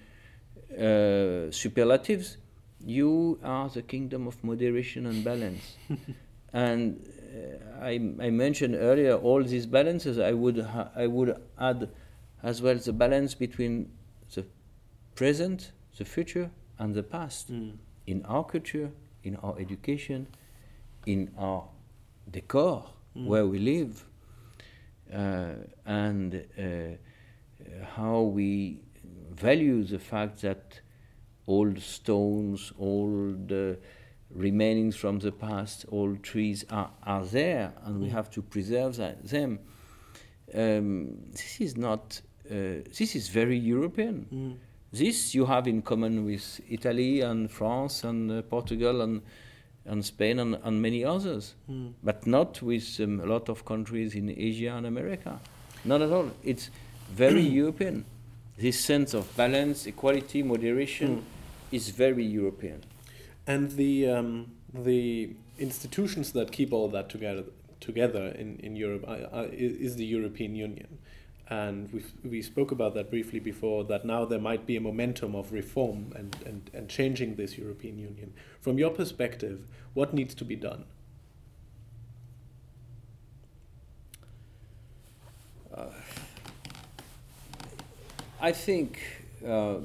uh, 0.74 1.50
superlatives, 1.64 2.38
you 2.86 3.40
are 3.44 3.70
the 3.70 3.82
kingdom 3.82 4.28
of 4.28 4.44
moderation 4.44 5.06
and 5.06 5.24
balance. 5.24 5.78
and 6.54 7.04
uh, 7.36 7.84
I, 7.84 7.94
I, 8.28 8.30
mentioned 8.30 8.76
earlier 8.76 9.16
all 9.16 9.44
these 9.44 9.66
balances. 9.66 10.20
I 10.20 10.34
would 10.34 10.60
ha- 10.60 10.92
I 10.96 11.08
would 11.08 11.36
add 11.60 11.90
as 12.44 12.62
well 12.62 12.76
the 12.76 12.94
balance 12.94 13.34
between 13.36 13.92
the 14.34 14.46
present, 15.16 15.72
the 15.98 16.06
future, 16.06 16.52
and 16.78 16.94
the 16.94 17.04
past 17.04 17.52
mm. 17.52 17.76
in 18.06 18.24
our 18.26 18.44
culture, 18.44 18.92
in 19.24 19.36
our 19.38 19.56
education, 19.60 20.28
in 21.06 21.32
our 21.38 21.68
decor. 22.30 22.86
Where 23.26 23.46
we 23.46 23.60
live, 23.60 24.06
uh, 25.14 25.54
and 25.86 26.46
uh, 26.58 27.84
how 27.96 28.22
we 28.22 28.82
value 29.32 29.84
the 29.84 30.00
fact 30.00 30.42
that 30.42 30.82
old 31.48 31.80
stones, 31.80 32.74
old 32.78 33.52
uh, 33.52 33.74
remainings 34.36 34.96
from 34.96 35.20
the 35.20 35.32
past, 35.32 35.86
old 35.92 36.22
trees 36.24 36.66
are, 36.70 36.92
are 37.04 37.26
there, 37.26 37.74
and 37.86 38.02
we 38.02 38.08
mm. 38.08 38.12
have 38.12 38.30
to 38.30 38.42
preserve 38.42 38.98
that, 38.98 39.26
them. 39.28 39.60
Um, 40.54 41.18
this 41.32 41.62
is 41.62 41.78
not. 41.78 42.22
Uh, 42.50 42.82
this 42.98 43.16
is 43.16 43.28
very 43.28 43.58
European. 43.58 44.26
Mm. 44.32 44.58
This 44.92 45.36
you 45.36 45.46
have 45.46 45.68
in 45.68 45.82
common 45.82 46.26
with 46.26 46.62
Italy 46.70 47.20
and 47.22 47.52
France 47.52 48.06
and 48.06 48.32
uh, 48.32 48.42
Portugal 48.44 49.02
and 49.02 49.22
and 49.88 50.06
Spain 50.06 50.40
and, 50.40 50.58
and 50.64 50.82
many 50.82 51.04
others, 51.04 51.56
mm. 51.70 51.94
but 52.04 52.28
not 52.28 52.62
with 52.62 53.00
um, 53.00 53.20
a 53.20 53.26
lot 53.26 53.50
of 53.50 53.66
countries 53.66 54.16
in 54.16 54.30
Asia 54.30 54.74
and 54.76 54.86
America. 54.86 55.40
Not 55.86 56.02
at 56.02 56.12
all. 56.12 56.32
It's 56.44 56.70
very 57.10 57.42
European. 57.42 58.06
This 58.58 58.80
sense 58.80 59.14
of 59.14 59.36
balance, 59.38 59.86
equality, 59.86 60.44
moderation 60.44 61.18
mm. 61.18 61.76
is 61.76 61.90
very 61.90 62.26
European. 62.26 62.84
And 63.46 63.72
the 63.72 64.10
um, 64.10 64.52
the 64.74 65.30
institutions 65.58 66.34
that 66.34 66.52
keep 66.52 66.74
all 66.74 66.90
that 66.90 67.10
together 67.10 67.44
together 67.80 68.28
in, 68.38 68.58
in 68.60 68.76
Europe 68.76 69.06
is 69.54 69.96
the 69.96 70.06
European 70.06 70.56
Union. 70.56 70.98
And 71.50 71.92
we 71.94 72.04
we 72.30 72.42
spoke 72.42 72.72
about 72.72 72.94
that 72.96 73.10
briefly 73.10 73.40
before, 73.40 73.86
that 73.86 74.06
now 74.06 74.26
there 74.26 74.40
might 74.40 74.66
be 74.66 74.76
a 74.76 74.82
momentum 74.82 75.34
of 75.34 75.54
reform 75.54 76.12
and, 76.14 76.36
and, 76.46 76.70
and 76.74 76.90
changing 76.90 77.36
this 77.36 77.58
European 77.58 77.98
Union. 77.98 78.34
From 78.60 78.78
your 78.78 78.90
perspective, 78.90 79.66
what 79.94 80.14
needs 80.14 80.36
to 80.36 80.46
be 80.46 80.58
done? 80.58 80.84
Uh, 85.74 85.86
I 88.42 88.52
think 88.52 89.00
uh, 89.46 89.76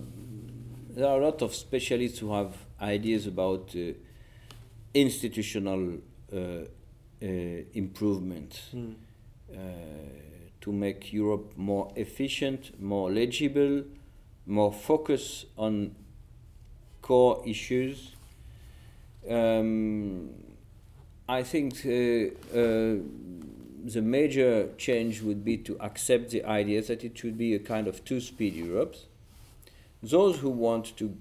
there 0.91 1.07
are 1.07 1.21
a 1.21 1.25
lot 1.25 1.43
of 1.43 1.55
specialists 1.55 2.19
who 2.19 2.33
have 2.33 2.57
ideas 2.81 3.29
about 3.29 3.73
uh, 3.77 3.93
institutional 4.95 5.99
uh, 6.33 6.37
uh, 6.37 7.27
improvement. 7.73 8.61
Mm 8.75 8.95
to 10.63 10.73
make 10.73 11.13
Europe 11.13 11.53
more 11.57 11.93
efficient, 11.97 12.81
more 12.81 13.11
legible, 13.11 13.85
more 14.47 14.73
focused 14.73 15.47
on 15.59 15.95
core 17.03 17.43
issues. 17.47 18.15
Um, 19.29 20.31
I 21.29 21.43
think 21.43 21.75
uh, 21.85 22.57
uh, 22.57 22.97
the 23.85 24.03
major 24.03 24.69
change 24.79 25.21
would 25.23 25.45
be 25.45 25.57
to 25.59 25.77
accept 25.81 26.31
the 26.31 26.45
idea 26.45 26.83
that 26.83 27.05
it 27.05 27.19
should 27.19 27.37
be 27.37 27.55
a 27.55 27.59
kind 27.59 27.89
of 27.89 28.05
two 28.05 28.21
speed 28.21 28.55
Europe. 28.55 28.97
Those 30.03 30.39
who 30.39 30.51
want 30.51 30.97
to 30.97 31.17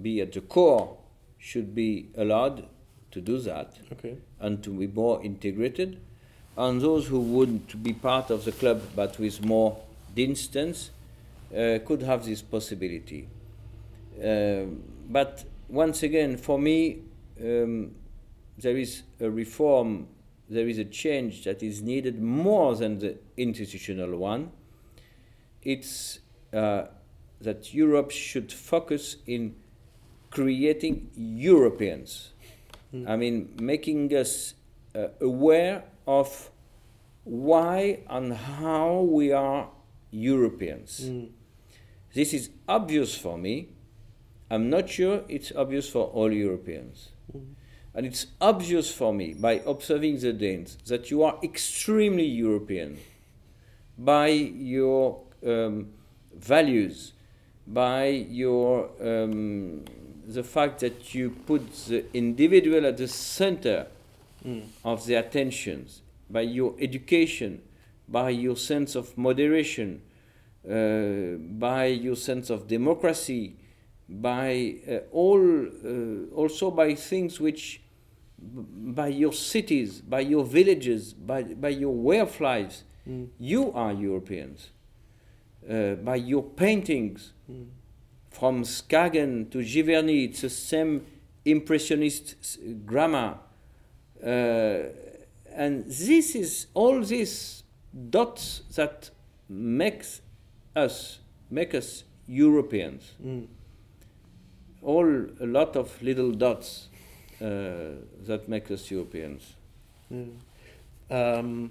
be 0.00 0.20
at 0.20 0.32
the 0.32 0.40
core 0.40 0.96
should 1.38 1.74
be 1.74 2.08
allowed 2.16 2.68
to 3.10 3.20
do 3.20 3.38
that 3.38 3.78
okay. 3.92 4.16
and 4.40 4.62
to 4.62 4.70
be 4.70 4.86
more 4.86 5.22
integrated 5.24 6.00
and 6.56 6.80
those 6.80 7.06
who 7.06 7.20
would 7.20 7.82
be 7.82 7.92
part 7.92 8.30
of 8.30 8.44
the 8.44 8.52
club 8.52 8.82
but 8.94 9.18
with 9.18 9.44
more 9.44 9.78
distance 10.14 10.90
uh, 11.54 11.78
could 11.84 12.02
have 12.02 12.24
this 12.24 12.42
possibility. 12.42 13.28
Uh, 14.22 14.64
but 15.08 15.44
once 15.68 16.02
again, 16.02 16.36
for 16.36 16.58
me, 16.58 16.98
um, 17.40 17.94
there 18.58 18.76
is 18.76 19.02
a 19.20 19.30
reform, 19.30 20.08
there 20.48 20.68
is 20.68 20.78
a 20.78 20.84
change 20.84 21.44
that 21.44 21.62
is 21.62 21.82
needed 21.82 22.20
more 22.20 22.74
than 22.74 22.98
the 22.98 23.16
institutional 23.36 24.16
one. 24.16 24.50
It's 25.62 26.20
uh, 26.52 26.84
that 27.40 27.74
Europe 27.74 28.10
should 28.10 28.52
focus 28.52 29.16
in 29.26 29.54
creating 30.30 31.10
Europeans. 31.14 32.30
Mm. 32.94 33.08
I 33.08 33.16
mean, 33.16 33.54
making 33.60 34.14
us 34.14 34.54
uh, 34.94 35.08
aware 35.20 35.84
of 36.06 36.50
why 37.24 38.00
and 38.08 38.32
how 38.32 39.00
we 39.00 39.32
are 39.32 39.68
Europeans. 40.10 41.00
Mm. 41.00 41.30
This 42.14 42.32
is 42.32 42.50
obvious 42.68 43.16
for 43.16 43.36
me. 43.36 43.68
I'm 44.50 44.70
not 44.70 44.88
sure 44.88 45.24
it's 45.28 45.52
obvious 45.54 45.88
for 45.88 46.06
all 46.06 46.32
Europeans. 46.32 47.10
Mm. 47.36 47.54
And 47.94 48.06
it's 48.06 48.26
obvious 48.40 48.90
for 48.92 49.12
me 49.12 49.34
by 49.34 49.62
observing 49.66 50.20
the 50.20 50.32
Danes 50.32 50.76
that 50.86 51.10
you 51.10 51.22
are 51.22 51.38
extremely 51.42 52.26
European 52.26 52.98
by 53.98 54.28
your 54.28 55.22
um, 55.44 55.88
values, 56.34 57.14
by 57.66 58.06
your 58.06 58.90
um, 59.00 59.84
the 60.26 60.42
fact 60.42 60.80
that 60.80 61.14
you 61.14 61.30
put 61.30 61.72
the 61.86 62.04
individual 62.14 62.84
at 62.84 62.96
the 62.96 63.08
center 63.08 63.86
mm. 64.46 64.62
of 64.84 65.06
the 65.06 65.14
attentions, 65.14 66.02
by 66.30 66.42
your 66.42 66.74
education, 66.80 67.62
by 68.08 68.30
your 68.30 68.56
sense 68.56 68.94
of 68.94 69.16
moderation, 69.18 70.02
uh, 70.68 71.38
by 71.58 71.86
your 71.86 72.16
sense 72.16 72.50
of 72.50 72.66
democracy, 72.66 73.56
by 74.08 74.76
uh, 74.88 74.98
all, 75.12 75.40
uh, 75.40 76.34
also 76.34 76.70
by 76.70 76.94
things 76.94 77.40
which, 77.40 77.82
by 78.38 79.08
your 79.08 79.32
cities, 79.32 80.00
by 80.00 80.20
your 80.20 80.44
villages, 80.44 81.12
by, 81.12 81.42
by 81.42 81.68
your 81.68 81.94
way 81.94 82.20
of 82.20 82.40
lives, 82.40 82.84
mm. 83.08 83.28
you 83.38 83.72
are 83.72 83.92
Europeans. 83.92 84.70
Uh, 85.68 85.94
by 85.94 86.14
your 86.14 86.44
paintings, 86.44 87.32
mm. 87.50 87.66
from 88.30 88.62
Skagen 88.62 89.50
to 89.50 89.58
Giverny, 89.58 90.28
it's 90.28 90.42
the 90.42 90.50
same 90.50 91.04
impressionist 91.44 92.58
grammar 92.84 93.38
and 94.26 95.84
this 95.86 96.34
is 96.34 96.66
all 96.74 97.00
these 97.02 97.62
dots 98.10 98.62
that 98.74 99.10
makes 99.48 100.20
us 100.74 101.20
make 101.50 101.74
us 101.74 102.04
Europeans. 102.26 103.14
Mm. 103.24 103.46
All 104.82 105.26
a 105.40 105.46
lot 105.46 105.76
of 105.76 106.00
little 106.02 106.32
dots 106.32 106.88
uh, 107.40 107.44
that 108.26 108.48
make 108.48 108.70
us 108.70 108.90
Europeans. 108.90 109.54
Mm. 110.12 110.36
Um, 111.10 111.70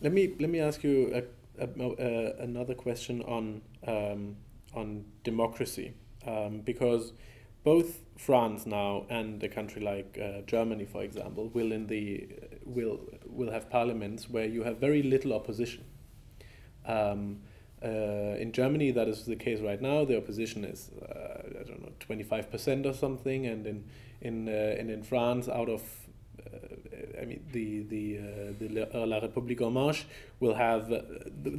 let 0.00 0.12
me 0.12 0.34
let 0.38 0.50
me 0.50 0.60
ask 0.60 0.82
you 0.84 1.22
a, 1.58 2.42
another 2.42 2.74
question 2.74 3.22
on 3.22 3.62
um, 3.86 4.36
on 4.74 5.04
democracy 5.24 5.94
um, 6.26 6.60
because 6.60 7.12
both 7.66 7.98
France 8.16 8.64
now 8.64 9.04
and 9.10 9.42
a 9.42 9.48
country 9.48 9.82
like 9.82 10.18
uh, 10.22 10.42
Germany, 10.46 10.84
for 10.84 11.02
example, 11.02 11.50
will 11.52 11.72
in 11.72 11.88
the 11.88 12.28
will 12.64 13.00
will 13.26 13.50
have 13.50 13.68
parliaments 13.68 14.30
where 14.30 14.46
you 14.46 14.62
have 14.62 14.76
very 14.78 15.02
little 15.02 15.32
opposition. 15.32 15.84
Um, 16.86 17.40
uh, 17.84 18.42
in 18.44 18.52
Germany, 18.52 18.92
that 18.92 19.08
is 19.08 19.24
the 19.26 19.34
case 19.34 19.60
right 19.60 19.82
now. 19.82 20.04
The 20.04 20.16
opposition 20.16 20.64
is 20.64 20.90
uh, 21.02 21.60
I 21.60 21.64
don't 21.64 21.82
know 21.82 21.92
twenty 21.98 22.22
five 22.22 22.50
percent 22.52 22.86
or 22.86 22.94
something, 22.94 23.46
and 23.46 23.66
in 23.66 23.84
in 24.20 24.48
uh, 24.48 24.80
and 24.80 24.88
in 24.88 25.02
France, 25.02 25.48
out 25.48 25.68
of 25.68 25.82
uh, 26.38 27.20
I 27.20 27.24
mean 27.24 27.42
the 27.52 27.82
the 27.94 28.04
uh, 28.18 28.52
the 28.60 28.68
La 29.12 29.18
République 29.20 29.60
en 29.60 29.72
Marche 29.72 30.04
will 30.38 30.54
have 30.54 30.88
the, 30.88 31.02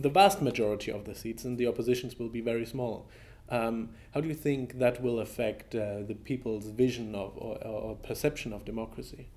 the 0.05 0.09
vast 0.09 0.41
majority 0.41 0.89
of 0.89 1.03
the 1.03 1.15
seats, 1.15 1.43
and 1.43 1.57
the 1.57 1.67
oppositions 1.67 2.17
will 2.17 2.29
be 2.29 2.41
very 2.41 2.65
small. 2.65 3.09
Um, 3.49 3.89
how 4.13 4.21
do 4.21 4.27
you 4.27 4.33
think 4.33 4.79
that 4.79 5.01
will 5.01 5.19
affect 5.19 5.73
uh, 5.73 6.01
the 6.01 6.15
people's 6.15 6.67
vision 6.67 7.15
of 7.15 7.37
or, 7.37 7.57
or 7.65 7.95
perception 7.95 8.53
of 8.53 8.65
democracy? 8.65 9.27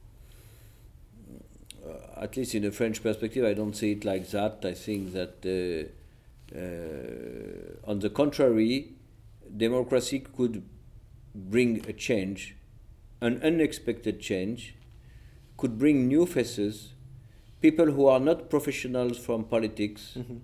Uh, 1.87 2.23
at 2.23 2.37
least 2.37 2.55
in 2.55 2.65
a 2.65 2.71
French 2.71 3.03
perspective, 3.03 3.45
I 3.45 3.55
don't 3.55 3.75
see 3.75 3.93
it 3.93 4.05
like 4.05 4.29
that. 4.31 4.65
I 4.65 4.75
think 4.75 5.13
that, 5.13 5.37
uh, 5.47 6.59
uh 6.59 7.91
on 7.91 8.01
the 8.01 8.11
contrary, 8.11 8.93
democracy 9.57 10.21
could 10.21 10.63
bring 11.35 11.85
a 11.89 11.93
change, 11.93 12.57
an 13.21 13.41
unexpected 13.43 14.21
change, 14.21 14.75
could 15.57 15.79
bring 15.79 16.09
new 16.09 16.27
faces, 16.27 16.93
people 17.61 17.93
who 17.93 18.07
are 18.07 18.21
not 18.21 18.51
professionals 18.51 19.19
from 19.19 19.45
politics, 19.45 20.15
mm-hmm. 20.19 20.39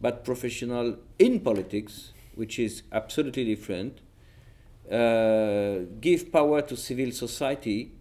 but 0.00 0.24
professional 0.24 0.96
in 1.18 1.40
politics, 1.40 2.13
which 2.36 2.58
is 2.58 2.82
absolutely 2.92 3.44
different, 3.44 4.00
uh, 4.90 5.86
give 6.00 6.30
power 6.32 6.62
to 6.62 6.76
civil 6.76 7.12
society. 7.12 7.92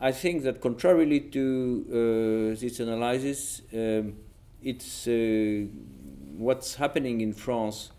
I 0.00 0.12
think 0.12 0.42
that 0.44 0.60
contrarily 0.60 1.20
to 1.32 1.84
uh, 1.90 2.60
this 2.60 2.80
analysis, 2.80 3.62
um, 3.72 4.14
it's 4.62 5.06
uh, 5.08 5.66
what's 6.38 6.76
happening 6.76 7.20
in 7.20 7.34
France. 7.34 7.90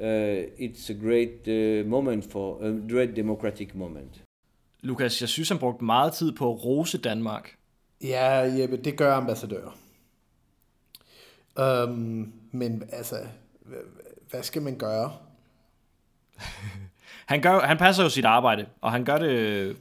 Uh, 0.00 0.48
it's 0.58 0.90
a 0.90 0.94
great 0.94 1.46
uh, 1.46 1.88
moment 1.88 2.24
for 2.32 2.62
a 2.62 2.70
great 2.72 3.14
democratic 3.14 3.74
moment. 3.74 4.22
Lukas, 4.82 5.20
jeg 5.20 5.28
synes, 5.28 5.48
han 5.48 5.58
brugte 5.58 5.84
meget 5.84 6.12
tid 6.12 6.32
på 6.32 6.52
at 6.52 6.64
rose 6.64 6.98
Danmark. 6.98 7.56
Ja, 8.02 8.52
Jeppe, 8.58 8.76
det 8.76 8.96
gør 8.96 9.14
ambassadører. 9.14 9.78
Um, 11.60 12.32
men 12.52 12.82
altså, 12.92 13.16
hvad 14.30 14.42
skal 14.42 14.62
man 14.62 14.76
gøre? 14.78 15.12
han, 17.32 17.42
gør, 17.42 17.60
han 17.60 17.76
passer 17.76 18.02
jo 18.02 18.08
sit 18.08 18.24
arbejde, 18.24 18.66
og 18.80 18.92
han 18.92 19.04
gør 19.04 19.18
det 19.18 19.76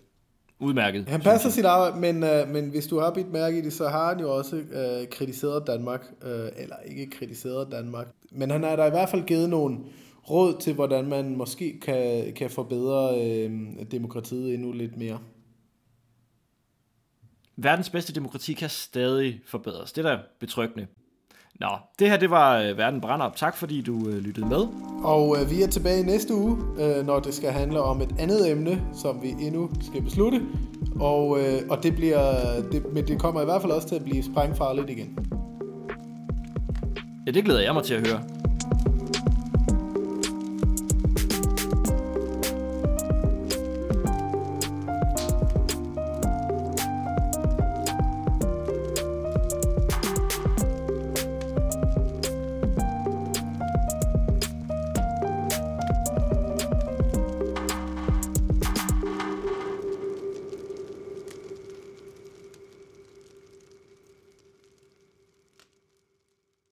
udmærket. 0.59 1.09
Han 1.09 1.21
passer 1.21 1.49
sit 1.49 1.65
arbejde, 1.65 1.99
men, 1.99 2.23
uh, 2.23 2.49
men 2.49 2.69
hvis 2.69 2.87
du 2.87 2.99
har 2.99 3.11
bidt 3.11 3.31
mærke 3.31 3.57
i 3.57 3.61
det, 3.61 3.73
så 3.73 3.87
har 3.87 4.09
han 4.09 4.19
jo 4.19 4.35
også 4.35 4.55
uh, 4.55 5.09
kritiseret 5.11 5.67
Danmark, 5.67 6.05
uh, 6.21 6.29
eller 6.31 6.75
ikke 6.85 7.09
kritiseret 7.09 7.71
Danmark, 7.71 8.07
men 8.31 8.51
han 8.51 8.63
har 8.63 8.75
da 8.75 8.85
i 8.85 8.89
hvert 8.89 9.09
fald 9.09 9.23
givet 9.23 9.49
nogle 9.49 9.77
råd 10.29 10.59
til, 10.61 10.73
hvordan 10.73 11.07
man 11.07 11.35
måske 11.35 11.79
kan, 11.79 12.33
kan 12.33 12.49
forbedre 12.49 13.17
uh, 13.17 13.85
demokratiet 13.91 14.53
endnu 14.53 14.71
lidt 14.71 14.97
mere. 14.97 15.19
Verdens 17.57 17.89
bedste 17.89 18.13
demokrati 18.13 18.53
kan 18.53 18.69
stadig 18.69 19.41
forbedres. 19.47 19.91
Det 19.91 20.05
er 20.05 20.15
da 20.15 20.21
betryggende. 20.39 20.87
Nå, 21.59 21.67
det 21.99 22.09
her 22.09 22.17
det 22.17 22.29
var 22.29 22.61
øh, 22.61 22.77
Verden 22.77 23.01
brænder. 23.01 23.29
Tak 23.35 23.57
fordi 23.57 23.81
du 23.81 24.09
øh, 24.09 24.17
lyttede 24.17 24.45
med. 24.45 24.67
Og 25.03 25.37
øh, 25.41 25.51
vi 25.51 25.61
er 25.61 25.67
tilbage 25.67 26.03
næste 26.03 26.35
uge, 26.35 26.57
øh, 26.79 27.05
når 27.05 27.19
det 27.19 27.33
skal 27.33 27.51
handle 27.51 27.81
om 27.81 28.01
et 28.01 28.15
andet 28.19 28.51
emne, 28.51 28.81
som 28.93 29.21
vi 29.21 29.29
endnu 29.39 29.69
skal 29.81 30.01
beslutte. 30.01 30.41
Og, 30.99 31.39
øh, 31.39 31.61
og 31.69 31.83
det 31.83 31.95
bliver, 31.95 32.21
det, 32.71 32.93
men 32.93 33.07
det 33.07 33.19
kommer 33.19 33.41
i 33.41 33.45
hvert 33.45 33.61
fald 33.61 33.71
også 33.71 33.87
til 33.87 33.95
at 33.95 34.03
blive 34.03 34.23
sprængfarligt 34.23 34.89
igen. 34.89 35.17
Ja, 37.27 37.31
det 37.31 37.43
glæder 37.43 37.61
jeg 37.61 37.73
mig 37.73 37.83
til 37.83 37.93
at 37.93 38.07
høre. 38.07 38.44